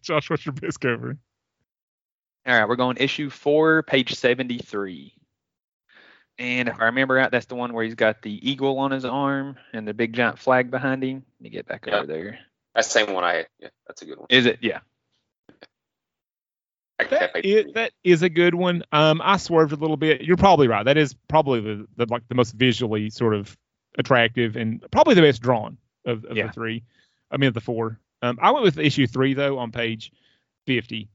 Josh, 0.01 0.29
what's 0.29 0.45
your 0.45 0.53
best 0.53 0.79
cover? 0.79 1.17
All 2.45 2.59
right, 2.59 2.67
we're 2.67 2.75
going 2.75 2.97
issue 2.97 3.29
four, 3.29 3.83
page 3.83 4.13
seventy-three. 4.15 5.13
And 6.39 6.69
if 6.69 6.79
I 6.79 6.85
remember 6.85 7.15
right, 7.15 7.29
that's 7.29 7.45
the 7.47 7.55
one 7.55 7.73
where 7.73 7.83
he's 7.83 7.93
got 7.95 8.21
the 8.23 8.49
eagle 8.49 8.79
on 8.79 8.89
his 8.91 9.05
arm 9.05 9.57
and 9.73 9.87
the 9.87 9.93
big 9.93 10.13
giant 10.13 10.39
flag 10.39 10.71
behind 10.71 11.03
him. 11.03 11.23
Let 11.39 11.41
me 11.43 11.49
get 11.49 11.67
back 11.67 11.85
Yeah. 11.85 11.97
over 11.97 12.07
there. 12.07 12.39
That's 12.73 12.87
the 12.91 12.99
same 13.05 13.13
one 13.13 13.23
I 13.23 13.33
had. 13.35 13.47
Yeah, 13.59 13.69
that's 13.85 14.01
a 14.01 14.05
good 14.05 14.17
one. 14.17 14.27
Is 14.29 14.45
it? 14.45 14.59
Yeah. 14.61 14.79
I 17.01 17.03
could 17.05 17.19
have 17.21 17.33
That 17.33 17.45
is, 17.45 17.73
that 17.73 17.91
is 18.03 18.21
a 18.23 18.29
good 18.29 18.55
one. 18.55 18.83
Um, 18.91 19.21
I 19.23 19.37
swerved 19.37 19.73
a 19.73 19.75
little 19.75 19.97
bit. 19.97 20.21
You're 20.21 20.37
probably 20.37 20.67
right. 20.67 20.83
That 20.83 20.97
is 20.97 21.15
probably 21.27 21.59
the, 21.61 21.87
the 21.97 22.05
like 22.07 22.27
the 22.27 22.35
most 22.35 22.53
visually 22.53 23.09
sort 23.09 23.33
of 23.33 23.57
attractive 23.97 24.55
and 24.55 24.83
probably 24.91 25.15
the 25.15 25.21
best 25.21 25.41
drawn 25.41 25.77
of, 26.05 26.23
of 26.25 26.37
Yeah. 26.37 26.47
the 26.47 26.53
three. 26.53 26.83
I 27.31 27.37
mean, 27.37 27.47
of 27.49 27.53
the 27.53 27.61
four. 27.61 27.99
Um, 28.21 28.37
I 28.41 28.51
went 28.51 28.63
with 28.63 28.77
issue 28.77 29.07
three 29.07 29.33
though 29.33 29.57
on 29.57 29.71
page 29.71 30.11
fifty. 30.65 31.09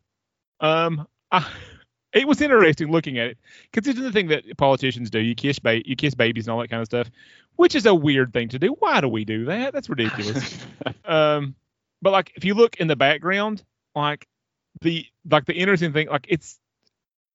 Um, 0.60 1.06
I, 1.30 1.46
it 2.12 2.26
was 2.26 2.40
interesting 2.40 2.90
looking 2.90 3.18
at 3.18 3.28
it 3.28 3.38
because 3.70 3.86
it's 3.88 4.00
the 4.00 4.12
thing 4.12 4.28
that 4.28 4.44
politicians 4.56 5.10
do. 5.10 5.18
You 5.20 5.34
kiss 5.34 5.58
ba- 5.58 5.86
you 5.88 5.96
kiss 5.96 6.14
babies 6.14 6.46
and 6.46 6.52
all 6.54 6.60
that 6.60 6.68
kind 6.68 6.80
of 6.82 6.86
stuff, 6.86 7.10
which 7.56 7.74
is 7.74 7.86
a 7.86 7.94
weird 7.94 8.32
thing 8.32 8.48
to 8.50 8.58
do. 8.58 8.68
Why 8.78 9.00
do 9.00 9.08
we 9.08 9.24
do 9.24 9.44
that? 9.46 9.72
That's 9.72 9.88
ridiculous. 9.88 10.58
um, 11.04 11.54
but 12.02 12.10
like 12.12 12.32
if 12.34 12.44
you 12.44 12.54
look 12.54 12.76
in 12.76 12.88
the 12.88 12.96
background, 12.96 13.62
like 13.94 14.26
the 14.86 15.04
like 15.28 15.44
the 15.44 15.54
interesting 15.54 15.92
thing, 15.92 16.08
like 16.08 16.26
it's 16.28 16.58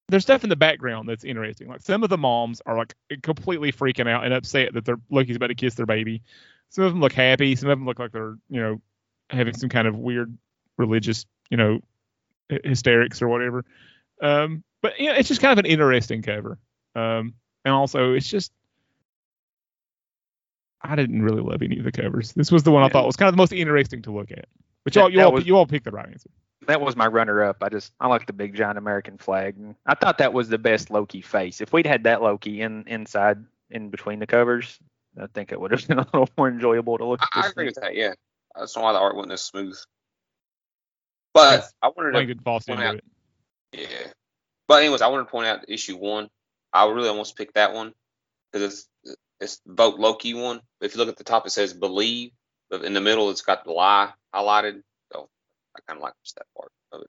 there's 0.07 0.23
stuff 0.23 0.43
in 0.43 0.49
the 0.49 0.55
background 0.55 1.07
that's 1.07 1.23
interesting. 1.23 1.67
Like 1.67 1.81
some 1.81 2.03
of 2.03 2.09
the 2.09 2.17
moms 2.17 2.61
are 2.65 2.77
like 2.77 2.95
completely 3.21 3.71
freaking 3.71 4.09
out 4.09 4.23
and 4.23 4.33
upset 4.33 4.73
that 4.73 4.85
their 4.85 4.97
Loki's 5.09 5.35
about 5.35 5.47
to 5.47 5.55
kiss 5.55 5.75
their 5.75 5.85
baby. 5.85 6.23
Some 6.69 6.85
of 6.85 6.93
them 6.93 7.01
look 7.01 7.13
happy. 7.13 7.55
Some 7.55 7.69
of 7.69 7.77
them 7.77 7.85
look 7.85 7.99
like 7.99 8.11
they're 8.13 8.37
you 8.49 8.61
know 8.61 8.81
having 9.29 9.53
some 9.53 9.69
kind 9.69 9.87
of 9.87 9.95
weird 9.97 10.35
religious 10.77 11.25
you 11.49 11.57
know 11.57 11.79
hysterics 12.63 13.21
or 13.21 13.27
whatever. 13.27 13.65
Um, 14.21 14.63
but 14.81 14.97
you 14.99 15.07
know 15.09 15.15
it's 15.15 15.27
just 15.27 15.41
kind 15.41 15.51
of 15.51 15.63
an 15.63 15.69
interesting 15.69 16.21
cover. 16.21 16.57
Um, 16.95 17.33
and 17.65 17.73
also 17.73 18.13
it's 18.13 18.27
just 18.27 18.51
I 20.81 20.95
didn't 20.95 21.21
really 21.21 21.41
love 21.41 21.61
any 21.61 21.77
of 21.77 21.83
the 21.83 21.91
covers. 21.91 22.31
This 22.33 22.51
was 22.51 22.63
the 22.63 22.71
one 22.71 22.83
I 22.83 22.87
thought 22.93 23.05
was 23.05 23.15
kind 23.17 23.27
of 23.27 23.33
the 23.33 23.37
most 23.41 23.53
interesting 23.53 24.01
to 24.03 24.11
look 24.11 24.31
at. 24.31 24.45
But 24.83 24.95
y'all, 24.95 25.11
you 25.11 25.19
all, 25.27 25.31
was- 25.33 25.45
you 25.45 25.55
all 25.57 25.67
picked 25.67 25.85
the 25.85 25.91
right 25.91 26.07
answer. 26.07 26.29
That 26.67 26.79
was 26.81 26.95
my 26.95 27.07
runner-up. 27.07 27.57
I 27.61 27.69
just 27.69 27.91
I 27.99 28.07
like 28.07 28.27
the 28.27 28.33
big 28.33 28.55
giant 28.55 28.77
American 28.77 29.17
flag. 29.17 29.57
And 29.57 29.75
I 29.85 29.95
thought 29.95 30.19
that 30.19 30.33
was 30.33 30.47
the 30.49 30.57
best 30.59 30.91
Loki 30.91 31.21
face. 31.21 31.59
If 31.61 31.73
we'd 31.73 31.87
had 31.87 32.03
that 32.03 32.21
Loki 32.21 32.61
in 32.61 32.83
inside 32.87 33.43
in 33.69 33.89
between 33.89 34.19
the 34.19 34.27
covers, 34.27 34.77
I 35.19 35.27
think 35.27 35.51
it 35.51 35.59
would 35.59 35.71
have 35.71 35.87
been 35.87 35.99
a 35.99 36.05
little 36.13 36.29
more 36.37 36.49
enjoyable 36.49 36.97
to 36.97 37.05
look 37.05 37.21
at. 37.21 37.29
I, 37.33 37.41
I 37.41 37.49
agree 37.49 37.65
with 37.65 37.75
that. 37.81 37.95
Yeah, 37.95 38.13
that's 38.55 38.75
why 38.75 38.93
the 38.93 38.99
art 38.99 39.15
wasn't 39.15 39.33
as 39.33 39.41
smooth. 39.41 39.77
But 41.33 41.61
Yes. 41.61 41.73
I 41.81 41.87
wanted 41.87 42.11
to 42.11 42.17
Langdon 42.17 42.39
Foss 42.39 42.65
point 42.65 42.79
into 42.79 42.89
out- 42.91 42.95
it. 42.97 43.03
Yeah. 43.73 44.11
But 44.67 44.83
anyways, 44.83 45.01
I 45.01 45.07
wanted 45.07 45.25
to 45.25 45.31
point 45.31 45.47
out 45.47 45.65
issue 45.67 45.97
one. 45.97 46.29
I 46.73 46.87
really 46.89 47.09
almost 47.09 47.35
picked 47.37 47.55
that 47.55 47.73
one, 47.73 47.93
because 48.51 48.87
it's 49.05 49.15
it's 49.39 49.61
vote 49.65 49.99
Loki 49.99 50.33
one. 50.33 50.61
If 50.79 50.93
you 50.93 50.99
look 50.99 51.09
at 51.09 51.17
the 51.17 51.23
top, 51.23 51.45
it 51.47 51.49
says 51.49 51.73
believe, 51.73 52.31
but 52.69 52.83
in 52.85 52.93
the 52.93 53.01
middle, 53.01 53.29
it's 53.31 53.41
got 53.41 53.63
the 53.65 53.71
lie 53.71 54.11
highlighted. 54.33 54.83
I 55.75 55.79
kind 55.87 55.97
of 55.97 56.03
like 56.03 56.13
just 56.23 56.35
that 56.35 56.45
part 56.57 56.71
of 56.91 57.01
it. 57.01 57.07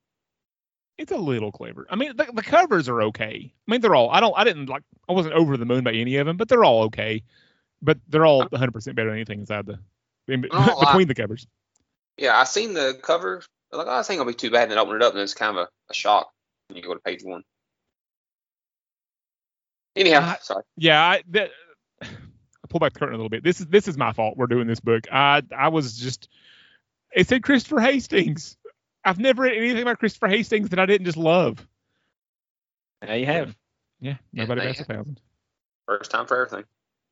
It's 0.98 1.12
a 1.12 1.16
little 1.16 1.50
clever. 1.50 1.86
I 1.90 1.96
mean, 1.96 2.16
the, 2.16 2.30
the 2.32 2.42
covers 2.42 2.88
are 2.88 3.02
okay. 3.02 3.52
I 3.66 3.70
mean, 3.70 3.80
they're 3.80 3.94
all. 3.94 4.10
I 4.10 4.20
don't. 4.20 4.34
I 4.36 4.44
didn't 4.44 4.66
like. 4.66 4.82
I 5.08 5.12
wasn't 5.12 5.34
over 5.34 5.56
the 5.56 5.64
moon 5.64 5.82
by 5.84 5.92
any 5.92 6.16
of 6.16 6.26
them, 6.26 6.36
but 6.36 6.48
they're 6.48 6.64
all 6.64 6.82
okay. 6.84 7.22
But 7.80 7.98
they're 8.08 8.26
all 8.26 8.44
100 8.44 8.72
percent 8.72 8.94
better 8.94 9.08
than 9.08 9.16
anything 9.16 9.40
inside 9.40 9.66
the 9.66 9.78
in, 10.28 10.46
Oh, 10.52 10.58
I- 10.80 10.84
between 10.92 11.08
the 11.08 11.14
covers. 11.14 11.46
Yeah, 12.18 12.38
I 12.38 12.44
seen 12.44 12.74
the 12.74 12.98
cover. 13.02 13.42
Like, 13.72 13.86
oh, 13.88 13.96
this 13.98 14.10
ain't 14.10 14.18
gonna 14.18 14.30
be 14.30 14.34
too 14.34 14.50
bad. 14.50 14.64
And 14.64 14.72
then 14.72 14.78
open 14.78 14.96
it 14.96 15.02
up, 15.02 15.12
and 15.14 15.22
it's 15.22 15.34
kind 15.34 15.56
of 15.56 15.64
a, 15.64 15.68
a 15.90 15.94
shock 15.94 16.30
when 16.68 16.76
you 16.76 16.82
go 16.82 16.94
to 16.94 17.00
page 17.00 17.22
one. 17.24 17.42
Anyhow, 19.96 20.20
Uh, 20.20 20.36
sorry. 20.40 20.62
Yeah, 20.76 21.02
I, 21.02 21.22
that, 21.30 21.50
I'll 22.02 22.08
pull 22.68 22.80
back 22.80 22.92
the 22.92 22.98
curtain 22.98 23.14
a 23.14 23.18
little 23.18 23.28
bit. 23.30 23.42
This 23.42 23.60
is 23.60 23.66
this 23.66 23.88
is 23.88 23.96
my 23.96 24.12
fault. 24.12 24.36
We're 24.36 24.46
doing 24.46 24.66
this 24.66 24.80
book. 24.80 25.06
I 25.10 25.42
I 25.56 25.68
was 25.68 25.96
just. 25.96 26.28
It 27.14 27.28
said 27.28 27.42
Christopher 27.42 27.80
Hastings. 27.80 28.56
I've 29.04 29.18
never 29.18 29.42
read 29.42 29.56
anything 29.56 29.82
about 29.82 29.98
Christopher 29.98 30.28
Hastings 30.28 30.70
that 30.70 30.78
I 30.78 30.86
didn't 30.86 31.06
just 31.06 31.18
love. 31.18 31.66
There 33.00 33.16
you 33.16 33.26
have. 33.26 33.54
Yeah, 34.00 34.16
Yeah, 34.32 34.44
nobody 34.44 34.60
they 34.60 34.66
bats 34.68 34.80
a 34.80 34.84
thousand. 34.84 35.20
First 35.86 36.10
time 36.10 36.26
for 36.26 36.44
everything. 36.44 36.64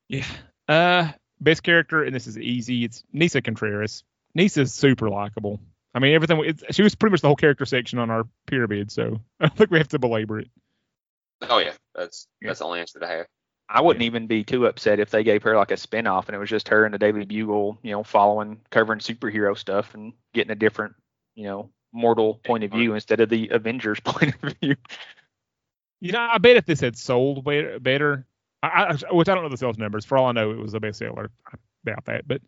Yeah. 0.07 0.25
Uh, 0.67 1.11
best 1.39 1.63
character, 1.63 2.03
and 2.03 2.15
this 2.15 2.27
is 2.27 2.37
easy. 2.37 2.85
It's 2.85 3.03
Nisa 3.11 3.41
Contreras. 3.41 4.03
Nisa's 4.33 4.73
super 4.73 5.09
likable. 5.09 5.59
I 5.93 5.99
mean, 5.99 6.13
everything. 6.13 6.41
It's, 6.45 6.63
she 6.71 6.83
was 6.83 6.95
pretty 6.95 7.11
much 7.11 7.21
the 7.21 7.27
whole 7.27 7.35
character 7.35 7.65
section 7.65 7.99
on 7.99 8.09
our 8.09 8.23
pyramid, 8.45 8.91
so 8.91 9.19
I 9.39 9.47
don't 9.47 9.57
think 9.57 9.71
we 9.71 9.77
have 9.77 9.89
to 9.89 9.99
belabor 9.99 10.39
it. 10.39 10.49
Oh 11.41 11.57
yeah, 11.57 11.73
that's 11.95 12.27
Yeah. 12.41 12.49
that's 12.49 12.59
the 12.59 12.65
only 12.65 12.79
answer 12.79 12.99
to 12.99 13.07
have. 13.07 13.27
I 13.73 13.81
wouldn't 13.81 14.03
even 14.03 14.27
be 14.27 14.43
too 14.43 14.65
upset 14.65 14.99
if 14.99 15.09
they 15.11 15.23
gave 15.23 15.43
her 15.43 15.55
like 15.55 15.71
a 15.71 15.77
spin-off 15.77 16.27
and 16.27 16.35
it 16.35 16.39
was 16.39 16.49
just 16.49 16.67
her 16.67 16.85
in 16.85 16.91
the 16.91 16.97
Daily 16.97 17.23
Bugle, 17.25 17.79
you 17.83 17.91
know, 17.91 18.03
following 18.03 18.59
covering 18.69 18.99
superhero 18.99 19.57
stuff 19.57 19.93
and 19.93 20.13
getting 20.33 20.51
a 20.51 20.55
different, 20.55 20.93
you 21.35 21.45
know, 21.45 21.69
mortal 21.93 22.35
point 22.43 22.63
of 22.63 22.71
view 22.71 22.93
instead 22.93 23.19
of 23.21 23.29
the 23.29 23.49
Avengers 23.49 23.99
point 24.03 24.33
of 24.43 24.53
view. 24.61 24.75
You 26.01 26.11
know, 26.11 26.19
I 26.19 26.37
bet 26.37 26.57
if 26.57 26.65
this 26.65 26.79
had 26.79 26.97
sold 26.97 27.45
better, 27.45 28.25
I, 28.63 28.67
I, 28.67 29.13
which 29.13 29.29
I 29.29 29.35
don't 29.35 29.43
know 29.43 29.49
the 29.49 29.57
sales 29.57 29.77
numbers. 29.77 30.03
For 30.03 30.17
all 30.17 30.25
I 30.25 30.31
know, 30.31 30.51
it 30.51 30.57
was 30.57 30.73
a 30.73 30.79
bestseller. 30.79 31.29
I 31.47 31.55
doubt 31.85 32.05
that, 32.05 32.27
but 32.27 32.41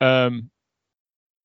um, 0.00 0.50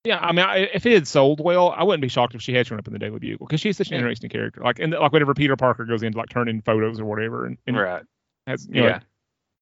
yeah, 0.03 0.19
I 0.19 0.31
mean, 0.33 0.45
I, 0.45 0.57
if 0.73 0.85
it 0.85 0.93
had 0.93 1.07
sold 1.07 1.39
well, 1.39 1.73
I 1.75 1.83
wouldn't 1.83 2.01
be 2.01 2.09
shocked 2.09 2.35
if 2.35 2.41
she 2.41 2.53
had 2.53 2.67
shown 2.67 2.79
up 2.79 2.87
in 2.87 2.93
the 2.93 2.99
Daily 2.99 3.19
Bugle 3.19 3.47
because 3.47 3.61
she's 3.61 3.77
such 3.77 3.87
an 3.87 3.93
Yeah. 3.93 3.99
interesting 3.99 4.29
character. 4.29 4.61
Like, 4.61 4.79
and 4.79 4.91
like 4.91 5.11
whenever 5.13 5.33
Peter 5.33 5.55
Parker 5.55 5.85
goes 5.85 6.03
in 6.03 6.11
to 6.11 6.17
like 6.17 6.29
turning 6.29 6.61
photos 6.61 6.99
or 6.99 7.05
whatever, 7.05 7.45
and, 7.45 7.57
and 7.67 7.77
right. 7.77 8.03
has 8.47 8.67
know, 8.67 8.85
Yeah. 8.85 8.99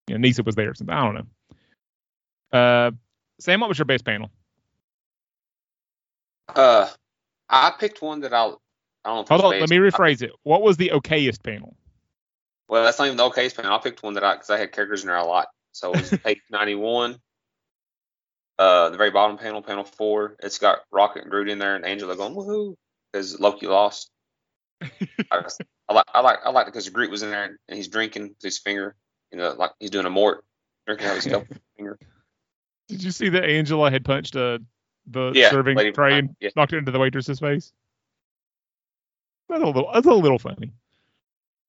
You 0.07 0.15
know, 0.15 0.19
Nisa 0.19 0.43
was 0.43 0.55
there 0.55 0.71
or 0.71 0.73
something. 0.73 0.95
I 0.95 1.05
don't 1.05 1.15
know. 1.15 2.57
Uh, 2.57 2.91
Sam, 3.39 3.59
what 3.59 3.69
was 3.69 3.79
your 3.79 3.85
best 3.85 4.05
panel? 4.05 4.29
Uh, 6.55 6.87
I 7.49 7.71
picked 7.79 8.01
one 8.01 8.21
that 8.21 8.33
I'll. 8.33 8.61
I 9.03 9.09
don't. 9.09 9.27
Hold 9.27 9.41
on, 9.41 9.59
let 9.59 9.69
me 9.69 9.77
rephrase 9.77 10.21
it. 10.21 10.31
What 10.43 10.61
was 10.61 10.77
the 10.77 10.91
okayest 10.93 11.43
panel? 11.43 11.75
Well, 12.67 12.83
that's 12.83 12.99
not 12.99 13.05
even 13.05 13.17
the 13.17 13.29
okayest 13.29 13.55
panel. 13.55 13.73
I 13.73 13.79
picked 13.79 14.03
one 14.03 14.13
that 14.13 14.23
I 14.23 14.33
because 14.33 14.49
I 14.49 14.57
had 14.57 14.71
characters 14.71 15.01
in 15.01 15.07
there 15.07 15.17
a 15.17 15.25
lot. 15.25 15.47
So 15.71 15.93
it 15.93 16.11
was 16.11 16.19
page 16.23 16.41
ninety 16.49 16.75
one. 16.75 17.17
Uh, 18.59 18.89
the 18.89 18.97
very 18.97 19.11
bottom 19.11 19.37
panel, 19.37 19.61
panel 19.61 19.83
four. 19.83 20.35
It's 20.39 20.59
got 20.59 20.79
Rocket 20.91 21.23
and 21.23 21.31
Groot 21.31 21.49
in 21.49 21.57
there, 21.57 21.75
and 21.75 21.85
Angela 21.85 22.15
going 22.15 22.35
woohoo 22.35 22.75
because 23.11 23.39
Loki 23.39 23.67
lost. 23.67 24.09
I, 24.81 25.43
I 25.89 25.93
like 25.93 26.05
I 26.13 26.21
like 26.21 26.39
I 26.45 26.49
like 26.51 26.67
it 26.67 26.73
because 26.73 26.89
Groot 26.89 27.11
was 27.11 27.23
in 27.23 27.31
there 27.31 27.57
and 27.67 27.77
he's 27.77 27.87
drinking 27.87 28.29
with 28.29 28.41
his 28.41 28.59
finger, 28.59 28.95
you 29.31 29.37
know, 29.37 29.53
like 29.57 29.71
he's 29.79 29.89
doing 29.89 30.05
a 30.05 30.09
mort, 30.09 30.43
drinking 30.85 31.07
out 31.07 31.17
of 31.17 31.23
his 31.23 31.59
finger. 31.77 31.99
Did 32.87 33.03
you 33.03 33.11
see 33.11 33.29
that 33.29 33.45
Angela 33.45 33.89
had 33.89 34.03
punched 34.03 34.35
uh, 34.35 34.59
the 35.07 35.31
Yeah, 35.33 35.49
serving 35.49 35.93
tray 35.93 36.19
and 36.19 36.35
yeah. 36.39 36.49
knocked 36.55 36.73
it 36.73 36.77
into 36.77 36.91
the 36.91 36.99
waitress's 36.99 37.39
face? 37.39 37.71
That's 39.49 39.61
a 39.61 39.65
little. 39.65 39.89
That's 39.93 40.07
a 40.07 40.13
little 40.13 40.39
funny. 40.39 40.71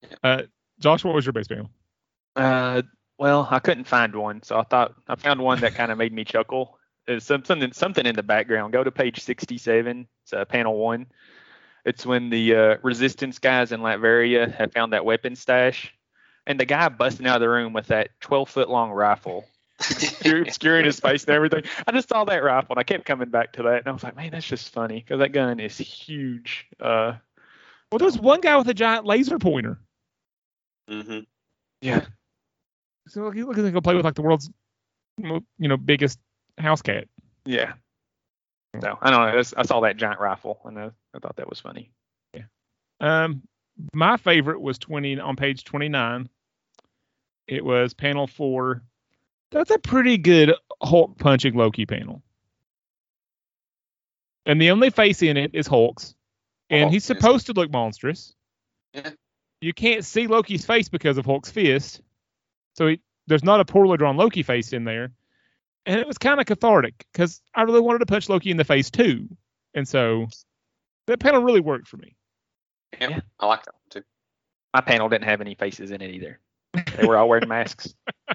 Yeah. 0.02 0.16
Uh, 0.22 0.42
Josh, 0.78 1.04
what 1.04 1.14
was 1.14 1.24
your 1.26 1.32
best 1.32 1.48
panel? 1.48 1.70
Uh, 2.36 2.82
well, 3.18 3.46
I 3.50 3.58
couldn't 3.58 3.84
find 3.84 4.14
one, 4.14 4.42
so 4.42 4.58
I 4.58 4.64
thought 4.64 4.94
I 5.08 5.14
found 5.16 5.40
one 5.40 5.60
that 5.60 5.74
kind 5.74 5.92
of 5.92 5.98
made 5.98 6.12
me 6.12 6.24
chuckle. 6.24 6.78
It's 7.06 7.26
something 7.26 7.72
something 7.72 8.06
in 8.06 8.14
the 8.16 8.22
background. 8.22 8.72
Go 8.72 8.84
to 8.84 8.90
page 8.90 9.20
67. 9.20 10.06
It's 10.24 10.32
uh, 10.32 10.44
panel 10.44 10.76
one. 10.76 11.06
It's 11.84 12.06
when 12.06 12.30
the 12.30 12.54
uh, 12.54 12.76
resistance 12.82 13.38
guys 13.40 13.72
in 13.72 13.80
Latveria 13.80 14.52
have 14.54 14.72
found 14.72 14.92
that 14.92 15.04
weapon 15.04 15.34
stash, 15.34 15.92
and 16.46 16.58
the 16.58 16.64
guy 16.64 16.88
busting 16.88 17.26
out 17.26 17.36
of 17.36 17.40
the 17.40 17.48
room 17.48 17.72
with 17.72 17.86
that 17.88 18.10
12 18.20 18.48
foot 18.48 18.68
long 18.70 18.90
rifle, 18.90 19.46
obscuring 19.78 20.42
obscuring 20.48 20.84
his 20.84 21.00
face 21.00 21.24
and 21.24 21.34
everything. 21.34 21.64
I 21.86 21.92
just 21.92 22.08
saw 22.08 22.24
that 22.24 22.42
rifle, 22.42 22.72
and 22.74 22.80
I 22.80 22.82
kept 22.84 23.04
coming 23.04 23.28
back 23.30 23.52
to 23.54 23.62
that, 23.64 23.78
and 23.78 23.88
I 23.88 23.92
was 23.92 24.02
like, 24.02 24.16
man, 24.16 24.30
that's 24.32 24.46
just 24.46 24.72
funny 24.72 25.00
because 25.00 25.18
that 25.20 25.32
gun 25.32 25.60
is 25.60 25.78
huge. 25.78 26.66
Uh, 26.80 27.14
Well, 27.90 27.98
there's 27.98 28.18
one 28.18 28.40
guy 28.40 28.56
with 28.56 28.68
a 28.68 28.74
giant 28.74 29.04
laser 29.06 29.38
pointer. 29.38 29.78
Mm-hmm. 30.90 31.20
yeah. 31.80 32.06
So 33.08 33.30
he 33.30 33.42
looks 33.42 33.58
like 33.58 33.72
he'll 33.72 33.82
play 33.82 33.94
with 33.94 34.04
like 34.04 34.14
the 34.14 34.22
world's, 34.22 34.50
you 35.18 35.42
know, 35.58 35.76
biggest 35.76 36.18
house 36.58 36.82
cat. 36.82 37.08
Yeah. 37.44 37.72
So 38.80 38.98
I 39.02 39.10
don't 39.10 39.20
know. 39.20 39.38
I 39.38 39.60
I 39.60 39.62
saw 39.64 39.80
that 39.80 39.96
giant 39.96 40.20
rifle, 40.20 40.60
and 40.64 40.78
I, 40.78 40.90
I 41.14 41.18
thought 41.18 41.36
that 41.36 41.48
was 41.48 41.60
funny. 41.60 41.90
Yeah. 42.34 42.44
Um, 43.00 43.42
my 43.92 44.16
favorite 44.16 44.60
was 44.60 44.78
20 44.78 45.20
on 45.20 45.36
page 45.36 45.64
29. 45.64 46.28
It 47.46 47.64
was 47.64 47.94
panel 47.94 48.26
four. 48.26 48.82
That's 49.50 49.70
a 49.70 49.78
pretty 49.78 50.18
good 50.18 50.54
Hulk 50.80 51.18
punching 51.18 51.54
Loki 51.54 51.86
panel. 51.86 52.22
And 54.46 54.60
the 54.60 54.70
only 54.70 54.90
face 54.90 55.22
in 55.22 55.36
it 55.36 55.54
is 55.54 55.66
Hulk's. 55.66 56.14
And 56.70 56.84
Hulk, 56.84 56.92
he's 56.92 57.08
yes. 57.08 57.18
supposed 57.18 57.46
to 57.46 57.52
look 57.52 57.70
monstrous. 57.70 58.34
Yeah. 58.94 59.10
You 59.60 59.72
can't 59.72 60.04
see 60.04 60.26
Loki's 60.26 60.64
face 60.64 60.88
because 60.88 61.18
of 61.18 61.26
Hulk's 61.26 61.50
fist. 61.50 62.00
So 62.74 62.88
he, 62.88 63.00
there's 63.26 63.44
not 63.44 63.60
a 63.60 63.64
poorly 63.64 63.96
drawn 63.96 64.16
Loki 64.16 64.42
face 64.42 64.72
in 64.72 64.84
there. 64.84 65.12
And 65.86 66.00
it 66.00 66.06
was 66.06 66.18
kind 66.18 66.40
of 66.40 66.46
cathartic 66.46 67.06
because 67.12 67.40
I 67.54 67.62
really 67.62 67.80
wanted 67.80 68.00
to 68.00 68.06
punch 68.06 68.28
Loki 68.28 68.50
in 68.50 68.56
the 68.56 68.64
face 68.64 68.90
too. 68.90 69.28
And 69.74 69.86
so 69.86 70.28
that 71.06 71.20
panel 71.20 71.42
really 71.42 71.60
worked 71.60 71.88
for 71.88 71.96
me. 71.96 72.16
Yep, 73.00 73.10
Yeah. 73.10 73.20
I 73.40 73.46
like 73.46 73.64
that 73.64 73.74
one 73.74 74.02
too. 74.02 74.02
My 74.74 74.80
panel 74.80 75.08
didn't 75.08 75.24
have 75.24 75.40
any 75.40 75.54
faces 75.54 75.90
in 75.90 76.00
it 76.00 76.10
either. 76.10 76.40
They 76.96 77.06
were 77.06 77.16
all 77.16 77.28
wearing 77.28 77.48
masks. 77.48 77.94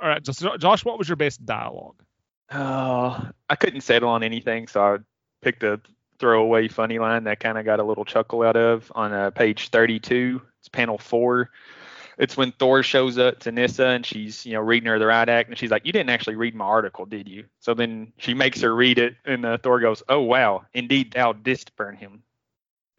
All 0.00 0.08
right, 0.08 0.22
just, 0.22 0.44
Josh, 0.60 0.84
what 0.84 0.96
was 0.96 1.08
your 1.08 1.16
best 1.16 1.44
dialogue? 1.44 1.96
Oh, 2.52 3.30
I 3.50 3.56
couldn't 3.56 3.80
settle 3.80 4.10
on 4.10 4.22
anything, 4.22 4.68
so 4.68 4.80
I 4.80 4.98
picked 5.42 5.64
a 5.64 5.80
throwaway 6.20 6.68
funny 6.68 6.98
line 7.00 7.24
that 7.24 7.40
kind 7.40 7.58
of 7.58 7.64
got 7.64 7.80
a 7.80 7.84
little 7.84 8.04
chuckle 8.04 8.42
out 8.42 8.56
of 8.56 8.90
on 8.94 9.12
uh, 9.12 9.30
page 9.30 9.68
32. 9.70 10.40
It's 10.60 10.68
panel 10.68 10.98
four. 10.98 11.50
It's 12.18 12.36
when 12.36 12.50
Thor 12.50 12.82
shows 12.82 13.16
up 13.16 13.38
to 13.40 13.52
Nisa 13.52 13.86
and 13.86 14.04
she's, 14.04 14.44
you 14.44 14.54
know, 14.54 14.60
reading 14.60 14.88
her 14.88 14.98
the 14.98 15.06
right 15.06 15.28
act, 15.28 15.48
and 15.48 15.56
she's 15.56 15.70
like, 15.70 15.86
"You 15.86 15.92
didn't 15.92 16.10
actually 16.10 16.34
read 16.34 16.54
my 16.54 16.64
article, 16.64 17.06
did 17.06 17.28
you?" 17.28 17.44
So 17.60 17.74
then 17.74 18.12
she 18.18 18.34
makes 18.34 18.60
her 18.60 18.74
read 18.74 18.98
it, 18.98 19.14
and 19.24 19.44
uh, 19.46 19.58
Thor 19.58 19.78
goes, 19.78 20.02
"Oh 20.08 20.20
wow, 20.22 20.66
indeed 20.74 21.12
thou 21.12 21.32
didst 21.32 21.76
burn 21.76 21.96
him." 21.96 22.24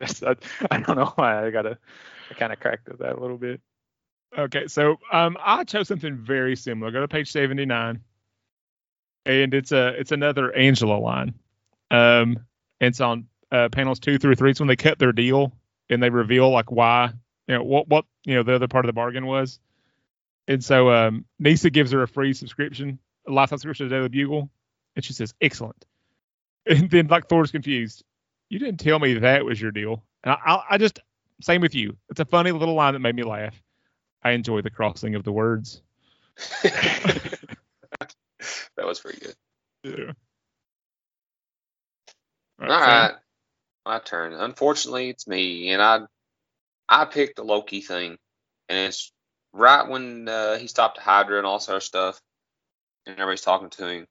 I, 0.00 0.36
I 0.70 0.80
don't 0.80 0.96
know 0.96 1.12
why 1.16 1.46
I 1.46 1.50
got 1.50 1.62
to, 1.62 1.76
I 2.30 2.34
kind 2.34 2.52
of 2.52 2.60
cracked 2.60 2.88
at 2.88 3.00
that 3.00 3.16
a 3.16 3.20
little 3.20 3.36
bit. 3.36 3.60
Okay, 4.36 4.66
so 4.66 4.98
um, 5.12 5.36
I 5.44 5.64
chose 5.64 5.88
something 5.88 6.16
very 6.16 6.56
similar. 6.56 6.90
Go 6.90 7.00
to 7.00 7.08
page 7.08 7.30
79, 7.30 8.00
and 9.26 9.54
it's 9.54 9.72
a 9.72 9.88
it's 9.88 10.12
another 10.12 10.54
Angela 10.54 10.98
line. 10.98 11.34
Um, 11.90 12.38
it's 12.80 13.02
on 13.02 13.26
uh, 13.52 13.68
panels 13.68 13.98
two 13.98 14.18
through 14.18 14.36
three. 14.36 14.52
It's 14.52 14.60
when 14.60 14.68
they 14.68 14.76
cut 14.76 14.98
their 14.98 15.12
deal 15.12 15.52
and 15.90 16.02
they 16.02 16.10
reveal 16.10 16.50
like 16.50 16.70
why 16.70 17.12
you 17.46 17.54
know 17.54 17.62
what 17.62 17.88
what 17.88 18.04
you 18.24 18.34
know 18.34 18.42
the 18.42 18.54
other 18.54 18.68
part 18.68 18.84
of 18.84 18.88
the 18.88 18.92
bargain 18.94 19.26
was. 19.26 19.60
And 20.48 20.64
so 20.64 20.90
um, 20.90 21.26
Nisa 21.38 21.70
gives 21.70 21.92
her 21.92 22.02
a 22.02 22.08
free 22.08 22.32
subscription, 22.32 22.98
a 23.26 23.32
lifetime 23.32 23.58
subscription 23.58 23.88
to 23.88 23.94
Daily 23.94 24.08
Bugle, 24.08 24.50
and 24.96 25.04
she 25.04 25.12
says 25.12 25.34
excellent. 25.40 25.84
And 26.66 26.90
then 26.90 27.06
like 27.08 27.28
Thor's 27.28 27.50
confused. 27.50 28.04
You 28.50 28.58
didn't 28.58 28.80
tell 28.80 28.98
me 28.98 29.14
that 29.14 29.44
was 29.44 29.60
your 29.60 29.70
deal. 29.70 30.02
And 30.24 30.32
I, 30.32 30.36
I, 30.54 30.64
I 30.72 30.78
just 30.78 31.00
same 31.42 31.60
with 31.62 31.74
you. 31.74 31.96
It's 32.10 32.20
a 32.20 32.24
funny 32.26 32.52
little 32.52 32.74
line 32.74 32.94
that 32.94 33.00
made 33.00 33.14
me 33.14 33.22
laugh. 33.24 33.60
I 34.22 34.32
enjoy 34.32 34.62
the 34.62 34.70
crossing 34.70 35.14
of 35.14 35.24
the 35.24 35.32
words. 35.32 35.82
that 36.62 37.38
was 38.78 39.00
pretty 39.00 39.20
good. 39.20 39.34
Yeah. 39.84 40.12
All 42.60 42.68
Sam. 42.78 43.10
right, 43.12 43.14
my 43.88 43.98
turn. 43.98 44.34
Unfortunately, 44.34 45.08
it's 45.08 45.26
me, 45.26 45.70
and 45.70 45.82
I 45.82 46.00
I 46.88 47.06
picked 47.06 47.36
the 47.36 47.42
Loki 47.42 47.80
thing, 47.80 48.18
and 48.68 48.78
it's 48.78 49.10
right 49.52 49.88
when 49.88 50.28
uh, 50.28 50.58
he 50.58 50.66
stopped 50.66 50.98
Hydra 50.98 51.38
and 51.38 51.46
all 51.46 51.58
sort 51.58 51.78
of 51.78 51.82
stuff, 51.82 52.20
and 53.06 53.14
everybody's 53.14 53.40
talking 53.40 53.70
to 53.70 53.88
him. 53.88 54.06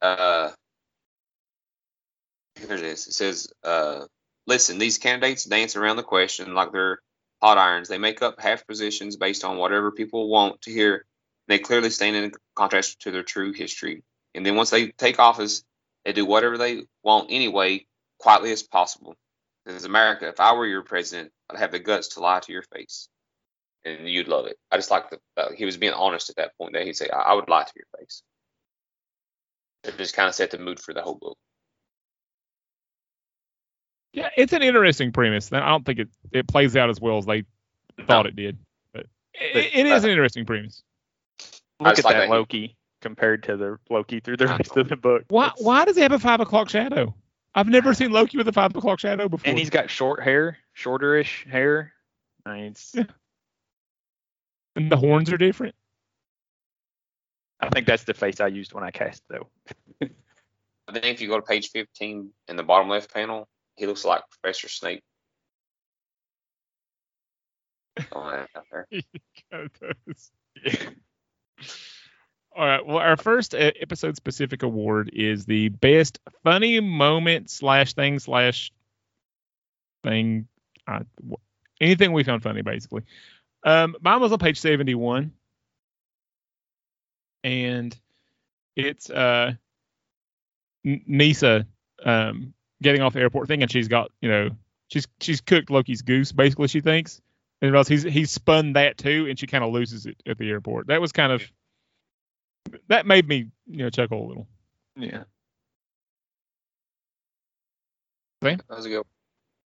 Uh, 0.00 0.50
here 2.56 2.72
it 2.72 2.82
is. 2.82 3.06
It 3.06 3.12
says, 3.12 3.48
uh, 3.62 4.06
listen, 4.46 4.78
these 4.78 4.98
candidates 4.98 5.44
dance 5.44 5.76
around 5.76 5.96
the 5.96 6.02
question 6.02 6.54
like 6.54 6.72
they're 6.72 7.00
hot 7.42 7.58
irons. 7.58 7.88
They 7.88 7.98
make 7.98 8.22
up 8.22 8.40
half 8.40 8.66
positions 8.66 9.16
based 9.16 9.44
on 9.44 9.58
whatever 9.58 9.90
people 9.92 10.28
want 10.28 10.62
to 10.62 10.70
hear. 10.70 11.04
They 11.48 11.58
clearly 11.58 11.90
stand 11.90 12.16
in 12.16 12.32
contrast 12.54 13.00
to 13.00 13.10
their 13.10 13.22
true 13.22 13.52
history. 13.52 14.02
And 14.34 14.44
then 14.44 14.56
once 14.56 14.70
they 14.70 14.88
take 14.88 15.18
office, 15.18 15.62
they 16.04 16.12
do 16.12 16.26
whatever 16.26 16.58
they 16.58 16.82
want 17.02 17.30
anyway, 17.30 17.86
quietly 18.18 18.52
as 18.52 18.62
possible. 18.62 19.16
As 19.66 19.84
America, 19.84 20.28
if 20.28 20.40
I 20.40 20.52
were 20.52 20.66
your 20.66 20.82
president, 20.82 21.32
I'd 21.48 21.58
have 21.58 21.72
the 21.72 21.78
guts 21.78 22.08
to 22.08 22.20
lie 22.20 22.40
to 22.40 22.52
your 22.52 22.62
face, 22.62 23.08
and 23.84 24.08
you'd 24.08 24.28
love 24.28 24.46
it. 24.46 24.58
I 24.70 24.76
just 24.76 24.90
like 24.90 25.08
the 25.08 25.18
uh, 25.36 25.52
he 25.56 25.64
was 25.64 25.78
being 25.78 25.94
honest 25.94 26.28
at 26.28 26.36
that 26.36 26.56
point. 26.58 26.74
That 26.74 26.84
he'd 26.84 26.96
say, 26.96 27.08
I, 27.08 27.20
I 27.20 27.34
would 27.34 27.48
lie 27.48 27.64
to 27.64 27.72
your 27.74 27.86
face." 27.98 28.22
It 29.84 29.96
just 29.96 30.14
kind 30.14 30.28
of 30.28 30.34
set 30.34 30.50
the 30.50 30.58
mood 30.58 30.80
for 30.80 30.92
the 30.92 31.02
whole 31.02 31.14
book. 31.14 31.38
Yeah, 34.12 34.30
it's 34.36 34.52
an 34.52 34.62
interesting 34.62 35.12
premise. 35.12 35.52
I 35.52 35.60
don't 35.60 35.84
think 35.84 35.98
it 35.98 36.08
it 36.30 36.46
plays 36.46 36.76
out 36.76 36.90
as 36.90 37.00
well 37.00 37.18
as 37.18 37.26
they 37.26 37.44
thought 38.06 38.26
it 38.26 38.36
did, 38.36 38.58
but 38.92 39.06
it, 39.32 39.70
it 39.74 39.86
is 39.86 40.04
an 40.04 40.10
interesting 40.10 40.44
premise. 40.44 40.82
Look 41.80 41.98
at 41.98 42.04
like 42.04 42.14
that 42.14 42.20
that 42.20 42.26
he- 42.26 42.32
Loki 42.32 42.76
compared 43.04 43.42
to 43.44 43.56
the 43.56 43.78
Loki 43.90 44.18
through 44.18 44.38
the 44.38 44.46
rest 44.58 44.76
of 44.76 44.88
the 44.88 44.96
book. 44.96 45.24
Why 45.28 45.46
It's- 45.48 45.62
why 45.62 45.84
does 45.84 45.94
he 45.94 46.02
have 46.02 46.12
a 46.12 46.18
five 46.18 46.40
o'clock 46.40 46.68
shadow? 46.70 47.14
I've 47.54 47.68
never 47.68 47.94
seen 47.94 48.10
Loki 48.10 48.36
with 48.38 48.48
a 48.48 48.52
five 48.52 48.74
o'clock 48.74 48.98
shadow 48.98 49.28
before. 49.28 49.48
And 49.48 49.56
he's 49.58 49.70
got 49.70 49.88
short 49.90 50.22
hair, 50.24 50.58
shorterish 50.76 51.48
hair. 51.48 51.92
I 52.44 52.54
mean, 52.56 52.64
it's, 52.72 52.92
Yeah. 52.96 53.04
and 54.74 54.90
the 54.90 54.96
horns 54.96 55.30
are 55.32 55.36
different. 55.36 55.74
I 57.60 57.68
think 57.68 57.86
that's 57.86 58.02
the 58.04 58.14
face 58.14 58.40
I 58.40 58.48
used 58.48 58.72
when 58.72 58.82
I 58.82 58.90
cast 58.90 59.22
though. 59.28 59.48
I 60.02 60.92
think 60.92 61.04
if 61.06 61.20
you 61.20 61.28
go 61.28 61.36
to 61.36 61.42
page 61.46 61.70
15 61.70 62.30
in 62.48 62.56
the 62.56 62.62
bottom 62.62 62.88
left 62.88 63.12
panel, 63.14 63.48
he 63.76 63.86
looks 63.86 64.04
like 64.04 64.22
Professor 64.30 64.68
Snape. 64.68 65.02
Oh, 68.12 68.28
yeah, 68.30 68.46
out 68.56 68.64
there. 68.72 68.86
Kinda 69.50 69.70
does. 69.80 70.32
All 72.56 72.64
right. 72.64 72.86
Well, 72.86 72.98
our 72.98 73.16
first 73.16 73.54
uh, 73.54 73.72
episode 73.80 74.16
specific 74.16 74.62
award 74.62 75.10
is 75.12 75.44
the 75.44 75.70
best 75.70 76.20
funny 76.44 76.80
moment 76.80 77.50
slash 77.50 77.94
thing 77.94 78.18
slash 78.18 78.72
thing. 80.04 80.46
Uh, 80.86 81.00
anything 81.80 82.12
we 82.12 82.22
found 82.22 82.42
funny, 82.42 82.62
basically. 82.62 83.02
Um, 83.64 83.96
mine 84.00 84.20
was 84.20 84.30
on 84.30 84.38
page 84.38 84.60
seventy-one, 84.60 85.32
and 87.42 87.96
it's 88.76 89.10
uh, 89.10 89.54
Nisa 90.84 91.66
um 92.04 92.52
getting 92.82 93.00
off 93.00 93.14
the 93.14 93.20
airport 93.20 93.48
thing, 93.48 93.62
and 93.62 93.70
she's 93.70 93.88
got 93.88 94.10
you 94.20 94.28
know 94.28 94.50
she's 94.88 95.08
she's 95.20 95.40
cooked 95.40 95.70
Loki's 95.70 96.02
goose 96.02 96.32
basically 96.32 96.68
she 96.68 96.80
thinks 96.80 97.20
and 97.64 97.88
he's 97.88 98.02
he's 98.02 98.30
spun 98.30 98.74
that 98.74 98.98
too, 98.98 99.26
and 99.28 99.38
she 99.38 99.46
kind 99.46 99.64
of 99.64 99.72
loses 99.72 100.06
it 100.06 100.16
at 100.26 100.38
the 100.38 100.50
airport. 100.50 100.88
That 100.88 101.00
was 101.00 101.12
kind 101.12 101.32
of 101.32 101.42
that 102.88 103.06
made 103.06 103.28
me 103.28 103.50
you 103.66 103.78
know 103.78 103.90
chuckle 103.90 104.24
a 104.24 104.28
little. 104.28 104.48
Yeah. 104.96 105.24
That 108.68 108.76
was 108.76 108.86
a 108.86 108.90
good. 108.90 109.04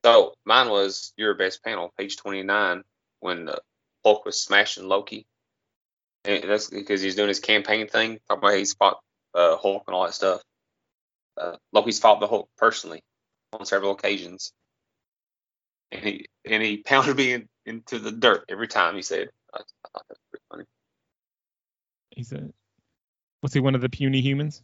So 0.05 0.33
mine 0.45 0.69
was 0.69 1.13
your 1.17 1.33
best 1.33 1.63
panel, 1.63 1.91
page 1.97 2.17
29, 2.17 2.83
when 3.19 3.49
uh, 3.49 3.55
Hulk 4.05 4.25
was 4.25 4.41
smashing 4.41 4.87
Loki. 4.87 5.25
And 6.23 6.43
that's 6.43 6.69
because 6.69 7.01
he's 7.01 7.15
doing 7.15 7.29
his 7.29 7.39
campaign 7.39 7.87
thing, 7.87 8.19
talking 8.27 8.39
about 8.39 8.51
how 8.51 8.57
he's 8.57 8.73
fought 8.73 8.99
uh, 9.33 9.57
Hulk 9.57 9.83
and 9.87 9.95
all 9.95 10.05
that 10.05 10.13
stuff. 10.13 10.41
Uh, 11.37 11.55
Loki's 11.71 11.99
fought 11.99 12.19
the 12.19 12.27
Hulk 12.27 12.49
personally 12.57 13.01
on 13.53 13.65
several 13.65 13.91
occasions, 13.91 14.51
and 15.91 16.03
he 16.03 16.25
and 16.45 16.63
he 16.63 16.77
pounded 16.85 17.15
me 17.15 17.33
in, 17.33 17.49
into 17.65 17.99
the 17.99 18.11
dirt 18.11 18.45
every 18.49 18.67
time. 18.67 18.95
He 18.95 19.01
said, 19.01 19.29
I, 19.53 19.59
I 19.59 19.89
thought 19.93 20.05
that 20.09 20.17
was 20.17 20.19
pretty 20.31 20.43
funny. 20.49 20.63
He's 22.11 22.31
a 22.31 22.49
was 23.41 23.53
he 23.53 23.59
one 23.59 23.75
of 23.75 23.81
the 23.81 23.89
puny 23.89 24.21
humans? 24.21 24.61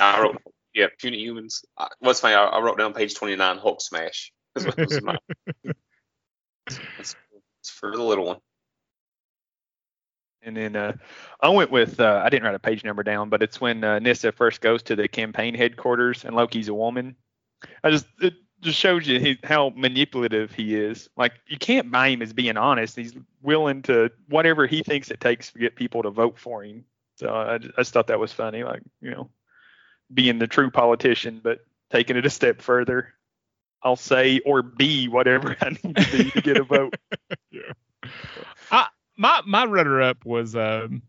I 0.00 0.20
wrote, 0.20 0.40
yeah, 0.74 0.86
puny 0.98 1.18
humans. 1.18 1.64
I, 1.78 1.88
what's 2.00 2.20
funny? 2.20 2.34
I, 2.34 2.44
I 2.44 2.60
wrote 2.60 2.78
down 2.78 2.92
page 2.94 3.14
29, 3.14 3.58
Hulk 3.58 3.80
smash. 3.80 4.32
That's 4.54 5.00
my- 5.02 5.18
it's, 6.66 7.16
it's 7.60 7.70
for 7.70 7.90
the 7.90 8.02
little 8.02 8.26
one. 8.26 8.38
And 10.44 10.56
then 10.56 10.74
uh, 10.74 10.94
I 11.40 11.50
went 11.50 11.70
with 11.70 12.00
uh, 12.00 12.20
I 12.24 12.28
didn't 12.28 12.44
write 12.44 12.54
a 12.54 12.58
page 12.58 12.84
number 12.84 13.02
down, 13.04 13.28
but 13.28 13.42
it's 13.42 13.60
when 13.60 13.84
uh, 13.84 14.00
Nisa 14.00 14.32
first 14.32 14.60
goes 14.60 14.82
to 14.84 14.96
the 14.96 15.06
campaign 15.06 15.54
headquarters 15.54 16.24
and 16.24 16.34
Loki's 16.34 16.68
a 16.68 16.74
woman. 16.74 17.14
I 17.84 17.90
just 17.90 18.06
it 18.20 18.34
just 18.60 18.78
shows 18.78 19.06
you 19.06 19.20
he, 19.20 19.38
how 19.44 19.72
manipulative 19.76 20.52
he 20.52 20.74
is. 20.74 21.08
Like 21.16 21.34
you 21.46 21.58
can't 21.58 21.92
buy 21.92 22.08
him 22.08 22.22
as 22.22 22.32
being 22.32 22.56
honest. 22.56 22.96
He's 22.96 23.14
willing 23.40 23.82
to 23.82 24.10
whatever 24.28 24.66
he 24.66 24.82
thinks 24.82 25.12
it 25.12 25.20
takes 25.20 25.52
to 25.52 25.60
get 25.60 25.76
people 25.76 26.02
to 26.02 26.10
vote 26.10 26.38
for 26.38 26.64
him. 26.64 26.84
So 27.22 27.32
I 27.32 27.58
just, 27.58 27.74
I 27.78 27.80
just 27.80 27.92
thought 27.92 28.08
that 28.08 28.18
was 28.18 28.32
funny. 28.32 28.64
Like 28.64 28.82
you 29.00 29.12
know, 29.12 29.30
being 30.12 30.38
the 30.38 30.46
true 30.46 30.70
politician, 30.70 31.40
but 31.42 31.60
taking 31.90 32.16
it 32.16 32.26
a 32.26 32.30
step 32.30 32.60
further. 32.60 33.14
I'll 33.84 33.96
say 33.96 34.40
or 34.40 34.62
be 34.62 35.08
whatever 35.08 35.56
I 35.60 35.70
need 35.70 35.96
to 35.96 36.16
be 36.16 36.30
to 36.30 36.40
get 36.40 36.56
a 36.56 36.64
vote. 36.64 36.94
yeah. 37.50 37.72
I 38.70 38.86
My 39.16 39.40
my 39.46 39.64
runner 39.64 40.02
up 40.02 40.24
was 40.24 40.54
um 40.56 41.02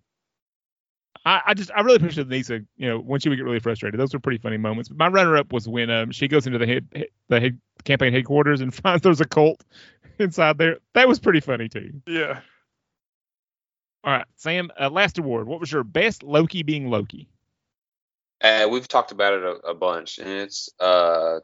I, 1.26 1.42
I 1.48 1.54
just 1.54 1.72
I 1.76 1.82
really 1.82 1.98
appreciated 1.98 2.30
Nisa, 2.30 2.62
you 2.76 2.90
know, 2.90 3.00
when 3.00 3.20
she 3.20 3.30
would 3.30 3.38
get 3.38 3.46
really 3.46 3.60
frustrated. 3.60 4.00
Those 4.00 4.14
were 4.14 4.20
pretty 4.20 4.40
funny 4.40 4.58
moments. 4.58 4.90
But 4.90 4.98
my 4.98 5.08
runner 5.08 5.38
up 5.38 5.54
was 5.54 5.68
when 5.68 5.90
um 5.90 6.12
she 6.12 6.28
goes 6.28 6.46
into 6.46 6.60
the 6.60 6.68
head 6.68 6.88
the 7.30 7.40
head 7.40 7.60
campaign 7.86 8.14
headquarters 8.14 8.62
and 8.62 8.74
finds 8.84 9.04
there's 9.04 9.22
a 9.22 9.26
cult 9.26 9.64
inside 10.20 10.58
there. 10.58 10.78
That 10.94 11.08
was 11.08 11.20
pretty 11.20 11.40
funny 11.40 11.70
too. 11.70 12.02
Yeah. 12.06 12.42
All 14.04 14.12
right, 14.12 14.26
Sam, 14.36 14.70
uh, 14.80 14.90
last 14.90 15.18
award. 15.18 15.48
What 15.48 15.62
was 15.62 15.72
your 15.72 15.84
best 15.84 16.24
Loki 16.24 16.62
being 16.64 16.90
Loki? 16.90 17.30
Uh, 18.42 18.68
we've 18.70 18.88
talked 18.88 19.14
about 19.14 19.34
it 19.34 19.44
a, 19.44 19.70
a 19.70 19.74
bunch, 19.74 20.20
and 20.20 20.28
it's 20.28 20.70
uh, 20.80 21.40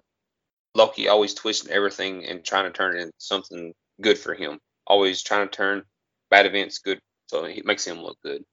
Loki 0.76 1.08
always 1.08 1.34
twisting 1.34 1.72
everything 1.72 2.26
and 2.26 2.44
trying 2.44 2.66
to 2.66 2.72
turn 2.72 2.98
it 2.98 3.02
into 3.02 3.14
something 3.18 3.74
good 4.02 4.18
for 4.18 4.34
him. 4.34 4.60
Always 4.86 5.24
trying 5.24 5.48
to 5.48 5.56
turn 5.56 5.84
bad 6.30 6.46
events 6.46 6.80
good, 6.80 7.00
so 7.28 7.46
it 7.46 7.66
makes 7.66 7.86
him 7.86 8.02
look 8.02 8.18
good. 8.24 8.44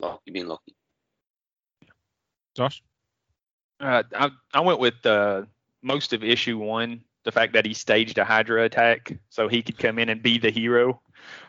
Loki 0.00 0.30
being 0.30 0.48
Loki. 0.48 0.74
Josh? 2.56 2.82
Uh, 3.78 4.02
I 4.14 4.30
I 4.54 4.60
went 4.60 4.80
with 4.80 5.04
uh, 5.04 5.42
most 5.82 6.14
of 6.14 6.24
issue 6.24 6.56
one. 6.56 7.02
The 7.24 7.32
fact 7.32 7.52
that 7.52 7.66
he 7.66 7.74
staged 7.74 8.18
a 8.18 8.24
Hydra 8.24 8.64
attack 8.64 9.18
so 9.28 9.46
he 9.46 9.62
could 9.62 9.78
come 9.78 9.98
in 9.98 10.08
and 10.08 10.22
be 10.22 10.38
the 10.38 10.50
hero. 10.50 11.02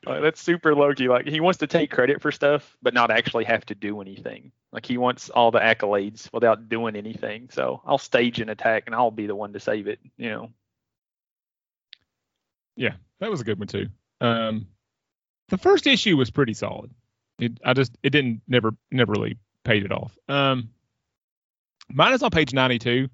Like, 0.05 0.21
that's 0.21 0.41
super 0.41 0.75
Loki. 0.75 1.07
Like 1.07 1.27
he 1.27 1.39
wants 1.39 1.59
to 1.59 1.67
take 1.67 1.91
credit 1.91 2.21
for 2.21 2.31
stuff, 2.31 2.75
but 2.81 2.93
not 2.93 3.09
actually 3.09 3.45
have 3.45 3.65
to 3.67 3.75
do 3.75 4.01
anything. 4.01 4.51
Like 4.73 4.85
he 4.85 4.97
wants 4.97 5.29
all 5.29 5.51
the 5.51 5.59
accolades 5.59 6.31
without 6.33 6.69
doing 6.69 6.95
anything. 6.95 7.49
So 7.51 7.81
I'll 7.85 7.97
stage 7.97 8.39
an 8.39 8.49
attack 8.49 8.83
and 8.85 8.95
I'll 8.95 9.11
be 9.11 9.27
the 9.27 9.35
one 9.35 9.53
to 9.53 9.59
save 9.59 9.87
it. 9.87 9.99
You 10.17 10.29
know. 10.29 10.49
Yeah, 12.75 12.93
that 13.19 13.29
was 13.29 13.41
a 13.41 13.43
good 13.43 13.59
one 13.59 13.67
too. 13.67 13.87
Um, 14.19 14.67
the 15.49 15.57
first 15.57 15.87
issue 15.87 16.17
was 16.17 16.31
pretty 16.31 16.53
solid. 16.53 16.91
It, 17.39 17.59
I 17.63 17.73
just 17.73 17.97
it 18.03 18.11
didn't 18.11 18.41
never 18.47 18.71
never 18.91 19.11
really 19.11 19.37
paid 19.63 19.83
it 19.83 19.91
off. 19.91 20.17
Um, 20.29 20.69
mine 21.89 22.13
is 22.13 22.23
on 22.23 22.31
page 22.31 22.53
92, 22.53 23.09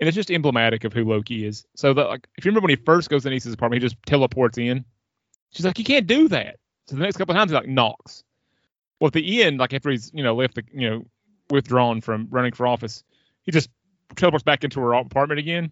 and 0.00 0.08
it's 0.08 0.14
just 0.14 0.30
emblematic 0.30 0.84
of 0.84 0.92
who 0.92 1.04
Loki 1.04 1.46
is. 1.46 1.66
So 1.76 1.92
that 1.94 2.08
like 2.08 2.28
if 2.36 2.44
you 2.44 2.50
remember 2.50 2.66
when 2.66 2.76
he 2.78 2.84
first 2.84 3.08
goes 3.10 3.22
to 3.22 3.30
Nisa's 3.30 3.54
apartment, 3.54 3.82
he 3.82 3.88
just 3.88 4.00
teleports 4.06 4.58
in. 4.58 4.84
She's 5.50 5.64
like, 5.64 5.78
you 5.78 5.84
can't 5.84 6.06
do 6.06 6.28
that. 6.28 6.56
So 6.86 6.96
the 6.96 7.02
next 7.02 7.16
couple 7.16 7.34
of 7.34 7.38
times 7.38 7.50
he 7.50 7.54
like 7.54 7.68
knocks. 7.68 8.24
Well, 9.00 9.08
at 9.08 9.12
the 9.12 9.42
end, 9.42 9.58
like 9.58 9.72
after 9.72 9.90
he's 9.90 10.10
you 10.14 10.22
know 10.22 10.34
left 10.34 10.54
the 10.54 10.64
you 10.72 10.88
know 10.90 11.04
withdrawn 11.50 12.00
from 12.00 12.28
running 12.30 12.52
for 12.52 12.66
office, 12.66 13.04
he 13.42 13.52
just 13.52 13.70
teleports 14.16 14.42
back 14.44 14.64
into 14.64 14.80
her 14.80 14.94
apartment 14.94 15.38
again. 15.40 15.70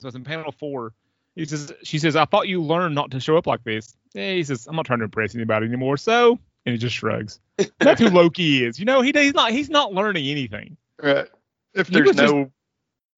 So 0.00 0.08
it's 0.08 0.16
in 0.16 0.24
panel 0.24 0.52
four. 0.52 0.92
He 1.34 1.44
says, 1.44 1.70
she 1.82 1.98
says, 1.98 2.16
I 2.16 2.24
thought 2.24 2.48
you 2.48 2.62
learned 2.62 2.94
not 2.94 3.10
to 3.10 3.20
show 3.20 3.36
up 3.36 3.46
like 3.46 3.62
this. 3.62 3.94
Yeah, 4.14 4.32
he 4.32 4.42
says, 4.42 4.66
I'm 4.66 4.74
not 4.74 4.86
trying 4.86 5.00
to 5.00 5.04
impress 5.04 5.34
anybody 5.34 5.66
anymore. 5.66 5.98
So, 5.98 6.38
and 6.64 6.72
he 6.72 6.78
just 6.78 6.96
shrugs. 6.96 7.40
That's 7.78 8.00
who 8.00 8.08
Loki 8.10 8.64
is. 8.64 8.78
You 8.78 8.86
know, 8.86 9.02
he 9.02 9.12
he's 9.12 9.34
not 9.34 9.50
he's 9.52 9.68
not 9.68 9.92
learning 9.92 10.26
anything. 10.26 10.76
Right. 11.02 11.28
If 11.74 11.88
there's 11.88 12.06
was 12.08 12.16
just- 12.16 12.32
no 12.32 12.50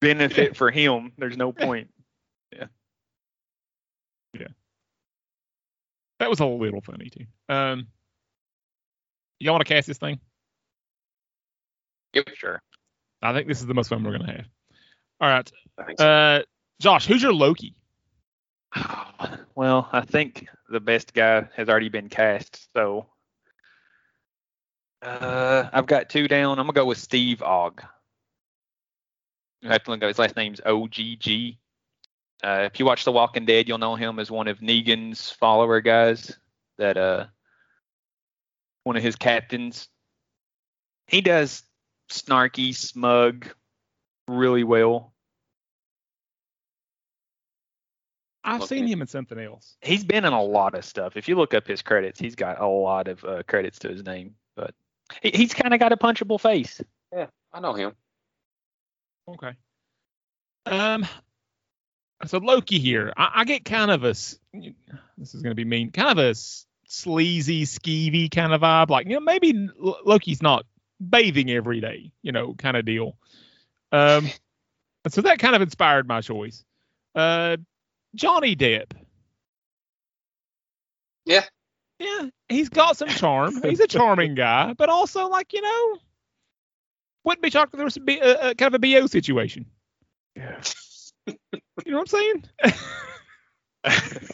benefit 0.00 0.56
for 0.56 0.70
him, 0.70 1.12
there's 1.18 1.36
no 1.36 1.52
point. 1.52 1.90
Yeah. 2.52 2.66
Yeah. 4.34 4.48
That 6.20 6.30
was 6.30 6.40
a 6.40 6.46
little 6.46 6.80
funny 6.80 7.10
too. 7.10 7.24
Um, 7.48 7.86
y'all 9.38 9.54
want 9.54 9.66
to 9.66 9.72
cast 9.72 9.86
this 9.86 9.98
thing? 9.98 10.18
Yep, 12.14 12.28
Sure. 12.34 12.62
I 13.20 13.32
think 13.32 13.48
this 13.48 13.60
is 13.60 13.66
the 13.66 13.74
most 13.74 13.88
fun 13.88 14.02
we're 14.04 14.12
gonna 14.16 14.32
have. 14.32 14.46
All 15.20 15.28
right, 15.28 15.50
I 15.78 15.94
so. 15.98 16.06
uh, 16.08 16.42
Josh, 16.80 17.06
who's 17.06 17.22
your 17.22 17.32
Loki? 17.34 17.74
Well, 19.54 19.88
I 19.92 20.02
think 20.02 20.46
the 20.68 20.78
best 20.78 21.12
guy 21.14 21.48
has 21.56 21.68
already 21.68 21.88
been 21.88 22.08
cast, 22.08 22.68
so 22.72 23.06
uh, 25.02 25.68
I've 25.72 25.86
got 25.86 26.08
two 26.08 26.28
down. 26.28 26.60
I'm 26.60 26.66
gonna 26.66 26.74
go 26.74 26.86
with 26.86 26.98
Steve 26.98 27.42
Ogg. 27.42 27.82
You 29.62 29.70
have 29.70 29.82
to 29.84 29.90
look 29.90 30.02
up 30.02 30.08
his 30.08 30.18
last 30.18 30.36
name's 30.36 30.60
OGG. 30.64 31.56
Uh, 32.42 32.68
if 32.70 32.78
you 32.78 32.86
watch 32.86 33.04
The 33.04 33.12
Walking 33.12 33.44
Dead, 33.44 33.66
you'll 33.66 33.78
know 33.78 33.96
him 33.96 34.18
as 34.18 34.30
one 34.30 34.46
of 34.46 34.60
Negan's 34.60 35.30
follower 35.30 35.80
guys. 35.80 36.36
That 36.78 36.96
uh, 36.96 37.26
one 38.84 38.96
of 38.96 39.02
his 39.02 39.16
captains. 39.16 39.88
He 41.08 41.20
does 41.20 41.62
snarky, 42.10 42.74
smug, 42.74 43.48
really 44.28 44.64
well. 44.64 45.12
I've 48.44 48.64
seen 48.64 48.86
him 48.86 49.02
in 49.02 49.06
something 49.06 49.38
else. 49.38 49.76
He's 49.82 50.04
been 50.04 50.24
in 50.24 50.32
a 50.32 50.42
lot 50.42 50.74
of 50.74 50.84
stuff. 50.84 51.16
If 51.16 51.28
you 51.28 51.36
look 51.36 51.52
up 51.52 51.66
his 51.66 51.82
credits, 51.82 52.18
he's 52.18 52.34
got 52.34 52.60
a 52.60 52.66
lot 52.66 53.08
of 53.08 53.22
uh, 53.24 53.42
credits 53.46 53.78
to 53.80 53.88
his 53.88 54.04
name. 54.04 54.34
But 54.56 54.74
he, 55.22 55.30
he's 55.34 55.52
kind 55.52 55.74
of 55.74 55.80
got 55.80 55.92
a 55.92 55.96
punchable 55.96 56.40
face. 56.40 56.80
Yeah, 57.12 57.26
I 57.52 57.60
know 57.60 57.74
him. 57.74 57.92
Okay. 59.28 59.52
Um. 60.66 61.06
So 62.26 62.38
Loki 62.38 62.78
here, 62.78 63.12
I, 63.16 63.30
I 63.36 63.44
get 63.44 63.64
kind 63.64 63.90
of 63.90 64.04
a. 64.04 64.08
This 64.08 64.36
is 65.18 65.42
going 65.42 65.50
to 65.50 65.54
be 65.54 65.64
mean. 65.64 65.90
Kind 65.90 66.18
of 66.18 66.18
a 66.18 66.34
sleazy, 66.86 67.64
skeevy 67.64 68.30
kind 68.30 68.52
of 68.52 68.62
vibe. 68.62 68.90
Like 68.90 69.06
you 69.06 69.14
know, 69.14 69.20
maybe 69.20 69.68
Loki's 69.78 70.42
not 70.42 70.66
bathing 71.06 71.50
every 71.50 71.80
day. 71.80 72.12
You 72.22 72.32
know, 72.32 72.54
kind 72.54 72.76
of 72.76 72.84
deal. 72.84 73.16
Um. 73.92 74.28
so 75.08 75.22
that 75.22 75.38
kind 75.38 75.54
of 75.56 75.62
inspired 75.62 76.08
my 76.08 76.20
choice. 76.20 76.64
Uh, 77.14 77.56
Johnny 78.14 78.56
Depp. 78.56 78.92
Yeah. 81.24 81.44
Yeah, 81.98 82.28
he's 82.48 82.68
got 82.68 82.96
some 82.96 83.08
charm. 83.08 83.60
He's 83.62 83.80
a 83.80 83.86
charming 83.88 84.34
guy, 84.34 84.72
but 84.74 84.88
also 84.88 85.28
like 85.28 85.52
you 85.52 85.60
know, 85.62 85.98
wouldn't 87.28 87.42
be 87.42 87.50
shocked 87.50 87.74
if 87.74 87.76
there 87.76 87.84
was 87.84 87.96
a, 87.96 88.00
B- 88.00 88.20
a, 88.20 88.50
a 88.50 88.54
kind 88.54 88.74
of 88.74 88.82
a 88.82 89.00
bo 89.00 89.06
situation. 89.06 89.66
Yeah. 90.34 90.60
You 91.26 91.92
know 91.92 91.98
what 91.98 92.12
I'm 92.14 92.42
saying? 93.84 93.92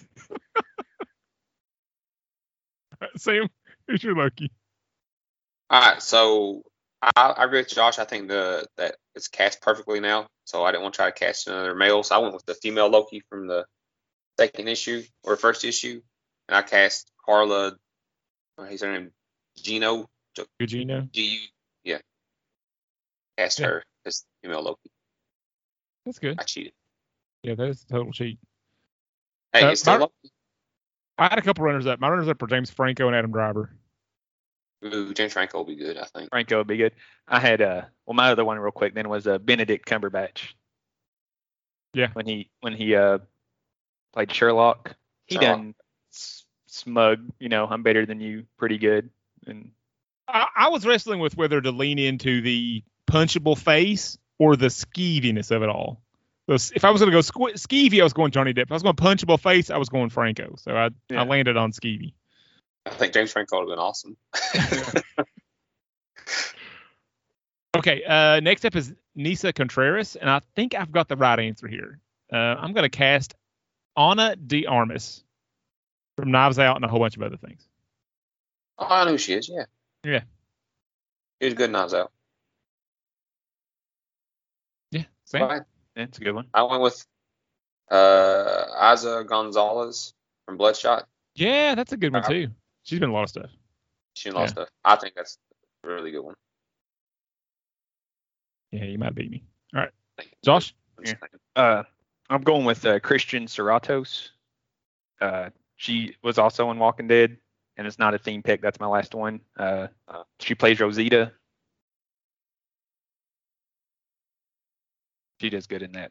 Sam, 3.16 3.48
who's 3.88 4.02
your 4.02 4.14
Loki? 4.14 4.50
All 5.70 5.80
right, 5.80 6.00
so 6.00 6.62
I, 7.02 7.10
I 7.16 7.44
agree 7.44 7.60
with 7.60 7.68
Josh. 7.68 7.98
I 7.98 8.04
think 8.04 8.28
the 8.28 8.66
that 8.76 8.96
it's 9.14 9.28
cast 9.28 9.60
perfectly 9.60 10.00
now. 10.00 10.28
So 10.44 10.62
I 10.62 10.70
didn't 10.70 10.82
want 10.84 10.94
to 10.94 10.98
try 10.98 11.10
to 11.10 11.12
cast 11.12 11.48
another 11.48 11.74
male. 11.74 12.02
So 12.02 12.14
I 12.14 12.18
went 12.18 12.34
with 12.34 12.46
the 12.46 12.54
female 12.54 12.88
Loki 12.88 13.22
from 13.28 13.48
the 13.48 13.66
second 14.38 14.68
issue 14.68 15.02
or 15.24 15.36
first 15.36 15.64
issue, 15.64 16.00
and 16.48 16.56
I 16.56 16.62
cast 16.62 17.10
Carla. 17.24 17.76
Uh, 18.56 18.64
he's 18.64 18.82
her 18.82 18.92
name, 18.92 19.10
Gino. 19.58 20.08
Gugino. 20.60 21.10
G 21.10 21.22
U. 21.22 21.40
Yeah. 21.82 21.98
Cast 23.36 23.58
Yeah. 23.60 23.66
her 23.66 23.84
as 24.06 24.24
female 24.42 24.62
Loki. 24.62 24.90
That's 26.06 26.18
good. 26.18 26.38
I 26.38 26.44
cheated. 26.44 26.72
Yeah, 27.42 27.54
that 27.54 27.68
is 27.68 27.82
a 27.82 27.86
total 27.86 28.12
cheat. 28.12 28.38
Hey, 29.52 29.64
Uh, 29.64 29.70
it's 29.70 29.80
still 29.80 29.98
Loki. 29.98 30.30
I 31.18 31.28
had 31.28 31.38
a 31.38 31.42
couple 31.42 31.64
runners 31.64 31.86
up. 31.86 32.00
My 32.00 32.08
runners 32.08 32.28
up 32.28 32.40
were 32.40 32.48
James 32.48 32.70
Franco 32.70 33.06
and 33.06 33.16
Adam 33.16 33.30
Driver. 33.32 33.70
Ooh, 34.84 35.14
James 35.14 35.32
Franco 35.32 35.58
will 35.58 35.64
be 35.64 35.76
good. 35.76 35.96
I 35.96 36.04
think. 36.04 36.28
Franco 36.30 36.58
would 36.58 36.66
be 36.66 36.76
good. 36.76 36.92
I 37.28 37.40
had 37.40 37.62
uh 37.62 37.82
well 38.04 38.14
my 38.14 38.30
other 38.30 38.44
one 38.44 38.58
real 38.58 38.72
quick 38.72 38.94
then 38.94 39.08
was 39.08 39.26
uh 39.26 39.38
Benedict 39.38 39.86
Cumberbatch. 39.88 40.52
Yeah. 41.94 42.10
When 42.12 42.26
he 42.26 42.50
when 42.60 42.74
he 42.74 42.94
uh 42.94 43.18
played 44.12 44.32
Sherlock, 44.32 44.94
he 45.26 45.36
Sherlock. 45.36 45.56
done 45.56 45.74
s- 46.12 46.44
smug, 46.66 47.30
you 47.38 47.48
know, 47.48 47.66
I'm 47.66 47.82
better 47.82 48.04
than 48.04 48.20
you, 48.20 48.44
pretty 48.58 48.76
good. 48.78 49.08
And 49.46 49.70
I, 50.28 50.48
I 50.56 50.68
was 50.68 50.84
wrestling 50.86 51.20
with 51.20 51.36
whether 51.36 51.60
to 51.60 51.70
lean 51.70 51.98
into 51.98 52.40
the 52.42 52.82
punchable 53.06 53.56
face 53.58 54.18
or 54.38 54.56
the 54.56 54.66
skeeviness 54.66 55.50
of 55.50 55.62
it 55.62 55.68
all. 55.68 56.00
So 56.48 56.54
if 56.74 56.84
I 56.84 56.90
was 56.90 57.00
going 57.00 57.10
to 57.10 57.16
go 57.16 57.20
sque- 57.20 57.54
skeevy, 57.54 58.00
I 58.00 58.04
was 58.04 58.12
going 58.12 58.30
Johnny 58.30 58.52
Depp. 58.52 58.64
If 58.64 58.72
I 58.72 58.74
was 58.74 58.82
going 58.82 58.96
punchable 58.96 59.40
face, 59.40 59.70
I 59.70 59.78
was 59.78 59.88
going 59.88 60.10
Franco. 60.10 60.56
So 60.58 60.72
I, 60.76 60.90
Yeah. 61.08 61.22
I 61.22 61.24
landed 61.24 61.56
on 61.56 61.72
skeevy. 61.72 62.12
I 62.86 62.90
think 62.90 63.14
James 63.14 63.32
Franco 63.32 63.58
would 63.60 63.70
have 63.70 63.76
been 63.76 63.78
awesome. 63.78 64.16
Okay, 67.76 68.04
uh, 68.04 68.38
next 68.38 68.64
up 68.64 68.76
is 68.76 68.94
Nisa 69.16 69.52
Contreras, 69.52 70.14
and 70.14 70.30
I 70.30 70.40
think 70.54 70.76
I've 70.76 70.92
got 70.92 71.08
the 71.08 71.16
right 71.16 71.38
answer 71.40 71.66
here. 71.66 71.98
Uh, 72.32 72.36
I'm 72.36 72.72
going 72.72 72.84
to 72.84 72.88
cast 72.88 73.34
Ana 73.96 74.36
de 74.36 74.66
Armas 74.66 75.24
from 76.16 76.30
Knives 76.30 76.60
Out 76.60 76.76
and 76.76 76.84
a 76.84 76.88
whole 76.88 77.00
bunch 77.00 77.16
of 77.16 77.22
other 77.24 77.36
things. 77.36 77.66
oh, 78.78 78.86
I 78.88 79.04
know 79.04 79.10
who 79.12 79.18
she 79.18 79.34
is. 79.34 79.48
Yeah. 79.48 79.64
Yeah. 80.04 80.20
She 81.42 81.46
was 81.46 81.54
good 81.54 81.70
knives 81.72 81.94
out. 81.94 82.12
Yeah, 85.34 85.40
same. 85.40 85.48
Right. 85.48 85.62
yeah, 85.96 86.02
it's 86.04 86.18
a 86.18 86.20
good 86.20 86.34
one. 86.34 86.46
I 86.54 86.62
went 86.62 86.82
with 86.82 87.04
uh 87.90 88.64
Eiza 88.80 89.26
Gonzalez 89.26 90.14
from 90.46 90.56
Bloodshot. 90.56 91.06
Yeah, 91.34 91.74
that's 91.74 91.92
a 91.92 91.96
good 91.96 92.12
one 92.12 92.24
Uh, 92.24 92.28
too. 92.28 92.48
She's 92.84 92.98
been 92.98 93.08
in 93.08 93.12
a 93.12 93.14
lot 93.14 93.24
of 93.24 93.30
stuff. 93.30 93.50
She 94.14 94.30
lost 94.30 94.52
stuff. 94.52 94.68
I 94.84 94.96
think 94.96 95.14
that's 95.14 95.38
a 95.84 95.88
really 95.88 96.10
good 96.10 96.20
one. 96.22 96.34
Yeah, 98.70 98.84
you 98.84 98.98
might 98.98 99.14
beat 99.14 99.30
me. 99.30 99.42
All 99.74 99.80
right, 99.80 99.90
Thank 100.16 100.30
you. 100.30 100.36
Josh. 100.44 100.74
I'm. 101.06 101.14
Uh 101.56 101.82
I'm 102.30 102.40
going 102.40 102.64
with 102.64 102.86
uh, 102.86 103.00
Christian 103.00 103.46
Serratos. 103.46 104.30
Uh 105.20 105.50
she 105.76 106.16
was 106.22 106.38
also 106.38 106.70
in 106.70 106.78
Walking 106.78 107.08
Dead 107.08 107.36
and 107.76 107.86
it's 107.86 107.98
not 107.98 108.14
a 108.14 108.18
theme 108.18 108.42
pick, 108.42 108.62
that's 108.62 108.78
my 108.78 108.86
last 108.86 109.14
one. 109.14 109.40
Uh, 109.58 109.88
uh 110.08 110.22
she 110.38 110.54
plays 110.54 110.80
Rosita. 110.80 111.32
She 115.44 115.50
does 115.50 115.66
good 115.66 115.82
in 115.82 115.92
that. 115.92 116.10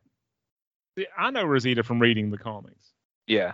See, 0.96 1.08
I 1.18 1.32
know 1.32 1.44
Rosita 1.44 1.82
from 1.82 2.00
reading 2.00 2.30
the 2.30 2.38
comics. 2.38 2.92
Yeah. 3.26 3.54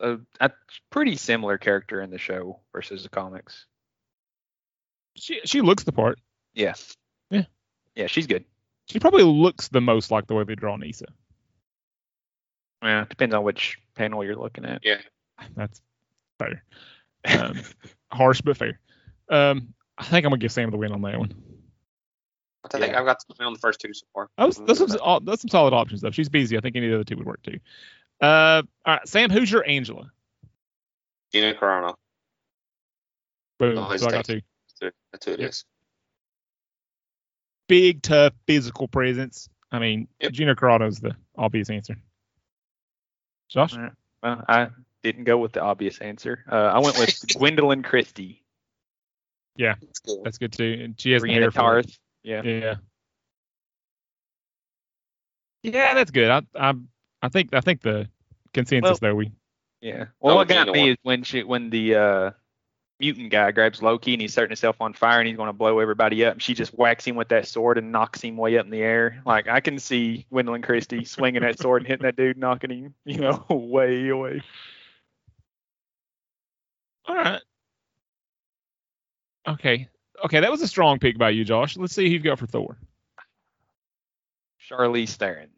A, 0.00 0.16
a 0.40 0.50
pretty 0.88 1.16
similar 1.16 1.58
character 1.58 2.00
in 2.00 2.08
the 2.08 2.16
show 2.16 2.60
versus 2.72 3.02
the 3.02 3.10
comics. 3.10 3.66
She 5.16 5.42
she 5.44 5.60
looks 5.60 5.84
the 5.84 5.92
part. 5.92 6.18
Yeah. 6.54 6.72
Yeah. 7.28 7.42
Yeah, 7.94 8.06
she's 8.06 8.26
good. 8.26 8.46
She 8.88 9.00
probably 9.00 9.24
looks 9.24 9.68
the 9.68 9.82
most 9.82 10.10
like 10.10 10.26
the 10.28 10.34
way 10.34 10.44
they 10.44 10.54
draw 10.54 10.76
Nisa. 10.76 11.04
Yeah, 12.82 13.04
depends 13.06 13.34
on 13.34 13.44
which 13.44 13.76
panel 13.94 14.24
you're 14.24 14.34
looking 14.34 14.64
at. 14.64 14.80
Yeah. 14.82 15.02
That's 15.54 15.82
fair. 16.38 16.64
Um, 17.26 17.60
harsh 18.10 18.40
but 18.40 18.56
fair. 18.56 18.80
Um, 19.28 19.74
I 19.98 20.04
think 20.04 20.24
I'm 20.24 20.30
gonna 20.30 20.38
give 20.38 20.52
Sam 20.52 20.70
the 20.70 20.78
win 20.78 20.92
on 20.92 21.02
that 21.02 21.18
one. 21.18 21.34
I 22.74 22.78
think 22.78 22.92
Yeah. 22.92 22.98
I've 23.00 23.06
got 23.06 23.22
the 23.28 23.44
on 23.44 23.52
the 23.52 23.58
first 23.58 23.80
two 23.80 23.92
so 23.94 24.06
far. 24.12 24.28
Those, 24.38 24.58
I'm 24.58 24.66
those, 24.66 24.78
good 24.78 24.90
some, 24.90 25.00
all- 25.02 25.20
that's 25.20 25.42
some 25.42 25.48
solid 25.48 25.72
options 25.74 26.00
though. 26.00 26.10
She's 26.10 26.28
busy. 26.28 26.56
I 26.56 26.60
think 26.60 26.76
any 26.76 26.86
of 26.86 26.90
the 26.90 26.96
other 26.96 27.04
two 27.04 27.16
would 27.16 27.26
work 27.26 27.42
too. 27.42 27.58
Uh, 28.20 28.62
all 28.84 28.94
right, 28.94 29.08
Sam, 29.08 29.30
who's 29.30 29.50
your 29.50 29.66
Angela? 29.68 30.10
Gina 31.32 31.54
Carano. 31.54 31.94
Boom. 33.58 33.78
Oh, 33.78 33.96
so 33.96 34.06
I 34.08 34.10
got 34.10 34.24
two. 34.24 34.40
That's 34.80 34.80
who- 34.80 34.90
That's 35.12 35.26
who 35.26 35.32
it 35.32 35.40
Yep. 35.40 35.50
is. 35.50 35.64
Big, 37.68 38.02
tough, 38.02 38.32
physical 38.46 38.86
presence. 38.88 39.48
I 39.72 39.78
mean, 39.80 40.08
Yep. 40.20 40.32
Gina 40.32 40.54
Carano's 40.54 41.00
the 41.00 41.16
obvious 41.36 41.68
answer. 41.68 41.96
Josh? 43.48 43.74
All 43.74 43.80
right. 43.82 43.92
Well, 44.22 44.44
I 44.48 44.68
didn't 45.02 45.24
go 45.24 45.38
with 45.38 45.52
the 45.52 45.60
obvious 45.62 45.98
answer. 45.98 46.44
Uh, 46.50 46.54
I 46.56 46.78
went 46.78 46.98
with 46.98 47.08
Gwendoline 47.28 47.84
Christie, 47.84 48.42
That's 49.56 49.98
good. 50.00 50.18
That's 50.24 50.38
good 50.38 50.52
too. 50.52 50.80
And 50.82 51.00
she 51.00 51.12
has 51.12 51.22
the 51.22 51.26
Brienne 51.28 51.42
hair 51.42 51.50
for. 51.50 51.58
Tarth. 51.60 51.98
Yeah. 52.26 52.42
Yeah. 52.42 52.74
Yeah, 55.62 55.94
that's 55.94 56.10
good. 56.10 56.28
I 56.28 56.42
I 56.58 56.74
I 57.22 57.28
think 57.28 57.54
I 57.54 57.60
think 57.60 57.82
the 57.82 58.08
consensus 58.52 58.82
Well- 58.90 58.98
though 59.00 59.14
we 59.14 59.32
Yeah. 59.80 60.06
Well, 60.20 60.34
Oh, 60.34 60.36
what 60.38 60.48
got 60.48 60.66
me 60.68 60.80
won. 60.80 60.88
is 60.90 60.96
when 61.02 61.22
she 61.22 61.44
when 61.44 61.70
the 61.70 61.94
uh, 61.94 62.30
mutant 62.98 63.30
guy 63.30 63.52
grabs 63.52 63.80
Loki 63.80 64.12
and 64.14 64.20
he's 64.20 64.34
setting 64.34 64.50
himself 64.50 64.80
on 64.80 64.92
fire 64.92 65.20
and 65.20 65.28
he's 65.28 65.36
going 65.36 65.48
to 65.48 65.52
blow 65.52 65.78
everybody 65.78 66.24
up. 66.24 66.32
And 66.32 66.42
she 66.42 66.54
just 66.54 66.72
whacks 66.72 67.04
him 67.06 67.14
with 67.14 67.28
that 67.28 67.46
sword 67.46 67.78
and 67.78 67.92
knocks 67.92 68.22
him 68.22 68.36
way 68.36 68.58
up 68.58 68.64
in 68.64 68.70
the 68.72 68.82
air. 68.82 69.22
Like 69.24 69.46
I 69.48 69.60
can 69.60 69.78
see 69.78 70.26
Gwendoline 70.32 70.64
Christie 70.64 71.04
swinging 71.04 71.42
that 71.42 71.60
sword 71.60 71.82
and 71.82 71.86
hitting 71.88 72.04
that 72.06 72.16
dude, 72.16 72.38
knocking 72.38 72.70
him, 72.70 72.94
you 73.04 73.18
know, 73.18 73.44
way 73.50 74.08
away. 74.08 74.42
All 77.06 77.14
right. 77.14 77.42
Okay. 79.46 79.88
Okay, 80.24 80.40
that 80.40 80.50
was 80.50 80.62
a 80.62 80.68
strong 80.68 80.98
pick 80.98 81.18
by 81.18 81.30
you, 81.30 81.44
Josh. 81.44 81.76
Let's 81.76 81.94
see 81.94 82.06
who 82.06 82.10
you've 82.14 82.22
got 82.22 82.38
for 82.38 82.46
Thor. 82.46 82.78
Charlize 84.70 85.14
Theron. 85.16 85.50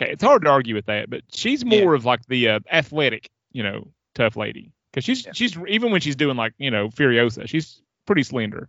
Okay, 0.00 0.12
it's 0.12 0.22
hard 0.22 0.42
to 0.42 0.48
argue 0.50 0.74
with 0.74 0.86
that, 0.86 1.10
but 1.10 1.22
she's 1.32 1.62
Yeah. 1.62 1.82
more 1.82 1.94
of 1.94 2.04
like 2.04 2.24
the 2.26 2.48
uh, 2.48 2.60
athletic, 2.70 3.30
you 3.52 3.62
know, 3.62 3.92
tough 4.14 4.36
lady. 4.36 4.72
Because 4.92 5.04
she's 5.04 5.26
Yeah. 5.26 5.32
she's 5.34 5.56
even 5.68 5.92
when 5.92 6.00
she's 6.00 6.16
doing 6.16 6.36
like 6.36 6.54
you 6.58 6.70
know 6.70 6.88
Furiosa, 6.88 7.48
she's 7.48 7.82
pretty 8.06 8.22
slender, 8.22 8.68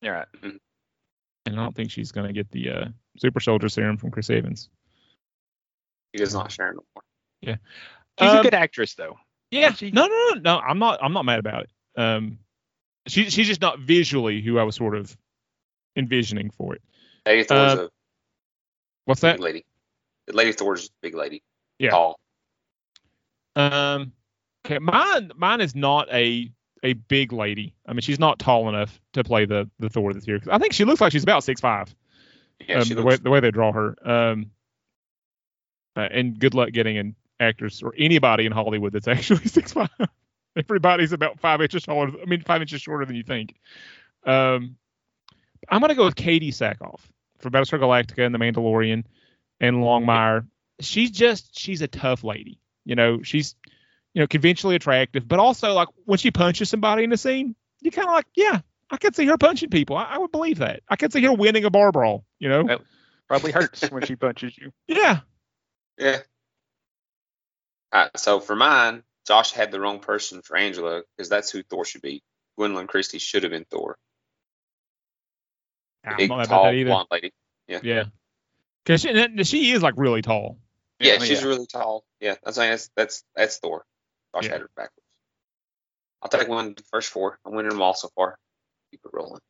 Yeah, 0.00 0.10
right. 0.10 0.28
and 0.42 0.60
I 1.46 1.50
don't 1.54 1.74
think 1.74 1.90
she's 1.90 2.12
gonna 2.12 2.32
get 2.32 2.50
the 2.50 2.70
uh, 2.70 2.88
super 3.18 3.40
soldier 3.40 3.68
serum 3.68 3.96
from 3.96 4.10
Chris 4.10 4.28
Evans. 4.30 4.68
He 6.12 6.18
does 6.18 6.34
not 6.34 6.50
share 6.52 6.72
no 6.74 6.84
more. 6.94 7.02
Yeah, 7.40 7.56
she's 8.18 8.28
Um, 8.30 8.38
a 8.38 8.42
good 8.42 8.54
actress 8.54 8.94
though. 8.94 9.18
Yeah, 9.50 9.72
She- 9.72 9.90
no, 9.92 10.06
no, 10.06 10.30
no, 10.34 10.40
no. 10.40 10.58
I'm 10.58 10.78
not. 10.78 10.98
I'm 11.02 11.12
not 11.12 11.24
mad 11.24 11.38
about 11.38 11.62
it. 11.64 11.70
Um, 11.96 12.38
She 13.06 13.30
she's 13.30 13.46
just 13.46 13.60
not 13.60 13.80
visually 13.80 14.40
who 14.40 14.58
I 14.58 14.62
was 14.62 14.76
sort 14.76 14.94
of 14.96 15.16
envisioning 15.96 16.50
for 16.50 16.74
it. 16.74 16.82
Lady 17.26 17.44
Thor's 17.44 17.74
Uh, 17.78 17.82
a 17.84 17.90
What's 19.04 19.20
that? 19.22 19.40
lady. 19.40 19.64
Lady 20.32 20.52
Thor's 20.52 20.86
a 20.86 20.90
big 21.02 21.14
lady. 21.14 21.42
Yeah. 21.78 21.90
Tall. 21.90 22.18
Um, 23.56 24.12
okay, 24.64 24.78
mine 24.78 25.32
mine 25.36 25.60
is 25.60 25.74
not 25.74 26.08
a 26.12 26.50
a 26.84 26.94
big 26.94 27.32
lady. 27.32 27.74
I 27.86 27.92
mean, 27.92 28.00
she's 28.00 28.18
not 28.18 28.38
tall 28.38 28.68
enough 28.68 29.00
to 29.12 29.24
play 29.24 29.44
the 29.44 29.68
the 29.78 29.88
Thor 29.88 30.12
this 30.12 30.26
year. 30.26 30.40
I 30.50 30.58
think 30.58 30.72
she 30.72 30.84
looks 30.84 31.00
like 31.00 31.12
she's 31.12 31.22
about 31.22 31.44
six 31.44 31.60
five. 31.60 31.94
Yeah, 32.66 32.78
um, 32.78 32.84
she 32.84 32.94
the 32.94 33.02
looks. 33.02 33.18
way 33.18 33.22
the 33.24 33.30
way 33.30 33.40
they 33.40 33.50
draw 33.50 33.72
her. 33.72 33.96
Um, 34.08 34.50
uh, 35.96 36.08
and 36.10 36.38
good 36.38 36.54
luck 36.54 36.70
getting 36.72 36.96
an 36.96 37.14
actress 37.40 37.82
or 37.82 37.92
anybody 37.98 38.46
in 38.46 38.52
Hollywood 38.52 38.92
that's 38.92 39.08
actually 39.16 39.46
six 39.46 39.72
five. 39.72 39.90
Everybody's 40.56 41.12
about 41.12 41.40
five 41.40 41.60
inches 41.62 41.82
taller. 41.84 42.10
I 42.20 42.24
mean, 42.26 42.42
five 42.42 42.60
inches 42.60 42.82
shorter 42.82 43.04
than 43.06 43.16
you 43.16 43.22
think. 43.22 43.54
Um, 44.24 44.76
I'm 45.68 45.80
gonna 45.80 45.94
go 45.94 46.04
with 46.04 46.14
Katee 46.16 46.48
Sackhoff 46.48 47.00
for 47.38 47.50
Battlestar 47.50 47.78
Galactica 47.80 48.24
and 48.26 48.34
The 48.34 48.38
Mandalorian 48.38 49.04
and 49.60 49.76
Longmire. 49.76 50.46
She's 50.80 51.10
just 51.10 51.58
she's 51.58 51.82
a 51.82 51.88
tough 51.88 52.24
lady. 52.24 52.60
You 52.84 52.96
know, 52.96 53.22
she's 53.22 53.54
you 54.12 54.20
know 54.20 54.26
conventionally 54.26 54.76
attractive, 54.76 55.26
but 55.26 55.38
also 55.38 55.72
like 55.72 55.88
when 56.04 56.18
she 56.18 56.30
punches 56.30 56.68
somebody 56.68 57.04
in 57.04 57.10
the 57.10 57.16
scene, 57.16 57.54
you 57.80 57.90
kind 57.90 58.08
of 58.08 58.14
like, 58.14 58.26
yeah, 58.34 58.60
I 58.90 58.96
could 58.98 59.16
see 59.16 59.26
her 59.26 59.38
punching 59.38 59.70
people. 59.70 59.96
I, 59.96 60.04
I 60.04 60.18
would 60.18 60.32
believe 60.32 60.58
that. 60.58 60.82
I 60.88 60.96
could 60.96 61.12
see 61.12 61.22
her 61.22 61.32
winning 61.32 61.64
a 61.64 61.70
bar 61.70 61.92
brawl. 61.92 62.24
You 62.38 62.48
know, 62.48 62.64
Well- 62.64 62.82
Probably 63.28 63.52
hurts 63.52 63.90
when 63.90 64.04
she 64.04 64.14
punches 64.16 64.58
you. 64.58 64.72
yeah. 64.88 65.20
Yeah. 65.96 66.18
All 67.92 68.02
right, 68.02 68.10
so 68.18 68.40
for 68.40 68.54
mine, 68.54 69.02
Josh 69.26 69.52
had 69.52 69.70
the 69.70 69.80
wrong 69.80 70.00
person 70.00 70.42
for 70.42 70.56
Angela 70.56 71.02
because 71.16 71.28
that's 71.28 71.50
who 71.50 71.62
Thor 71.62 71.84
should 71.84 72.02
be. 72.02 72.22
Gwendoline 72.58 72.88
Christie 72.88 73.18
should 73.18 73.44
have 73.44 73.52
been 73.52 73.64
Thor. 73.70 73.96
I'm 76.04 76.16
Big, 76.16 76.28
not 76.28 76.38
mad 76.38 76.46
about 76.46 76.54
tall, 76.56 76.64
that 76.64 76.74
either. 76.74 76.88
blonde 76.90 77.08
lady. 77.10 77.32
Yeah. 77.68 78.04
Because 78.84 79.00
she, 79.02 79.44
she 79.44 79.70
is 79.72 79.82
like 79.82 79.94
really 79.96 80.22
tall. 80.22 80.58
Yeah, 80.98 81.14
Yeah, 81.14 81.18
she's 81.20 81.40
yeah. 81.42 81.48
really 81.48 81.66
tall. 81.66 82.04
Yeah, 82.20 82.34
I'm 82.44 82.52
saying 82.52 82.70
that's 82.70 82.90
that's 82.96 83.24
that's 83.36 83.58
Thor. 83.58 83.84
Josh 84.34 84.46
Yeah. 84.46 84.52
had 84.52 84.60
her 84.62 84.70
backwards. 84.76 85.06
I'll 86.22 86.28
take 86.28 86.48
one 86.48 86.66
of 86.68 86.76
the 86.76 86.82
first 86.92 87.10
four. 87.10 87.38
I'm 87.46 87.54
winning 87.54 87.70
them 87.70 87.82
all 87.82 87.94
so 87.94 88.08
far. 88.14 88.36
Keep 88.90 89.00
it 89.04 89.10
rolling. 89.12 89.40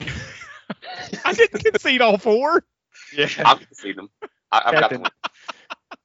I 1.24 1.32
didn't 1.34 1.62
concede 1.64 2.00
all 2.02 2.18
four. 2.18 2.64
Yeah. 3.14 3.28
I've 3.44 3.60
conceded 3.60 3.98
them. 3.98 4.10
I, 4.52 4.62
I've 4.66 4.72
got 4.72 4.80
Captain, 4.82 5.02
them. 5.02 5.10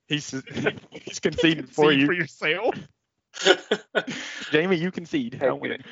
he's 0.07 0.31
he's 0.91 1.19
conceding 1.19 1.63
Concede 1.65 1.69
for 1.75 1.91
you. 1.91 2.05
for 2.05 2.13
yourself. 2.13 2.75
Jamie, 4.51 4.77
you 4.77 4.91
concede. 4.91 5.41
I 5.41 5.51
win. 5.51 5.83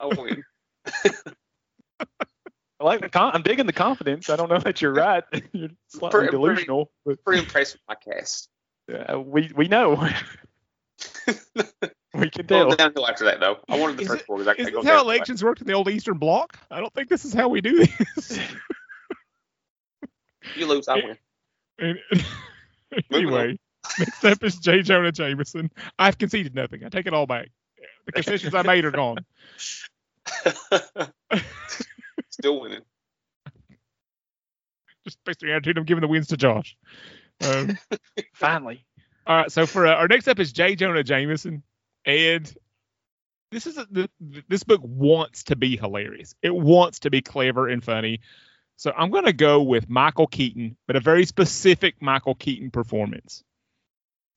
I 0.00 0.06
win. 0.06 0.42
I 2.80 2.84
like 2.84 3.00
the 3.00 3.08
con- 3.08 3.32
I'm 3.34 3.42
digging 3.42 3.66
the 3.66 3.72
confidence. 3.72 4.28
I 4.28 4.36
don't 4.36 4.50
know 4.50 4.58
that 4.58 4.82
you're 4.82 4.92
right. 4.92 5.24
You're 5.52 5.70
slightly 5.88 6.10
Pretty- 6.10 6.10
pretty- 6.10 6.30
delusional, 6.30 6.90
but 7.06 7.24
Pretty 7.24 7.42
impressed 7.42 7.74
with 7.74 7.82
my 7.88 7.94
cast. 7.94 8.48
uh, 8.92 9.18
we 9.20 9.50
we 9.56 9.68
know. 9.68 9.92
we 12.14 12.28
can 12.30 12.46
tell. 12.46 12.66
Well, 12.66 12.76
tell. 12.76 12.76
downhill 12.76 13.06
after 13.08 13.24
that 13.24 13.40
though. 13.40 13.58
I 13.68 13.78
wanted 13.78 13.96
the 13.96 14.02
Is 14.02 14.08
first 14.08 14.22
it- 14.22 14.26
four 14.26 14.36
because 14.38 14.48
I, 14.48 14.60
I 14.60 14.64
Is 14.66 14.70
go 14.70 14.82
this 14.82 14.90
how 14.90 15.00
elections 15.00 15.42
worked 15.42 15.60
in 15.62 15.66
the 15.66 15.72
old 15.72 15.88
Eastern 15.88 16.18
Bloc? 16.18 16.58
I 16.70 16.80
don't 16.80 16.92
think 16.92 17.08
this 17.08 17.24
is 17.24 17.32
how 17.32 17.48
we 17.48 17.60
do 17.60 17.86
this. 18.16 18.38
You 20.56 20.66
lose, 20.66 20.86
I 20.88 20.96
win. 20.96 21.16
And- 21.78 21.98
Moving 23.10 23.26
on. 23.28 23.40
anyway, 23.40 23.58
next 23.98 24.24
up 24.24 24.42
is 24.44 24.56
J. 24.56 24.82
Jonah 24.82 25.12
Jameson. 25.12 25.70
I've 25.98 26.18
conceded 26.18 26.54
nothing. 26.54 26.84
I 26.84 26.88
take 26.88 27.06
it 27.06 27.14
all 27.14 27.26
back. 27.26 27.50
The 28.06 28.12
concessions 28.12 28.54
I 28.54 28.62
made 28.62 28.84
are 28.84 28.90
gone. 28.90 29.24
Still 32.30 32.60
winning. 32.60 32.82
Just 35.04 35.18
based 35.24 35.42
on 35.42 35.48
your 35.48 35.56
attitude, 35.56 35.78
I'm 35.78 35.84
giving 35.84 36.02
the 36.02 36.08
wins 36.08 36.28
to 36.28 36.36
Josh. 36.36 36.76
Um, 37.44 37.78
Finally. 38.34 38.84
All 39.26 39.36
right, 39.36 39.50
so 39.52 39.66
for 39.66 39.86
uh, 39.86 39.94
our 39.94 40.08
next 40.08 40.28
up 40.28 40.38
is 40.38 40.52
J. 40.52 40.76
Jonah 40.76 41.02
Jameson, 41.02 41.62
and 42.04 42.54
this 43.50 43.66
is 43.66 43.78
a, 43.78 43.86
the, 43.90 44.10
this 44.48 44.64
book 44.64 44.80
wants 44.82 45.44
to 45.44 45.56
be 45.56 45.76
hilarious. 45.76 46.34
It 46.42 46.54
wants 46.54 47.00
to 47.00 47.10
be 47.10 47.22
clever 47.22 47.68
and 47.68 47.82
funny. 47.82 48.20
So 48.76 48.92
I'm 48.94 49.10
going 49.10 49.24
to 49.24 49.32
go 49.32 49.62
with 49.62 49.88
Michael 49.88 50.26
Keaton, 50.26 50.76
but 50.86 50.96
a 50.96 51.00
very 51.00 51.24
specific 51.24 52.02
Michael 52.02 52.34
Keaton 52.34 52.70
performance 52.70 53.42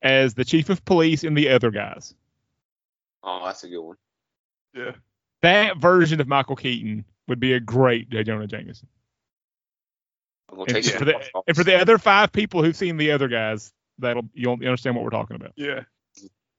as 0.01 0.33
the 0.33 0.45
chief 0.45 0.69
of 0.69 0.83
police 0.85 1.23
and 1.23 1.37
the 1.37 1.49
other 1.49 1.71
guys. 1.71 2.13
Oh, 3.23 3.41
that's 3.45 3.63
a 3.63 3.67
good 3.67 3.81
one. 3.81 3.97
Yeah. 4.73 4.91
That 5.41 5.77
version 5.77 6.21
of 6.21 6.27
Michael 6.27 6.55
Keaton 6.55 7.05
would 7.27 7.39
be 7.39 7.53
a 7.53 7.59
great 7.59 8.09
J. 8.09 8.23
Jonah 8.23 8.47
Jameson. 8.47 8.87
I'm 10.49 10.57
gonna 10.57 10.73
And 10.73 10.83
take 10.83 10.95
for, 10.95 11.05
the, 11.05 11.21
and 11.47 11.57
for 11.57 11.63
the 11.63 11.79
other 11.79 11.97
five 11.97 12.31
people 12.31 12.63
who've 12.63 12.75
seen 12.75 12.97
the 12.97 13.11
other 13.11 13.27
guys, 13.27 13.73
that'll 13.99 14.29
you'll 14.33 14.53
understand 14.53 14.95
what 14.95 15.03
we're 15.03 15.09
talking 15.11 15.35
about. 15.35 15.51
Yeah. 15.55 15.81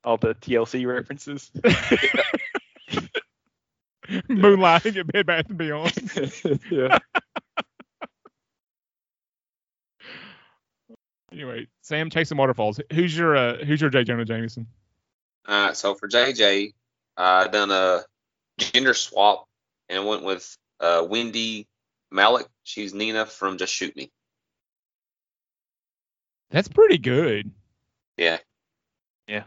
All 0.05 0.19
the 0.19 0.35
TLC 0.35 0.87
references. 0.87 1.51
Moonlighting 4.29 4.97
at 4.97 5.07
Bed 5.07 5.27
Bath 5.27 5.49
and 5.49 5.59
Beyond. 5.59 6.61
yeah. 6.71 6.99
Anyway, 11.39 11.69
Sam 11.83 12.11
chasing 12.11 12.37
waterfalls. 12.37 12.81
Who's 12.93 13.17
your 13.17 13.37
uh, 13.37 13.65
who's 13.65 13.81
your 13.81 13.91
J. 13.91 14.03
Jonah 14.03 14.25
Jameson? 14.25 14.67
All 15.47 15.67
right, 15.69 15.77
so 15.77 15.95
for 15.95 16.09
JJ, 16.09 16.75
I 17.17 17.47
done 17.47 17.71
a 17.71 18.03
gender 18.59 18.93
swap 18.93 19.47
and 19.89 20.05
went 20.05 20.25
with 20.25 20.59
uh, 20.81 21.03
Wendie 21.03 21.67
Malick. 22.13 22.47
She's 22.65 22.93
Nina 22.93 23.25
from 23.25 23.57
Just 23.57 23.73
Shoot 23.73 23.95
Me. 23.95 24.11
That's 26.51 26.67
pretty 26.67 26.99
good. 26.99 27.53
Yeah, 28.17 28.39
Yeah. 29.29 29.45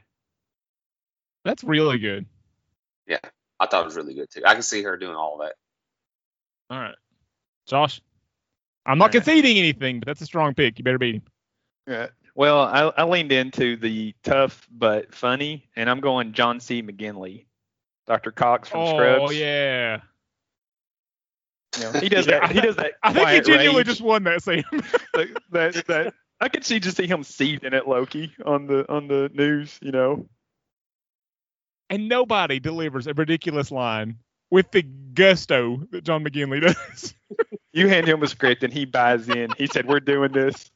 That's 1.43 1.63
really 1.63 1.97
good. 1.99 2.25
Yeah, 3.05 3.17
I 3.59 3.65
thought 3.65 3.81
it 3.81 3.85
was 3.85 3.97
really 3.97 4.13
good 4.13 4.29
too. 4.31 4.43
I 4.45 4.53
can 4.53 4.63
see 4.63 4.83
her 4.83 4.95
doing 4.95 5.15
all 5.15 5.39
that. 5.39 5.55
All 6.69 6.79
right, 6.79 6.95
Josh. 7.67 7.99
I'm 8.85 8.97
not 8.97 9.03
All 9.03 9.07
right. 9.07 9.11
conceding 9.25 9.57
anything, 9.57 9.99
but 9.99 10.05
that's 10.05 10.21
a 10.21 10.25
strong 10.25 10.53
pick. 10.53 10.77
You 10.79 10.85
better 10.85 10.97
beat 10.97 11.15
him. 11.15 11.23
Yeah. 11.87 12.07
Well, 12.35 12.61
I, 12.61 12.91
I 12.97 13.03
leaned 13.03 13.31
into 13.31 13.75
the 13.75 14.13
tough 14.23 14.67
but 14.71 15.13
funny, 15.13 15.69
and 15.75 15.89
I'm 15.89 15.99
going 15.99 16.31
John 16.33 16.59
C. 16.59 16.81
McGinley, 16.81 17.45
Dr. 18.07 18.31
Cox 18.31 18.69
from 18.69 18.81
oh 18.81 18.93
Scrubs. 18.93 19.23
Oh 19.27 19.31
yeah. 19.31 20.01
You 21.77 21.83
know, 21.83 21.91
he 21.99 22.09
does 22.09 22.27
Yeah. 22.27 22.39
that. 22.41 22.51
He 22.51 22.61
does 22.61 22.75
that. 22.77 22.93
I 23.03 23.13
think 23.13 23.29
he 23.29 23.41
genuinely 23.41 23.83
just 23.83 24.01
won 24.01 24.23
that, 24.23 24.43
Sam. 24.43 24.63
that, 25.13 25.41
that, 25.51 25.87
that 25.87 26.13
I 26.39 26.49
could 26.49 26.65
see 26.65 26.79
just 26.79 26.97
see 26.97 27.07
him 27.07 27.23
seething 27.23 27.73
at 27.73 27.87
Loki 27.87 28.33
on 28.45 28.67
the 28.67 28.89
on 28.91 29.07
the 29.07 29.29
news, 29.33 29.77
you 29.81 29.91
know. 29.91 30.27
and 31.89 32.07
nobody 32.07 32.59
delivers 32.59 33.07
a 33.07 33.13
ridiculous 33.13 33.71
line 33.71 34.17
with 34.49 34.71
the 34.71 34.81
gusto 34.81 35.85
that 35.91 36.03
John 36.03 36.23
McGinley 36.23 36.61
does. 36.61 37.13
You 37.73 37.87
hand 37.87 38.07
him 38.07 38.21
a 38.23 38.27
script 38.27 38.63
and 38.63 38.73
he 38.73 38.85
buys 38.85 39.29
in. 39.29 39.49
He 39.57 39.67
said, 39.67 39.87
"We're 39.87 39.99
doing 40.01 40.31
this." 40.33 40.69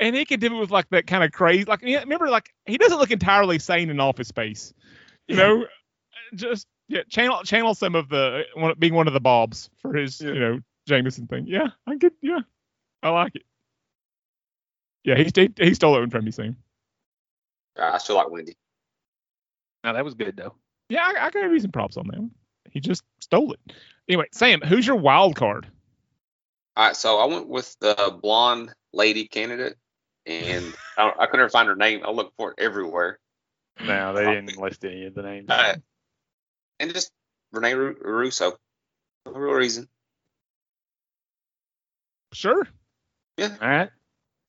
And 0.00 0.14
he 0.14 0.24
can 0.24 0.40
do 0.40 0.54
it 0.56 0.60
with 0.60 0.70
like 0.70 0.88
that 0.90 1.06
kind 1.06 1.24
of 1.24 1.32
crazy. 1.32 1.64
Like 1.64 1.82
remember, 1.82 2.28
like 2.28 2.52
he 2.66 2.78
doesn't 2.78 2.98
look 2.98 3.10
entirely 3.10 3.58
sane 3.58 3.90
in 3.90 4.00
Office 4.00 4.28
Space. 4.28 4.72
You 5.26 5.36
Yeah. 5.36 5.42
know, 5.42 5.66
just 6.34 6.66
yeah, 6.88 7.02
channel 7.08 7.42
channel 7.42 7.74
some 7.74 7.94
of 7.94 8.08
the 8.08 8.44
one, 8.54 8.74
being 8.78 8.94
one 8.94 9.06
of 9.06 9.12
the 9.12 9.20
Bobs 9.20 9.70
for 9.80 9.94
his 9.94 10.20
Yeah. 10.20 10.32
you 10.32 10.40
know 10.40 10.60
Jameson 10.86 11.26
thing. 11.26 11.46
Yeah, 11.46 11.68
I 11.86 11.96
get. 11.96 12.12
Yeah, 12.22 12.40
I 13.02 13.10
like 13.10 13.36
it. 13.36 13.42
Yeah, 15.04 15.16
he 15.16 15.30
he, 15.34 15.50
he 15.56 15.74
stole 15.74 15.96
it 15.96 16.00
one 16.00 16.10
from 16.10 16.24
me, 16.24 16.30
Sam. 16.30 16.56
Uh, 17.78 17.90
I 17.94 17.98
still 17.98 18.16
like 18.16 18.30
Wendy. 18.30 18.56
Now 19.84 19.92
that 19.92 20.04
was 20.04 20.14
good 20.14 20.36
though. 20.36 20.54
Yeah, 20.88 21.02
I, 21.04 21.26
I 21.26 21.30
gotta 21.30 21.46
give 21.46 21.52
you 21.52 21.60
some 21.60 21.72
props 21.72 21.96
on 21.96 22.06
that 22.08 22.18
one. 22.18 22.30
He 22.70 22.80
just 22.80 23.02
stole 23.20 23.52
it. 23.52 23.60
Anyway, 24.08 24.26
Sam, 24.32 24.60
who's 24.60 24.86
your 24.86 24.96
wild 24.96 25.36
card? 25.36 25.66
All 26.76 26.86
right, 26.86 26.96
so 26.96 27.18
I 27.18 27.24
went 27.26 27.48
with 27.48 27.76
the 27.80 28.18
blonde 28.22 28.72
lady 28.92 29.26
candidate, 29.26 29.76
and 30.28 30.74
I, 30.96 31.02
don't- 31.04 31.20
I 31.20 31.26
couldn't 31.26 31.50
find 31.50 31.68
her 31.68 31.76
name. 31.76 32.02
I 32.04 32.10
looked 32.10 32.36
for 32.36 32.50
it 32.52 32.62
everywhere. 32.62 33.18
No, 33.84 34.12
they 34.12 34.24
didn't 34.24 34.56
list 34.58 34.84
any 34.84 35.06
of 35.06 35.14
the 35.14 35.22
names. 35.22 35.46
Uh, 35.48 35.76
and 36.80 36.92
just 36.92 37.10
Renee 37.52 37.74
Ru- 37.74 37.96
Russo. 38.00 38.56
No 39.24 39.32
real 39.32 39.54
reason. 39.54 39.88
Sure. 42.32 42.66
Yeah. 43.36 43.56
All 43.60 43.68
right. 43.68 43.90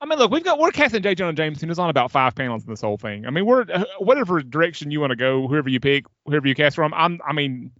I 0.01 0.05
mean, 0.05 0.17
look, 0.17 0.31
we've 0.31 0.43
got 0.43 0.59
we're 0.59 0.71
casting 0.71 1.01
J. 1.03 1.13
Jonah 1.15 1.33
Jameson 1.33 1.67
who's 1.67 1.79
on 1.79 1.89
about 1.89 2.09
five 2.09 2.33
panels 2.33 2.63
in 2.63 2.69
this 2.69 2.81
whole 2.81 2.97
thing. 2.97 3.25
I 3.25 3.31
mean, 3.31 3.45
we're 3.45 3.65
uh, 3.71 3.83
whatever 3.99 4.41
direction 4.41 4.91
you 4.91 4.99
want 5.01 5.11
to 5.11 5.15
go, 5.17 5.47
whoever 5.47 5.69
you 5.69 5.79
pick, 5.79 6.05
whoever 6.25 6.47
you 6.47 6.55
cast 6.55 6.75
from. 6.75 6.93
I'm, 6.93 7.19
I 7.27 7.33
mean, 7.33 7.71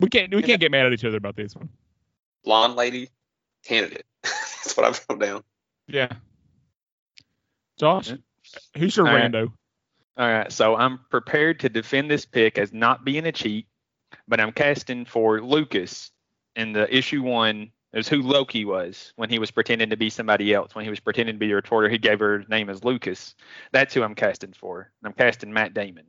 we 0.00 0.08
can't 0.08 0.34
we 0.34 0.42
can't 0.42 0.60
get 0.60 0.70
mad 0.72 0.86
at 0.86 0.92
each 0.92 1.04
other 1.04 1.16
about 1.16 1.36
this 1.36 1.54
one. 1.54 1.68
Blonde 2.44 2.74
lady 2.74 3.08
candidate. 3.64 4.04
That's 4.22 4.76
what 4.76 4.84
I 4.86 4.98
wrote 5.08 5.20
down. 5.20 5.44
Yeah. 5.86 6.08
Josh, 7.78 8.12
who's 8.76 8.96
your 8.96 9.08
All 9.08 9.14
right. 9.14 9.30
rando? 9.30 9.52
All 10.16 10.28
right. 10.28 10.52
So 10.52 10.76
I'm 10.76 11.00
prepared 11.10 11.60
to 11.60 11.68
defend 11.68 12.10
this 12.10 12.24
pick 12.24 12.58
as 12.58 12.72
not 12.72 13.04
being 13.04 13.26
a 13.26 13.32
cheat 13.32 13.66
but 14.28 14.40
I'm 14.40 14.52
casting 14.52 15.04
for 15.04 15.40
Lucas 15.40 16.10
in 16.56 16.72
the 16.72 16.92
issue 16.94 17.22
one 17.22 17.70
is 17.92 18.08
who 18.08 18.22
Loki 18.22 18.64
was 18.64 19.12
when 19.16 19.30
he 19.30 19.38
was 19.38 19.50
pretending 19.50 19.90
to 19.90 19.96
be 19.96 20.10
somebody 20.10 20.52
else. 20.52 20.74
When 20.74 20.84
he 20.84 20.90
was 20.90 21.00
pretending 21.00 21.34
to 21.36 21.38
be 21.38 21.50
a 21.52 21.54
reporter, 21.54 21.88
he 21.88 21.98
gave 21.98 22.18
her 22.20 22.44
name 22.48 22.70
as 22.70 22.84
Lucas. 22.84 23.34
That's 23.72 23.94
who 23.94 24.02
I'm 24.02 24.14
casting 24.14 24.52
for. 24.52 24.90
I'm 25.04 25.12
casting 25.12 25.52
Matt 25.52 25.74
Damon. 25.74 26.06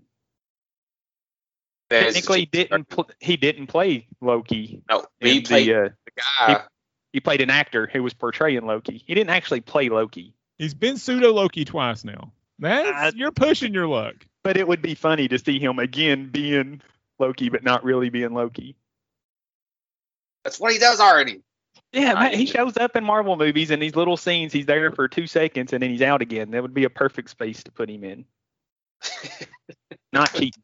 That 1.89 2.07
is- 2.07 2.13
Technically, 2.15 2.39
he 2.41 2.45
didn't 2.45 2.89
pl- 2.89 3.09
he 3.19 3.37
didn't 3.37 3.67
play 3.67 4.07
Loki. 4.21 4.81
No, 4.89 5.05
he 5.19 5.41
played 5.41 5.67
the, 5.67 5.75
uh, 5.75 5.89
the 6.05 6.11
guy. 6.55 6.63
he 7.13 7.19
played 7.19 7.41
an 7.41 7.51
actor 7.51 7.87
who 7.91 8.01
was 8.01 8.13
portraying 8.13 8.65
Loki. 8.65 9.03
He 9.05 9.13
didn't 9.13 9.29
actually 9.29 9.61
play 9.61 9.89
Loki. 9.89 10.33
He's 10.57 10.73
been 10.73 10.97
pseudo 10.97 11.33
Loki 11.33 11.65
twice 11.65 12.03
now. 12.03 12.31
That's 12.59 12.87
Uh, 12.87 13.11
you're 13.15 13.31
pushing 13.31 13.73
your 13.73 13.87
luck. 13.87 14.15
But 14.43 14.57
it 14.57 14.67
would 14.67 14.81
be 14.81 14.95
funny 14.95 15.27
to 15.27 15.39
see 15.39 15.59
him 15.59 15.79
again 15.79 16.29
being 16.29 16.81
Loki, 17.19 17.49
but 17.49 17.63
not 17.63 17.83
really 17.83 18.09
being 18.09 18.33
Loki. 18.33 18.75
That's 20.43 20.59
what 20.59 20.71
he 20.71 20.79
does 20.79 20.99
already. 20.99 21.41
Yeah, 21.91 22.13
man, 22.13 22.33
he 22.33 22.45
shows 22.45 22.77
up 22.77 22.95
in 22.95 23.03
Marvel 23.03 23.35
movies 23.35 23.71
in 23.71 23.79
these 23.79 23.95
little 23.95 24.17
scenes. 24.17 24.53
He's 24.53 24.65
there 24.65 24.91
for 24.91 25.07
two 25.07 25.27
seconds 25.27 25.73
and 25.73 25.81
then 25.81 25.89
he's 25.89 26.01
out 26.01 26.21
again. 26.21 26.51
That 26.51 26.61
would 26.61 26.73
be 26.73 26.83
a 26.83 26.89
perfect 26.89 27.29
space 27.29 27.63
to 27.63 27.71
put 27.71 27.89
him 27.89 28.03
in. 28.03 28.25
Not 30.13 30.31
Keaton. 30.31 30.61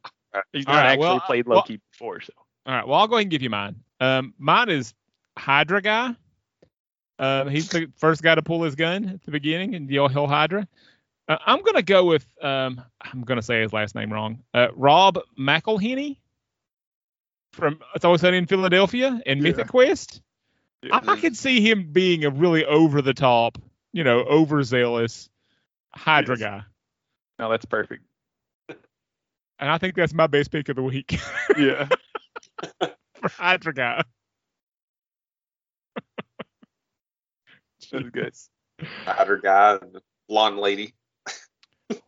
He's 0.53 0.65
not 0.65 0.75
right, 0.75 0.85
actually 0.85 0.99
well, 0.99 1.19
played 1.21 1.45
well- 1.45 1.57
Loki 1.57 1.81
before, 1.91 2.21
so 2.21 2.31
All 2.65 2.73
right. 2.73 2.87
Well, 2.87 2.99
I'll 2.99 3.07
go 3.07 3.15
ahead 3.15 3.23
and 3.23 3.31
give 3.31 3.41
you 3.41 3.49
mine. 3.49 3.75
Um, 3.99 4.33
mine 4.37 4.69
is 4.69 4.93
Hydra 5.37 5.81
guy. 5.81 6.15
Um, 7.21 7.47
he's 7.49 7.69
the 7.69 7.87
first 7.97 8.21
guy 8.23 8.33
to 8.35 8.41
pull 8.41 8.63
his 8.63 8.75
gun 8.75 9.07
at 9.07 9.23
the 9.23 9.31
beginning 9.31 9.73
in 9.75 9.85
the 9.87 9.99
old 9.99 10.11
Hill 10.11 10.27
Hydra. 10.27 10.67
Uh, 11.27 11.37
I'm 11.45 11.61
gonna 11.61 11.83
go 11.83 12.03
with 12.05 12.25
um, 12.41 12.81
I'm 12.99 13.21
gonna 13.21 13.43
say 13.43 13.61
his 13.61 13.71
last 13.71 13.93
name 13.95 14.11
wrong. 14.11 14.41
Uh, 14.53 14.67
Rob 14.75 15.19
McElhenney 15.39 16.17
from 17.53 17.79
It's 17.95 18.03
Always 18.03 18.21
Sunny 18.21 18.37
in 18.37 18.47
Philadelphia 18.47 19.21
and 19.25 19.39
Yeah. 19.39 19.43
Mythic 19.43 19.67
Quest. 19.67 20.21
I, 20.91 20.97
I 20.97 20.99
Mhm. 21.15 21.21
could 21.21 21.37
see 21.37 21.61
him 21.61 21.91
being 21.91 22.25
a 22.25 22.31
really 22.31 22.65
over 22.65 23.01
the 23.03 23.13
top, 23.13 23.59
you 23.93 24.03
know, 24.03 24.21
overzealous 24.21 25.29
Hydra 25.93 26.37
Yes. 26.37 26.49
guy, 26.49 26.63
no, 27.37 27.51
that's 27.51 27.65
perfect. 27.65 28.03
and 28.67 29.69
I 29.69 29.77
think 29.77 29.93
that's 29.95 30.13
my 30.13 30.25
best 30.25 30.49
pick 30.51 30.69
of 30.69 30.75
the 30.75 30.81
week 30.81 31.19
Yeah. 31.55 31.87
for 32.79 33.29
Hydra 33.29 33.73
guy. 33.75 34.03
That's 37.91 38.09
good. 38.09 38.33
Rider 39.07 39.37
guy 39.37 39.79
blonde 40.27 40.57
lady. 40.57 40.93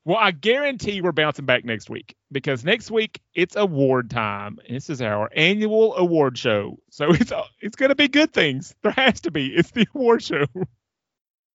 Well, 0.06 0.18
I 0.18 0.32
guarantee 0.32 1.02
we're 1.02 1.12
bouncing 1.12 1.46
back 1.46 1.66
next 1.66 1.90
week 1.90 2.16
because 2.32 2.64
next 2.64 2.90
week 2.90 3.20
it's 3.36 3.58
award 3.58 4.10
time. 4.10 4.58
And 4.66 4.78
this 4.78 4.90
is 4.90 5.02
our 5.02 5.30
annual 5.36 5.96
award 5.96 6.38
show, 6.38 6.78
so 6.90 7.12
it's 7.12 7.34
it's 7.60 7.76
gonna 7.76 7.96
be 7.96 8.08
good 8.08 8.32
things. 8.32 8.74
There 8.82 8.94
has 8.94 9.22
to 9.22 9.32
be. 9.32 9.48
It's 9.48 9.72
the 9.72 9.86
award 9.94 10.24
show. 10.24 10.46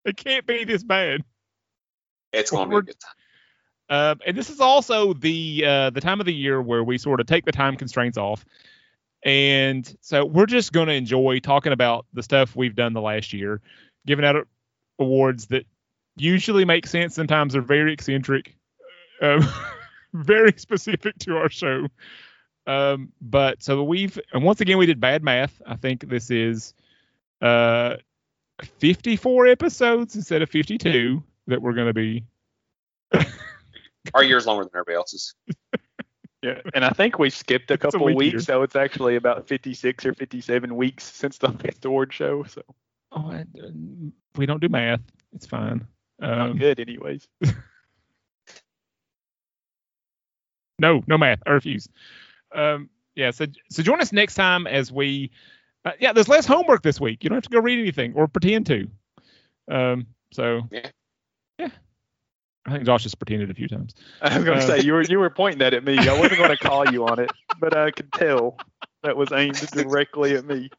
It 0.07 0.15
can't 0.15 0.45
be 0.45 0.63
this 0.63 0.84
bad. 0.84 1.21
It's 2.32 2.49
going 2.51 2.69
to 2.69 2.75
be 2.75 2.78
a 2.78 2.82
good 2.82 2.99
time. 2.99 3.13
Um, 3.89 4.19
and 4.25 4.38
this 4.38 4.49
is 4.49 4.59
also 4.59 5.13
the 5.13 5.63
uh, 5.65 5.89
the 5.91 6.01
time 6.01 6.19
of 6.19 6.25
the 6.25 6.34
year 6.34 6.61
where 6.61 6.84
we 6.84 6.97
sort 6.97 7.19
of 7.19 7.28
take 7.28 7.45
the 7.45 7.51
time 7.51 7.78
constraints 7.78 8.17
off, 8.17 8.45
and 9.23 9.95
so 10.01 10.25
we're 10.25 10.45
just 10.45 10.73
going 10.73 10.88
to 10.88 10.93
enjoy 10.93 11.39
talking 11.39 11.71
about 11.71 12.05
the 12.13 12.23
stuff 12.23 12.55
we've 12.55 12.75
done 12.75 12.93
the 12.93 13.01
last 13.01 13.32
year, 13.32 13.61
giving 14.08 14.26
out 14.26 14.47
awards 14.97 15.45
that 15.47 15.66
usually 16.16 16.66
make 16.66 16.88
sense. 16.88 17.14
Sometimes 17.14 17.55
are 17.55 17.62
very 17.62 17.93
eccentric, 17.93 18.55
um, 19.22 19.47
very 20.14 20.53
specific 20.58 21.20
to 21.20 21.38
our 21.38 21.49
show. 21.49 21.88
Um, 22.66 23.14
but 23.22 23.62
so 23.62 23.84
we've 23.84 24.20
and 24.34 24.43
once 24.43 24.60
again 24.60 24.80
we 24.80 24.88
did 24.88 24.99
bad 24.99 25.24
math. 25.24 25.62
I 25.66 25.76
think 25.76 26.10
this 26.10 26.32
is 26.32 26.74
uh 27.41 27.97
54 28.80 29.45
episodes 29.47 30.16
instead 30.16 30.41
of 30.41 30.49
52 30.49 31.22
that 31.45 31.62
we're 31.62 31.74
going 31.74 31.88
to 31.88 31.93
be 31.93 32.24
Our 34.14 34.24
year's 34.24 34.47
longer 34.47 34.64
than 34.64 34.72
everybody 34.74 34.95
else's. 34.95 35.36
Yeah. 36.43 36.62
And 36.76 36.86
I 36.86 36.91
think 36.91 37.18
we 37.18 37.32
skipped 37.32 37.72
a 37.72 37.74
It's 37.74 37.84
a 37.84 37.91
couple 37.91 38.14
weeks, 38.14 38.34
year. 38.34 38.39
so 38.39 38.62
it's 38.62 38.76
actually 38.76 39.16
about 39.16 39.47
56 39.47 40.05
or 40.05 40.14
57 40.14 40.76
weeks 40.76 41.03
since 41.03 41.39
the 41.39 41.47
last 41.49 41.84
award 41.84 42.14
show. 42.14 42.43
So 42.43 42.62
Oh, 43.18 43.32
I, 43.32 43.45
we 44.36 44.45
don't 44.45 44.61
do 44.61 44.70
math. 44.70 45.01
It's 45.34 45.45
fine. 45.47 45.88
not 46.20 46.51
Um, 46.51 46.57
good, 46.57 46.80
anyways. 46.80 47.28
no, 50.80 51.03
no 51.07 51.18
math. 51.18 51.39
I 51.45 51.51
refuse. 51.51 51.88
Um, 52.53 52.89
yeah. 53.15 53.32
So, 53.32 53.45
so 53.70 53.82
join 53.84 53.99
us 54.01 54.11
next 54.13 54.36
time 54.36 54.68
as 54.68 54.91
we. 54.91 55.32
Uh, 55.86 55.91
yeah, 55.99 56.11
there's 56.13 56.28
less 56.28 56.45
homework 56.45 56.84
this 56.84 56.99
week. 56.99 57.24
You 57.24 57.30
don't 57.30 57.38
have 57.38 57.43
to 57.43 57.49
go 57.49 57.59
read 57.59 57.80
anything 57.80 58.13
or 58.15 58.28
pretend 58.28 58.65
to. 58.68 58.88
Um, 59.72 60.07
so. 60.32 60.61
Yeah. 60.72 60.89
Yeah. 61.57 61.70
I 62.68 62.72
think 62.72 62.86
Josh 62.86 63.03
has 63.03 63.15
pretended 63.15 63.49
a 63.49 63.53
few 63.53 63.68
times. 63.70 63.95
I 64.22 64.36
was 64.38 64.43
gonna 64.45 64.57
Uh, 64.57 64.61
say 64.61 64.82
you 64.82 64.91
were 64.93 65.01
you 65.03 65.20
were 65.20 65.30
pointing 65.36 65.59
that 65.59 65.74
at 65.74 65.84
me. 65.86 65.97
I 65.97 66.20
wasn't 66.20 66.39
gonna 66.41 66.57
call 66.57 66.91
you 66.91 67.07
on 67.07 67.18
it, 67.20 67.32
but 67.59 67.76
I 67.76 67.91
could 67.91 68.11
tell 68.11 68.57
that 69.03 69.15
was 69.15 69.32
aimed 69.32 69.55
directly 69.72 70.36
at 70.36 70.45
me. 70.45 70.70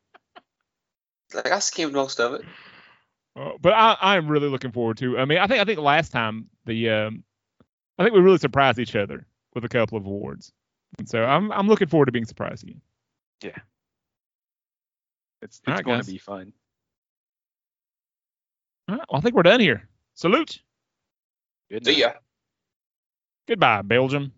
Like 1.35 1.51
I 1.51 1.59
skimmed 1.59 1.93
most 1.95 2.20
of 2.20 2.35
it. 2.35 2.45
Uh, 3.37 3.53
but 3.61 3.72
I, 3.72 3.97
I'm 4.01 4.29
really 4.29 4.49
looking 4.49 4.72
forward 4.72 4.99
to. 4.99 5.18
I 5.18 5.24
mean, 5.24 5.39
I 5.39 5.47
think 5.47 5.61
I 5.61 5.64
think 5.64 5.79
last 5.79 6.11
time 6.11 6.47
the 6.66 6.91
um, 6.91 7.24
I 7.99 8.03
think 8.03 8.14
we 8.14 8.20
really 8.20 8.39
surprised 8.39 8.79
each 8.79 8.97
other 8.97 9.26
with 9.55 9.64
a 9.64 9.68
couple 9.68 9.99
of 9.99 10.07
awards, 10.07 10.53
and 10.99 11.09
so 11.09 11.22
I'm 11.24 11.53
I'm 11.53 11.68
looking 11.68 11.89
forward 11.89 12.07
to 12.07 12.12
being 12.12 12.24
surprised 12.24 12.64
again. 12.64 12.81
Yeah, 13.43 13.51
it's 15.43 15.59
it's 15.59 15.68
All 15.68 15.74
right, 15.74 15.85
going 15.85 15.99
guys. 15.99 16.07
to 16.07 16.12
be 16.12 16.18
fun. 16.18 16.53
All 18.89 18.97
right, 18.97 19.05
well, 19.11 19.18
I 19.18 19.20
think 19.20 19.35
we're 19.35 19.43
done 19.43 19.61
here. 19.61 19.89
Salute. 20.14 20.61
Good 21.70 21.85
See 21.85 21.93
night. 21.93 21.99
ya. 22.01 22.12
Goodbye, 23.47 23.83
Belgium. 23.83 24.33